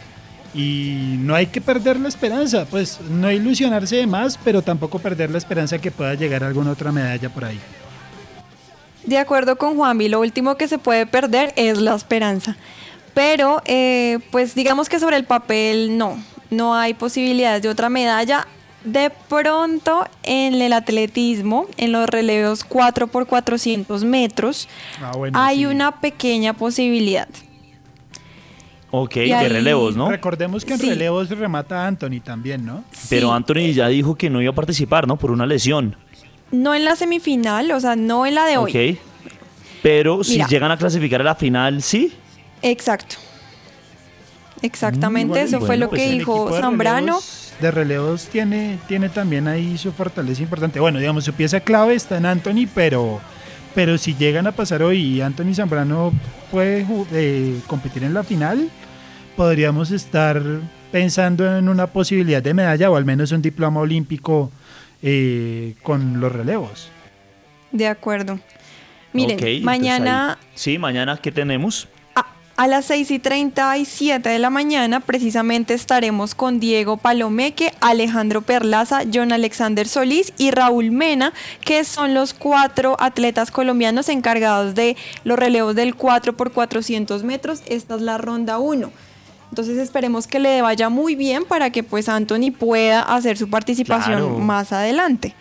Y 0.54 1.16
no 1.20 1.36
hay 1.36 1.48
que 1.48 1.62
perder 1.62 2.00
la 2.00 2.08
esperanza, 2.08 2.66
pues 2.66 3.00
no 3.10 3.32
ilusionarse 3.32 3.98
de 3.98 4.08
más, 4.08 4.38
pero 4.44 4.62
tampoco 4.62 5.00
perder 5.00 5.32
la 5.32 5.38
esperanza 5.38 5.80
que 5.80 5.92
pueda 5.92 6.14
llegar 6.14 6.44
alguna 6.44 6.72
otra 6.72 6.92
medalla 6.92 7.30
por 7.30 7.46
ahí. 7.46 7.60
De 9.04 9.18
acuerdo 9.18 9.58
con 9.58 9.76
Juanvi, 9.76 10.10
lo 10.10 10.20
último 10.20 10.56
que 10.56 10.68
se 10.68 10.78
puede 10.78 11.08
perder 11.08 11.54
es 11.56 11.80
la 11.80 11.96
esperanza. 11.96 12.56
Pero, 13.14 13.62
eh, 13.66 14.20
pues 14.32 14.54
digamos 14.56 14.90
que 14.90 15.00
sobre 15.00 15.18
el 15.18 15.24
papel 15.24 15.98
no, 15.98 16.18
no 16.52 16.76
hay 16.76 16.94
posibilidades 16.94 17.62
de 17.64 17.70
otra 17.70 17.90
medalla. 17.90 18.48
De 18.84 19.10
pronto, 19.10 20.06
en 20.24 20.54
el 20.62 20.72
atletismo, 20.72 21.68
en 21.78 21.92
los 21.92 22.08
relevos 22.08 22.64
4 22.64 23.08
por 23.08 23.28
400 23.28 24.04
metros, 24.06 24.70
Ah, 25.02 25.12
bueno, 25.18 25.38
hay 25.38 25.60
sí. 25.60 25.66
una 25.66 26.00
pequeña 26.00 26.54
posibilidad. 26.54 27.28
Ok, 28.92 29.18
Y 29.18 29.20
de 29.26 29.34
ahí- 29.36 29.50
relevos, 29.50 29.96
¿no? 29.96 30.10
Recordemos 30.10 30.66
que 30.66 30.74
en 30.74 30.80
Sí. 30.80 30.90
relevos 30.90 31.30
remata 31.30 31.86
Anthony 31.86 32.22
también, 32.24 32.66
¿no? 32.66 32.84
Pero 33.10 33.32
Anthony 33.34 33.72
ya 33.74 33.88
dijo 33.90 34.16
que 34.16 34.30
no 34.30 34.42
iba 34.42 34.52
a 34.52 34.56
participar, 34.56 35.08
¿no? 35.08 35.18
Por 35.18 35.32
una 35.32 35.46
lesión. 35.46 35.96
No 36.52 36.74
en 36.74 36.86
la 36.86 36.96
semifinal, 36.96 37.70
o 37.72 37.80
sea, 37.80 37.96
no 37.96 38.26
en 38.26 38.34
la 38.34 38.46
de 38.46 38.58
hoy. 38.58 38.72
Ok. 38.72 39.00
Pero 39.84 40.24
si 40.24 40.44
llegan 40.46 40.72
a 40.72 40.78
clasificar 40.78 41.22
a 41.22 41.24
la 41.26 41.36
final, 41.36 41.84
sí. 41.84 42.14
Exacto. 42.62 43.18
Exactamente, 44.62 45.30
Bueno, 45.30 45.46
eso 45.46 45.60
fue 45.62 45.78
lo 45.78 45.90
pues 45.90 46.02
que 46.02 46.10
el 46.10 46.18
dijo 46.20 46.50
Zambrano. 46.60 47.20
relevos- 47.20 47.49
De 47.60 47.72
relevos 47.72 48.28
tiene, 48.28 48.78
tiene 48.88 49.10
también 49.10 49.48
ahí 49.48 49.78
su 49.78 49.92
fortaleza 49.92 50.42
importante. 50.42 50.80
Bueno, 50.80 51.00
digamos, 51.00 51.26
su 51.26 51.34
pieza 51.34 51.60
clave 51.60 51.94
está 51.94 52.18
en 52.18 52.26
Anthony, 52.26 52.68
pero, 52.74 53.20
pero 53.76 53.98
si 53.98 54.16
llegan 54.16 54.48
a 54.48 54.54
pasar 54.54 54.82
hoy 54.82 55.00
y 55.02 55.22
Anthony 55.22 55.54
Zambrano 55.54 56.14
puede 56.52 56.86
eh, 57.12 57.60
competir 57.68 58.04
en 58.04 58.14
la 58.14 58.24
final, 58.24 58.70
podríamos 59.36 59.92
estar 59.92 60.42
pensando 60.92 61.58
en 61.58 61.68
una 61.68 61.88
posibilidad 61.88 62.42
de 62.42 62.54
medalla 62.54 62.90
o 62.90 62.96
al 62.96 63.06
menos 63.06 63.32
un 63.32 63.42
diploma 63.42 63.82
olímpico 63.82 64.52
eh, 65.02 65.76
con 65.84 66.20
los 66.20 66.32
relevos. 66.32 66.90
De 67.72 67.88
acuerdo. 67.88 68.40
Miren, 69.12 69.64
mañana 69.64 70.38
Sí, 70.54 70.78
mañana, 70.78 71.18
¿qué 71.18 71.32
tenemos? 71.32 71.88
A 72.60 72.68
las 72.68 72.84
6 72.88 73.10
y 73.12 73.20
37 73.20 74.28
de 74.28 74.38
la 74.38 74.50
mañana 74.50 75.00
precisamente 75.00 75.74
estaremos 75.74 76.36
con 76.36 76.60
Diego 76.60 76.98
Palomeque, 76.98 77.72
Alejandro 77.80 78.42
Perlaza, 78.42 79.04
John 79.14 79.32
Alexander 79.32 79.88
Solís 79.88 80.34
y 80.38 80.52
Raúl 80.52 80.92
Mena, 80.92 81.32
que 81.62 81.86
son 81.86 82.14
los 82.14 82.34
cuatro 82.34 82.98
atletas 83.00 83.50
colombianos 83.50 84.10
encargados 84.10 84.76
de 84.76 84.98
los 85.24 85.40
relevos 85.40 85.74
del 85.74 85.96
4 85.96 86.36
por 86.36 86.52
400 86.52 87.24
metros. 87.24 87.62
Esta 87.66 87.96
es 87.96 88.02
la 88.02 88.18
ronda 88.18 88.60
1. 88.60 88.92
Entonces 89.52 89.78
esperemos 89.78 90.28
que 90.28 90.40
le 90.40 90.62
vaya 90.62 90.90
muy 90.90 91.16
bien 91.16 91.46
para 91.46 91.70
que 91.70 91.84
pues 91.84 92.10
Anthony 92.10 92.52
pueda 92.52 93.04
hacer 93.04 93.38
su 93.38 93.50
participación 93.50 94.20
Claro. 94.20 94.38
más 94.38 94.74
adelante. 94.74 95.34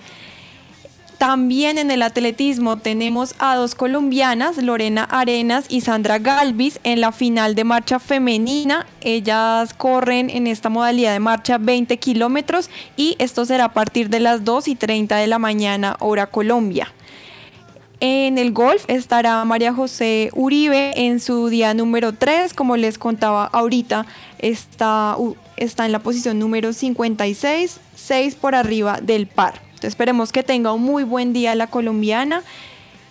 También 1.19 1.79
en 1.79 1.91
el 1.91 2.03
atletismo 2.03 2.77
tenemos 2.77 3.35
a 3.41 3.57
dos 3.57 3.75
colombianas, 3.75 4.57
Lorena 4.59 5.03
Arenas 5.03 5.67
y 5.69 5.81
Sandra 5.81 6.21
Galvis, 6.21 6.79
en 6.85 7.01
la 7.01 7.11
final 7.11 7.57
de 7.57 7.65
marcha 7.65 7.99
femenina. 7.99 8.87
Ellas 9.01 9.75
corren 9.75 10.31
en 10.31 10.47
esta 10.47 10.69
modalidad 10.69 11.13
de 11.13 11.19
marcha 11.19 11.59
20 11.59 11.97
kilómetros 11.97 12.71
y 12.97 13.17
esto 13.19 13.45
será 13.45 13.65
a 13.65 13.73
partir 13.73 14.11
de 14.11 14.21
las 14.21 14.45
2 14.45 14.69
y 14.69 14.77
30 14.77 15.17
de 15.17 15.27
la 15.27 15.41
mañana, 15.41 15.97
hora 15.99 16.29
Colombia. 16.29 16.93
En 17.99 18.39
el 18.39 18.53
golf 18.53 18.85
estará 18.87 19.45
María 19.45 19.75
José 19.75 20.31
Uribe 20.35 20.93
en 20.95 21.19
su 21.19 21.49
día 21.49 21.75
número 21.75 22.13
3, 22.13 22.55
como 22.55 22.77
les 22.77 22.97
contaba 22.97 23.45
ahorita, 23.47 24.07
está, 24.39 25.17
está 25.57 25.85
en 25.85 25.91
la 25.91 25.99
posición 25.99 26.39
número 26.39 26.73
56, 26.73 27.81
6 27.97 28.35
por 28.37 28.55
arriba 28.55 29.01
del 29.03 29.27
par. 29.27 29.68
Esperemos 29.87 30.33
que 30.33 30.43
tenga 30.43 30.73
un 30.73 30.83
muy 30.83 31.05
buen 31.05 31.33
día 31.33 31.55
la 31.55 31.67
colombiana. 31.67 32.43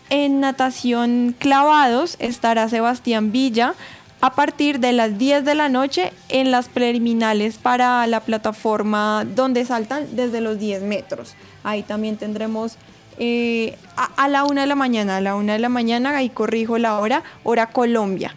En 0.09 0.39
natación 0.39 1.35
clavados 1.37 2.15
estará 2.19 2.69
Sebastián 2.69 3.31
Villa 3.31 3.75
a 4.21 4.33
partir 4.33 4.79
de 4.79 4.93
las 4.93 5.17
10 5.17 5.45
de 5.45 5.55
la 5.55 5.69
noche 5.69 6.11
en 6.29 6.51
las 6.51 6.69
preliminares 6.69 7.57
para 7.57 8.05
la 8.07 8.21
plataforma 8.21 9.25
donde 9.25 9.65
saltan 9.65 10.15
desde 10.15 10.41
los 10.41 10.59
10 10.59 10.83
metros. 10.83 11.35
Ahí 11.63 11.83
también 11.83 12.17
tendremos 12.17 12.77
eh, 13.19 13.77
a, 13.95 14.05
a 14.23 14.27
la 14.27 14.45
1 14.45 14.61
de 14.61 14.67
la 14.67 14.75
mañana, 14.75 15.17
a 15.17 15.21
la 15.21 15.35
1 15.35 15.53
de 15.53 15.59
la 15.59 15.69
mañana, 15.69 16.15
ahí 16.15 16.29
corrijo 16.29 16.77
la 16.77 16.99
hora, 16.99 17.23
hora 17.43 17.67
Colombia. 17.67 18.33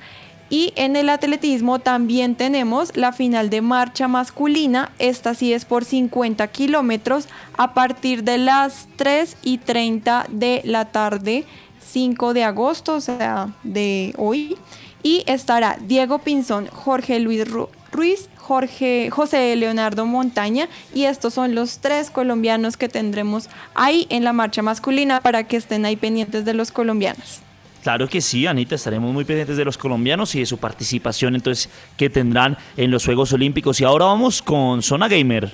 Y 0.50 0.72
en 0.74 0.96
el 0.96 1.08
atletismo 1.08 1.78
también 1.78 2.34
tenemos 2.34 2.96
la 2.96 3.12
final 3.12 3.50
de 3.50 3.60
marcha 3.62 4.08
masculina. 4.08 4.90
Esta 4.98 5.34
sí 5.34 5.52
es 5.52 5.64
por 5.64 5.84
50 5.84 6.46
kilómetros 6.48 7.28
a 7.56 7.72
partir 7.72 8.24
de 8.24 8.36
las 8.38 8.88
3 8.96 9.36
y 9.42 9.58
30 9.58 10.26
de 10.28 10.60
la 10.64 10.86
tarde, 10.86 11.44
5 11.92 12.34
de 12.34 12.42
agosto, 12.44 12.94
o 12.96 13.00
sea, 13.00 13.54
de 13.62 14.12
hoy. 14.18 14.56
Y 15.04 15.22
estará 15.26 15.78
Diego 15.80 16.18
Pinzón, 16.18 16.66
Jorge 16.66 17.20
Luis 17.20 17.46
Ru- 17.46 17.68
Ruiz, 17.92 18.28
Jorge, 18.36 19.08
José 19.10 19.54
Leonardo 19.54 20.04
Montaña. 20.04 20.68
Y 20.92 21.04
estos 21.04 21.32
son 21.32 21.54
los 21.54 21.78
tres 21.78 22.10
colombianos 22.10 22.76
que 22.76 22.88
tendremos 22.88 23.48
ahí 23.74 24.06
en 24.10 24.24
la 24.24 24.32
marcha 24.32 24.62
masculina 24.62 25.20
para 25.20 25.44
que 25.44 25.56
estén 25.56 25.84
ahí 25.86 25.94
pendientes 25.94 26.44
de 26.44 26.54
los 26.54 26.72
colombianos. 26.72 27.40
Claro 27.82 28.08
que 28.08 28.20
sí, 28.20 28.46
Anita, 28.46 28.74
estaremos 28.74 29.12
muy 29.12 29.24
pendientes 29.24 29.56
de 29.56 29.64
los 29.64 29.78
colombianos 29.78 30.34
y 30.34 30.40
de 30.40 30.46
su 30.46 30.58
participación 30.58 31.34
entonces 31.34 31.70
que 31.96 32.10
tendrán 32.10 32.58
en 32.76 32.90
los 32.90 33.04
Juegos 33.06 33.32
Olímpicos. 33.32 33.80
Y 33.80 33.84
ahora 33.84 34.04
vamos 34.06 34.42
con 34.42 34.82
Zona 34.82 35.08
Gamer. 35.08 35.50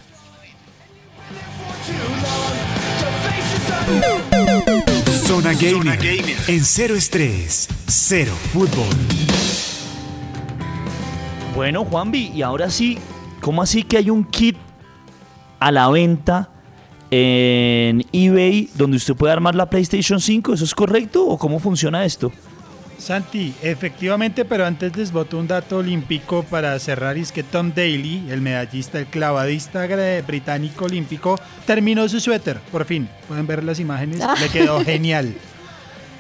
Zona 5.25 5.55
Gamer. 5.55 6.37
En 6.49 6.65
cero 6.65 6.97
estrés, 6.97 7.69
cero 7.87 8.33
fútbol. 8.53 8.87
Bueno, 11.55 11.85
Juanvi, 11.85 12.33
y 12.35 12.43
ahora 12.43 12.71
sí, 12.71 12.99
¿cómo 13.41 13.63
así 13.63 13.85
que 13.85 13.99
hay 13.99 14.11
un 14.11 14.25
kit 14.25 14.57
a 15.61 15.71
la 15.71 15.89
venta 15.89 16.51
en 17.11 18.05
eBay 18.13 18.69
donde 18.75 18.97
usted 18.97 19.15
puede 19.15 19.33
armar 19.33 19.55
la 19.55 19.69
PlayStation 19.71 20.21
5? 20.21 20.55
¿Eso 20.55 20.65
es 20.65 20.75
correcto 20.75 21.27
o 21.27 21.39
cómo 21.39 21.59
funciona 21.61 22.05
esto? 22.05 22.33
Santi, 22.99 23.55
efectivamente, 23.63 24.45
pero 24.47 24.65
antes 24.65 24.97
les 24.97 25.13
boto 25.13 25.39
un 25.39 25.47
dato 25.47 25.79
olímpico 25.79 26.43
para 26.45 26.79
cerrar, 26.79 27.19
y 27.19 27.21
es 27.21 27.31
que 27.31 27.43
Tom 27.43 27.73
Daly, 27.75 28.25
el 28.31 28.41
medallista, 28.41 28.99
el 28.99 29.07
clavadista 29.07 29.87
británico 30.27 30.87
olímpico, 30.87 31.39
terminó 31.67 32.09
su 32.09 32.21
suéter, 32.21 32.59
por 32.73 32.87
fin. 32.87 33.07
Pueden 33.29 33.47
ver 33.47 33.63
las 33.65 33.79
imágenes, 33.81 34.21
le 34.41 34.49
quedó 34.49 34.83
genial. 34.83 35.35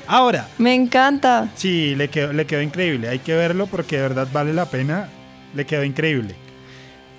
Ahora, 0.06 0.48
Me 0.58 0.74
encanta. 0.74 1.48
sí, 1.56 1.94
le 1.96 2.08
quedó, 2.08 2.32
le 2.32 2.46
quedó 2.46 2.60
increíble, 2.62 3.08
hay 3.08 3.18
que 3.20 3.34
verlo 3.34 3.66
porque 3.66 3.96
de 3.96 4.02
verdad 4.02 4.28
vale 4.32 4.52
la 4.52 4.66
pena, 4.66 5.08
le 5.54 5.64
quedó 5.64 5.82
increíble. 5.82 6.36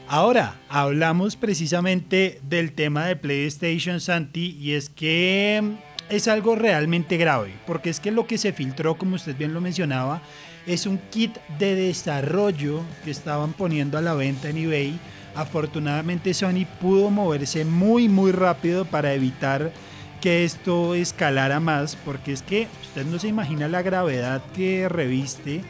Ahora, 0.09 0.55
hablamos 0.69 1.35
precisamente 1.35 2.39
del 2.43 2.71
tema 2.71 3.05
de 3.05 3.17
PlayStation 3.17 3.99
Santi 3.99 4.57
y 4.57 4.71
es 4.71 4.89
que 4.89 5.59
mm, 5.61 5.71
es 6.09 6.29
algo 6.29 6.55
realmente 6.55 7.17
grave, 7.17 7.53
porque 7.67 7.89
es 7.89 7.99
que 7.99 8.11
lo 8.11 8.25
que 8.25 8.37
se 8.37 8.53
filtró, 8.53 8.97
como 8.97 9.17
usted 9.17 9.35
bien 9.35 9.53
lo 9.53 9.59
mencionaba, 9.59 10.21
es 10.65 10.85
un 10.85 10.97
kit 11.11 11.35
de 11.59 11.75
desarrollo 11.75 12.83
que 13.03 13.11
estaban 13.11 13.51
poniendo 13.51 13.97
a 13.97 14.01
la 14.01 14.13
venta 14.13 14.47
en 14.47 14.57
eBay. 14.57 14.97
Afortunadamente 15.35 16.33
Sony 16.33 16.65
pudo 16.79 17.09
moverse 17.09 17.65
muy 17.65 18.07
muy 18.07 18.31
rápido 18.31 18.85
para 18.85 19.13
evitar 19.13 19.73
que 20.21 20.45
esto 20.45 20.95
escalara 20.95 21.59
más, 21.59 21.97
porque 21.97 22.31
es 22.31 22.41
que 22.43 22.69
usted 22.81 23.05
no 23.05 23.19
se 23.19 23.27
imagina 23.27 23.67
la 23.67 23.81
gravedad 23.81 24.41
que 24.55 24.87
reviste 24.87 25.63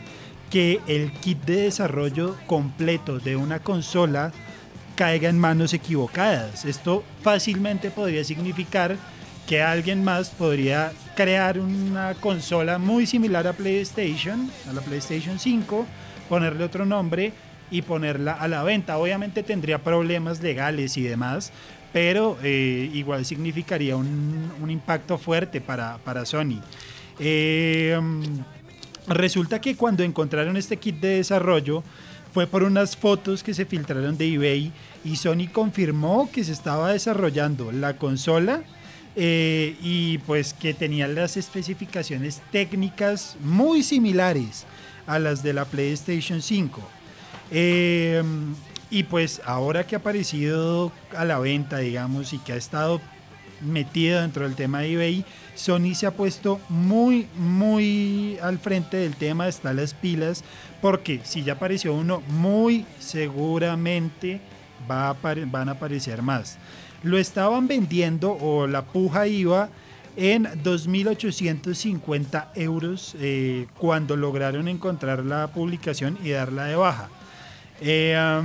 que 0.50 0.80
el 0.88 1.12
kit 1.12 1.44
de 1.46 1.64
desarrollo 1.64 2.36
completo 2.48 3.20
de 3.20 3.36
una 3.36 3.60
consola 3.60 4.32
caiga 4.96 5.30
en 5.30 5.40
manos 5.40 5.74
equivocadas. 5.74 6.66
Esto 6.66 7.04
fácilmente 7.22 7.92
podría 7.92 8.24
significar 8.24 8.98
que 9.48 9.62
alguien 9.62 10.04
más 10.04 10.30
podría 10.30 10.92
crear 11.16 11.60
una 11.60 12.16
consola 12.16 12.78
muy 12.78 13.06
similar 13.06 13.48
a 13.48 13.54
PlayStation, 13.54 14.52
a 14.70 14.74
la 14.74 14.82
PlayStation 14.82 15.40
5, 15.40 15.86
ponerle 16.28 16.64
otro 16.64 16.86
nombre 16.86 17.32
y 17.72 17.82
ponerla 17.82 18.34
a 18.34 18.48
la 18.48 18.64
venta. 18.64 18.98
Obviamente 18.98 19.44
tendría 19.44 19.80
problemas 19.80 20.42
legales 20.42 20.98
y 20.98 21.04
demás, 21.04 21.52
pero 21.94 22.38
eh, 22.44 22.90
igual 22.94 23.26
significaría 23.26 23.96
un, 23.96 24.68
impacto 24.68 25.18
fuerte 25.18 25.62
para, 25.62 25.98
para 26.00 26.26
Sony. 26.26 26.60
Eh, 27.20 27.98
Resulta 29.08 29.62
que 29.62 29.76
cuando 29.76 30.04
encontraron 30.04 30.58
este 30.58 30.78
kit 30.78 31.00
de 31.00 31.18
desarrollo 31.18 31.84
fue 32.34 32.46
por 32.46 32.64
unas 32.64 32.98
fotos 32.98 33.42
que 33.42 33.54
se 33.54 33.66
filtraron 33.66 34.18
de 34.18 34.34
eBay 34.34 34.72
y 35.06 35.16
Sony 35.16 35.48
confirmó 35.52 36.30
que 36.32 36.44
se 36.44 36.52
estaba 36.52 36.92
desarrollando 36.92 37.72
la 37.72 37.98
consola 37.98 38.64
eh, 39.16 39.76
y 39.82 40.20
pues 40.20 40.54
que 40.54 40.74
tenía 40.74 41.08
las 41.08 41.38
especificaciones 41.38 42.42
técnicas 42.52 43.38
muy 43.42 43.82
similares 43.82 44.66
a 45.08 45.20
las 45.20 45.42
de 45.42 45.54
la 45.54 45.66
PlayStation 45.66 46.42
5. 46.42 46.82
Eh, 47.52 48.22
y 48.90 49.04
pues 49.04 49.42
ahora 49.46 49.88
que 49.88 49.96
ha 49.96 50.00
aparecido 50.00 50.92
a 51.16 51.26
la 51.26 51.40
venta, 51.40 51.80
digamos, 51.80 52.34
y 52.34 52.40
que 52.40 52.54
ha 52.54 52.58
estado 52.58 53.02
metido 53.62 54.22
dentro 54.22 54.44
del 54.44 54.56
tema 54.56 54.82
de 54.82 54.94
eBay, 54.94 55.26
Sony 55.56 55.96
se 55.96 56.06
ha 56.06 56.12
puesto 56.12 56.60
muy, 56.70 57.28
muy 57.36 58.38
al 58.42 58.60
frente 58.60 58.98
del 58.98 59.16
tema, 59.16 59.48
está 59.48 59.74
las 59.74 59.94
pilas, 59.94 60.44
porque 60.82 61.22
si 61.24 61.44
ya 61.44 61.54
apareció 61.54 61.94
uno, 61.94 62.22
muy 62.28 62.86
seguramente 63.00 64.42
va 64.90 65.16
van 65.22 65.70
a 65.70 65.74
aparecer 65.74 66.22
más. 66.22 66.58
Lo 67.04 67.18
estaban 67.18 67.68
vendiendo 67.68 68.32
o 68.32 68.68
la 68.68 68.86
puja 68.86 69.28
iba 69.28 69.70
en 70.16 70.46
2.850 70.46 72.50
euros 72.56 73.16
eh, 73.20 73.68
cuando 73.78 74.18
lograron 74.18 74.68
encontrar 74.68 75.24
la 75.24 75.48
publicación 75.48 76.18
y 76.24 76.32
darla 76.32 76.66
de 76.66 76.76
baja. 76.76 77.10
Eh, 77.80 78.42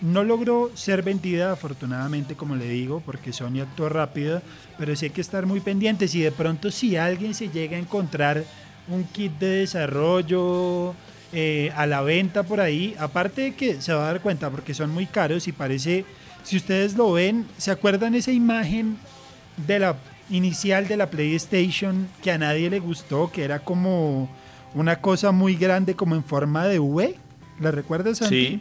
no 0.00 0.24
logró 0.24 0.70
ser 0.74 1.02
vendida, 1.02 1.52
afortunadamente, 1.52 2.34
como 2.36 2.56
le 2.56 2.68
digo, 2.68 3.02
porque 3.04 3.32
Sony 3.32 3.60
actuó 3.62 3.88
rápido, 3.88 4.42
pero 4.78 4.94
sí 4.94 5.06
hay 5.06 5.10
que 5.10 5.20
estar 5.20 5.46
muy 5.46 5.60
pendientes. 5.60 6.14
Y 6.14 6.20
de 6.20 6.32
pronto, 6.32 6.70
si 6.70 6.96
alguien 6.96 7.34
se 7.34 7.48
llega 7.48 7.76
a 7.76 7.80
encontrar 7.80 8.44
un 8.88 9.04
kit 9.04 9.32
de 9.38 9.48
desarrollo 9.48 10.94
eh, 11.32 11.72
a 11.76 11.86
la 11.86 12.02
venta 12.02 12.42
por 12.42 12.60
ahí, 12.60 12.94
aparte 12.98 13.42
de 13.42 13.54
que 13.54 13.80
se 13.80 13.92
va 13.92 14.02
a 14.02 14.12
dar 14.12 14.20
cuenta 14.20 14.50
porque 14.50 14.74
son 14.74 14.90
muy 14.90 15.06
caros 15.06 15.48
y 15.48 15.52
parece, 15.52 16.04
si 16.42 16.56
ustedes 16.56 16.94
lo 16.94 17.12
ven, 17.12 17.46
¿se 17.58 17.70
acuerdan 17.70 18.14
esa 18.14 18.32
imagen 18.32 18.98
de 19.66 19.78
la 19.78 19.96
inicial 20.30 20.88
de 20.88 20.96
la 20.96 21.10
PlayStation 21.10 22.08
que 22.22 22.32
a 22.32 22.38
nadie 22.38 22.70
le 22.70 22.80
gustó, 22.80 23.30
que 23.30 23.44
era 23.44 23.60
como 23.60 24.28
una 24.74 25.00
cosa 25.00 25.32
muy 25.32 25.56
grande, 25.56 25.94
como 25.94 26.14
en 26.14 26.24
forma 26.24 26.66
de 26.66 26.78
V? 26.78 27.16
¿La 27.62 27.70
recuerdas, 27.70 28.18
Santi? 28.18 28.46
Sí. 28.46 28.60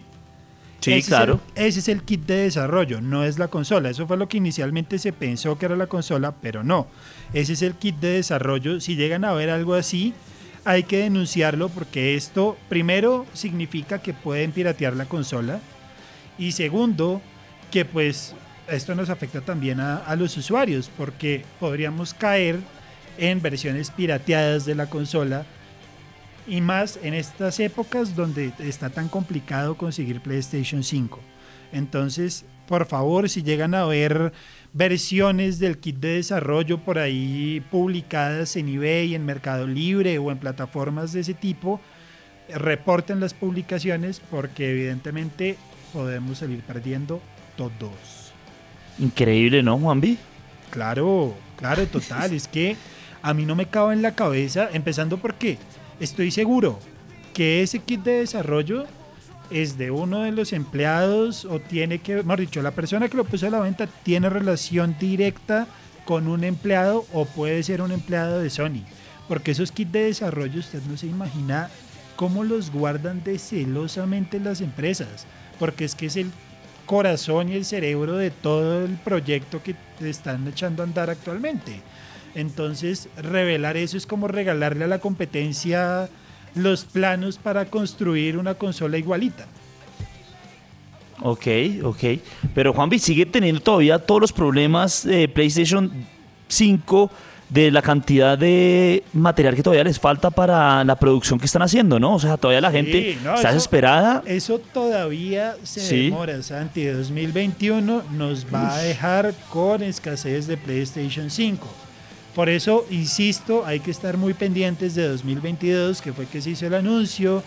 Sí, 0.80 1.04
claro. 1.04 1.40
ese 1.54 1.80
es 1.80 1.88
el 1.90 2.02
kit 2.02 2.26
de 2.26 2.38
desarrollo, 2.38 3.02
no 3.02 3.24
es 3.24 3.38
la 3.38 3.50
consola. 3.50 3.92
Eso 3.92 4.08
fue 4.08 4.18
lo 4.18 4.28
que 4.28 4.38
inicialmente 4.38 4.98
se 4.98 5.14
pensó 5.14 5.60
que 5.60 5.68
era 5.68 5.76
la 5.76 5.86
consola, 5.86 6.34
pero 6.42 6.64
no. 6.64 6.88
Ese 7.34 7.54
es 7.54 7.62
el 7.62 7.76
kit 7.76 7.98
de 7.98 8.14
desarrollo. 8.14 8.82
Si 8.82 8.96
llegan 8.96 9.24
a 9.24 9.34
ver 9.34 9.52
algo 9.52 9.76
así, 9.76 10.16
hay 10.66 10.84
que 10.84 10.98
denunciarlo 10.98 11.70
porque 11.70 12.16
esto, 12.16 12.58
primero, 12.68 13.28
significa 13.34 14.00
que 14.02 14.14
pueden 14.14 14.52
piratear 14.52 14.96
la 14.96 15.06
consola. 15.06 15.60
Y 16.40 16.54
segundo, 16.54 17.22
que 17.70 17.86
pues 17.86 18.34
esto 18.68 18.96
nos 18.96 19.12
afecta 19.12 19.42
también 19.42 19.82
a, 19.82 19.98
a 19.98 20.16
los 20.16 20.36
usuarios 20.36 20.90
porque 20.98 21.46
podríamos 21.60 22.16
caer 22.16 22.58
en 23.20 23.40
versiones 23.40 23.92
pirateadas 23.92 24.66
de 24.66 24.74
la 24.74 24.88
consola 24.88 25.46
y 26.48 26.62
más 26.62 27.00
en 27.04 27.14
estas 27.14 27.60
épocas 27.60 28.16
donde 28.16 28.54
está 28.60 28.90
tan 28.90 29.10
complicado 29.10 29.76
conseguir 29.76 30.22
PlayStation 30.22 30.84
5. 30.84 31.20
Entonces, 31.72 32.46
por 32.68 32.86
favor, 32.86 33.30
si 33.30 33.44
llegan 33.44 33.74
a 33.74 33.86
ver 33.86 34.34
versiones 34.74 35.60
del 35.60 35.78
kit 35.78 35.98
de 35.98 36.16
desarrollo 36.16 36.78
por 36.80 37.00
ahí 37.00 37.62
publicadas 37.72 38.56
en 38.56 38.70
eBay, 38.70 39.16
en 39.16 39.26
Mercado 39.26 39.68
Libre 39.68 40.18
o 40.18 40.32
en 40.32 40.38
plataformas 40.38 41.12
de 41.14 41.22
ese 41.22 41.34
tipo, 41.34 41.82
reporten 42.50 43.20
las 43.20 43.34
publicaciones 43.34 44.22
porque 44.32 44.72
evidentemente 44.72 45.58
podemos 45.94 46.40
salir 46.40 46.62
perdiendo 46.62 47.22
todos. 47.58 48.32
Increíble, 49.00 49.64
¿no, 49.64 49.78
Juanvi? 49.78 50.18
Claro, 50.70 51.36
claro, 51.58 51.86
total. 51.88 52.34
es 52.34 52.48
que 52.48 52.76
a 53.22 53.34
mí 53.34 53.46
no 53.46 53.56
me 53.56 53.68
cabe 53.68 53.94
en 53.94 54.02
la 54.02 54.16
cabeza, 54.16 54.70
empezando 54.74 55.18
porque 55.18 55.58
estoy 56.00 56.32
seguro 56.32 56.80
que 57.34 57.62
ese 57.62 57.80
kit 57.80 58.02
de 58.04 58.20
desarrollo 58.20 58.86
es 59.50 59.78
de 59.78 59.92
uno 59.92 60.22
de 60.22 60.32
los 60.32 60.54
empleados 60.54 61.46
o 61.46 61.60
tiene 61.60 62.00
que, 62.00 62.16
mejor 62.24 62.40
dicho, 62.40 62.62
la 62.62 62.72
persona 62.72 63.10
que 63.10 63.18
lo 63.18 63.26
puso 63.26 63.48
a 63.48 63.50
la 63.50 63.60
venta 63.60 63.88
tiene 63.88 64.30
relación 64.30 64.96
directa 65.00 65.68
con 66.06 66.28
un 66.28 66.44
empleado 66.44 67.06
o 67.14 67.26
puede 67.26 67.62
ser 67.64 67.82
un 67.82 67.92
empleado 67.92 68.40
de 68.40 68.50
Sony. 68.50 68.84
Porque 69.28 69.52
esos 69.52 69.72
kits 69.72 69.92
de 69.92 70.06
desarrollo 70.06 70.60
usted 70.60 70.82
no 70.90 70.98
se 70.98 71.08
imagina 71.08 71.70
cómo 72.16 72.44
los 72.44 72.72
guardan 72.72 73.24
de 73.24 73.40
celosamente 73.40 74.40
las 74.40 74.62
empresas. 74.62 75.26
Porque 75.60 75.86
es 75.86 75.96
que 75.96 76.08
es 76.08 76.16
el 76.16 76.32
corazón 76.86 77.50
y 77.50 77.56
el 77.56 77.66
cerebro 77.66 78.18
de 78.18 78.32
todo 78.32 78.84
el 78.84 78.96
proyecto 78.96 79.62
que 79.64 79.76
están 80.02 80.48
echando 80.48 80.84
a 80.84 80.86
andar 80.86 81.10
actualmente. 81.10 81.82
Entonces, 82.36 83.10
revelar 83.18 83.78
eso 83.78 83.98
es 83.98 84.06
como 84.06 84.28
regalarle 84.28 84.86
a 84.86 84.88
la 84.88 85.00
competencia 85.00 86.10
los 86.56 86.86
planos 86.86 87.38
para 87.38 87.66
construir 87.66 88.38
una 88.38 88.56
consola 88.56 88.98
igualita. 88.98 89.46
Ok, 91.22 91.48
ok. 91.84 92.04
Pero 92.56 92.74
Juanvi 92.74 93.00
sigue 93.00 93.26
teniendo 93.26 93.62
todavía 93.62 94.00
todos 94.00 94.22
los 94.22 94.34
problemas 94.34 95.04
de 95.06 95.28
PlayStation 95.28 95.92
5 96.48 97.12
de 97.50 97.70
la 97.70 97.82
cantidad 97.82 98.38
de 98.38 99.04
material 99.14 99.56
que 99.56 99.62
todavía 99.62 99.84
les 99.84 100.00
falta 100.00 100.32
para 100.32 100.84
la 100.86 100.96
producción 100.96 101.38
que 101.38 101.46
están 101.46 101.62
haciendo, 101.62 102.00
¿no? 102.00 102.16
O 102.16 102.20
sea, 102.20 102.38
todavía 102.38 102.62
la 102.62 102.72
gente 102.72 103.12
está 103.12 103.36
eso, 103.36 103.48
desesperada. 103.50 104.24
Eso 104.26 104.60
todavía 104.60 105.56
se 105.64 105.82
Sí. 105.82 106.04
demora, 106.06 106.42
Santi. 106.42 106.86
2021 106.86 108.04
nos 108.14 108.46
va 108.46 108.74
a 108.76 108.82
dejar 108.82 109.34
con 109.50 109.84
escasez 109.84 110.48
de 110.48 110.56
PlayStation 110.58 111.30
5. 111.30 111.68
Por 112.36 112.48
eso, 112.50 112.86
insisto, 112.90 113.66
hay 113.66 113.82
que 113.82 113.92
estar 113.92 114.18
muy 114.18 114.34
pendientes 114.34 114.96
de 114.96 115.08
2022, 115.08 116.02
que 116.02 116.14
fue 116.14 116.26
que 116.28 116.42
se 116.42 116.52
hizo 116.52 116.66
el 116.66 116.74
anuncio 116.76 117.44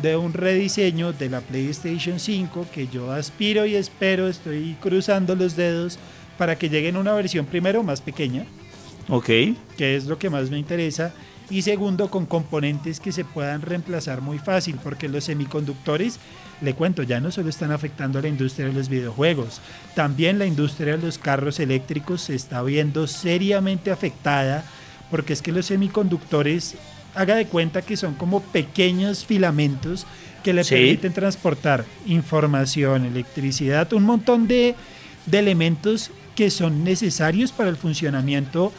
de 0.00 0.16
un 0.16 0.32
rediseño 0.32 1.12
de 1.12 1.28
la 1.28 1.40
PlayStation 1.40 2.20
5, 2.20 2.66
que 2.72 2.86
yo 2.86 3.10
aspiro 3.10 3.66
y 3.66 3.74
espero, 3.74 4.28
estoy 4.28 4.76
cruzando 4.80 5.34
los 5.34 5.56
dedos 5.56 5.98
para 6.36 6.56
que 6.56 6.68
llegue 6.68 6.88
en 6.88 6.96
una 6.96 7.14
versión 7.14 7.46
primero 7.46 7.82
más 7.82 8.00
pequeña, 8.00 8.44
Ok. 9.08 9.26
que 9.76 9.96
es 9.96 10.04
lo 10.04 10.18
que 10.18 10.30
más 10.30 10.50
me 10.50 10.58
interesa, 10.58 11.12
y 11.50 11.62
segundo 11.62 12.10
con 12.10 12.26
componentes 12.26 13.00
que 13.00 13.12
se 13.12 13.24
puedan 13.24 13.62
reemplazar 13.62 14.20
muy 14.20 14.38
fácil, 14.38 14.76
porque 14.82 15.08
los 15.08 15.24
semiconductores, 15.24 16.18
le 16.60 16.74
cuento, 16.74 17.02
ya 17.02 17.20
no 17.20 17.30
solo 17.30 17.48
están 17.48 17.70
afectando 17.72 18.18
a 18.18 18.22
la 18.22 18.28
industria 18.28 18.66
de 18.66 18.72
los 18.72 18.88
videojuegos, 18.88 19.60
también 19.94 20.38
la 20.38 20.46
industria 20.46 20.96
de 20.96 21.06
los 21.06 21.16
carros 21.18 21.60
eléctricos 21.60 22.22
se 22.22 22.34
está 22.34 22.62
viendo 22.62 23.06
seriamente 23.06 23.90
afectada, 23.90 24.64
porque 25.10 25.32
es 25.32 25.40
que 25.42 25.52
los 25.52 25.66
semiconductores, 25.66 26.74
haga 27.14 27.34
de 27.36 27.46
cuenta 27.46 27.82
que 27.82 27.96
son 27.96 28.14
como 28.14 28.40
pequeños 28.42 29.24
filamentos 29.24 30.06
que 30.44 30.52
le 30.52 30.62
Sí. 30.64 30.74
permiten 30.74 31.12
transportar 31.12 31.84
información, 32.06 33.04
electricidad, 33.06 33.92
un 33.92 34.04
montón 34.04 34.46
de, 34.46 34.74
de 35.26 35.38
elementos 35.38 36.10
que 36.36 36.50
son 36.50 36.84
necesarios 36.84 37.50
para 37.50 37.70
el 37.70 37.76
funcionamiento 37.76 38.72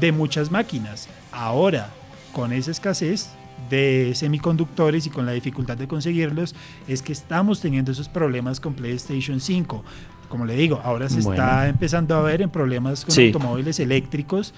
de 0.00 0.12
muchas 0.12 0.50
máquinas. 0.50 1.08
Ahora, 1.32 1.90
con 2.32 2.52
esa 2.52 2.70
escasez 2.70 3.30
de 3.70 4.12
semiconductores 4.14 5.06
y 5.06 5.10
con 5.10 5.24
la 5.26 5.32
dificultad 5.32 5.76
de 5.76 5.86
conseguirlos, 5.86 6.54
es 6.88 7.00
que 7.02 7.12
estamos 7.12 7.60
teniendo 7.60 7.92
esos 7.92 8.08
problemas 8.08 8.60
con 8.60 8.74
PlayStation 8.74 9.40
5. 9.40 9.84
Como 10.28 10.46
le 10.46 10.54
digo, 10.56 10.80
ahora 10.82 11.08
se 11.08 11.20
Bueno. 11.20 11.32
está 11.42 11.68
empezando 11.68 12.16
a 12.16 12.22
ver 12.22 12.40
en 12.42 12.50
problemas 12.50 13.04
con 13.04 13.14
Sí. 13.14 13.26
automóviles 13.26 13.78
eléctricos 13.80 14.54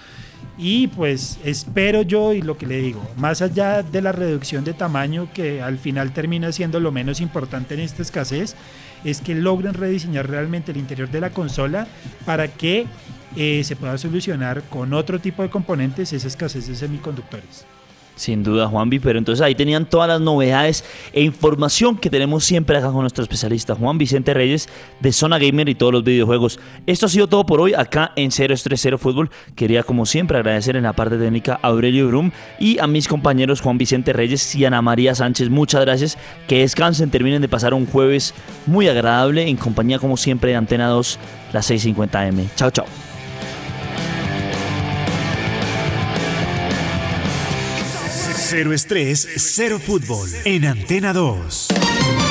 y 0.57 0.87
pues 0.89 1.39
espero 1.45 2.03
yo 2.03 2.33
y 2.33 2.43
lo 2.43 2.57
que 2.57 2.67
le 2.67 2.81
digo, 2.81 3.03
más 3.17 3.43
allá 3.43 3.83
de 3.83 4.01
la 4.01 4.13
reducción 4.13 4.63
de 4.65 4.73
tamaño 4.73 5.29
que 5.35 5.61
al 5.61 5.79
final 5.79 6.13
termina 6.13 6.53
siendo 6.53 6.79
lo 6.79 6.93
menos 6.93 7.21
importante 7.21 7.75
en 7.75 7.81
esta 7.81 8.03
escasez, 8.03 8.55
es 9.03 9.21
que 9.21 9.35
logren 9.35 9.75
rediseñar 9.75 10.31
realmente 10.31 10.71
el 10.71 10.79
interior 10.79 11.11
de 11.11 11.21
la 11.21 11.31
consola 11.31 11.89
para 12.25 12.47
que 12.49 12.87
eh, 13.37 13.63
se 13.65 13.77
pueda 13.77 13.99
solucionar 13.99 14.63
con 14.71 14.93
otro 14.93 15.19
tipo 15.19 15.43
de 15.43 15.51
componentes 15.51 16.13
esa 16.13 16.29
escasez 16.29 16.67
de 16.69 16.75
semiconductores. 16.75 17.67
Sin 18.17 18.45
duda, 18.45 18.69
Juanvi, 18.69 19.01
pero 19.01 19.19
entonces 19.19 19.43
ahí 19.43 19.57
tenían 19.57 19.87
todas 19.87 20.09
las 20.09 20.21
novedades 20.21 20.85
e 21.13 21.23
información 21.23 21.97
que 21.97 22.11
tenemos 22.11 22.45
siempre 22.45 22.77
acá 22.79 22.93
con 22.93 23.01
nuestro 23.01 23.25
especialista 23.25 23.75
Juan 23.75 23.99
Vicente 23.99 24.33
Reyes 24.33 24.69
de 25.01 25.13
Zona 25.13 25.39
Gamer 25.39 25.69
y 25.69 25.75
todos 25.75 25.93
los 25.93 26.05
videojuegos. 26.05 26.61
Esto 26.87 27.07
ha 27.07 27.09
sido 27.09 27.27
todo 27.27 27.45
por 27.45 27.61
hoy 27.61 27.75
acá 27.75 28.13
en 28.15 28.31
030 28.31 28.99
Fútbol. 28.99 29.31
Quería, 29.57 29.83
como 29.83 30.07
siempre, 30.07 30.39
agradecer 30.39 30.77
en 30.77 30.85
la 30.85 30.93
parte 30.93 31.19
técnica 31.19 31.59
a 31.61 31.69
Aurelio 31.69 32.07
Brum 32.07 32.31
y 32.61 32.79
a 32.79 32.87
mis 32.87 33.09
compañeros 33.09 33.61
Juan 33.61 33.79
Vicente 33.79 34.13
Reyes 34.13 34.55
y 34.55 34.65
Ana 34.65 34.81
María 34.81 35.17
Sánchez. 35.17 35.51
Muchas 35.51 35.81
gracias. 35.81 36.17
Que 36.47 36.61
descansen, 36.61 37.11
terminen 37.11 37.43
de 37.43 37.49
pasar 37.49 37.75
un 37.75 37.87
jueves 37.87 38.33
muy 38.67 38.87
agradable 38.87 39.49
en 39.49 39.57
compañía, 39.57 39.99
como 39.99 40.17
siempre, 40.17 40.51
de 40.51 40.57
Antena 40.57 40.87
2, 40.87 41.19
las 41.53 41.69
6:50 41.69 42.29
M. 42.29 42.45
Chao, 42.55 42.71
chao. 42.71 42.87
Cero 48.47 48.75
estrés, 48.75 49.27
cero 49.39 49.81
fútbol 49.81 50.29
en 50.45 50.67
Antena 50.67 51.15
2. 51.15 52.24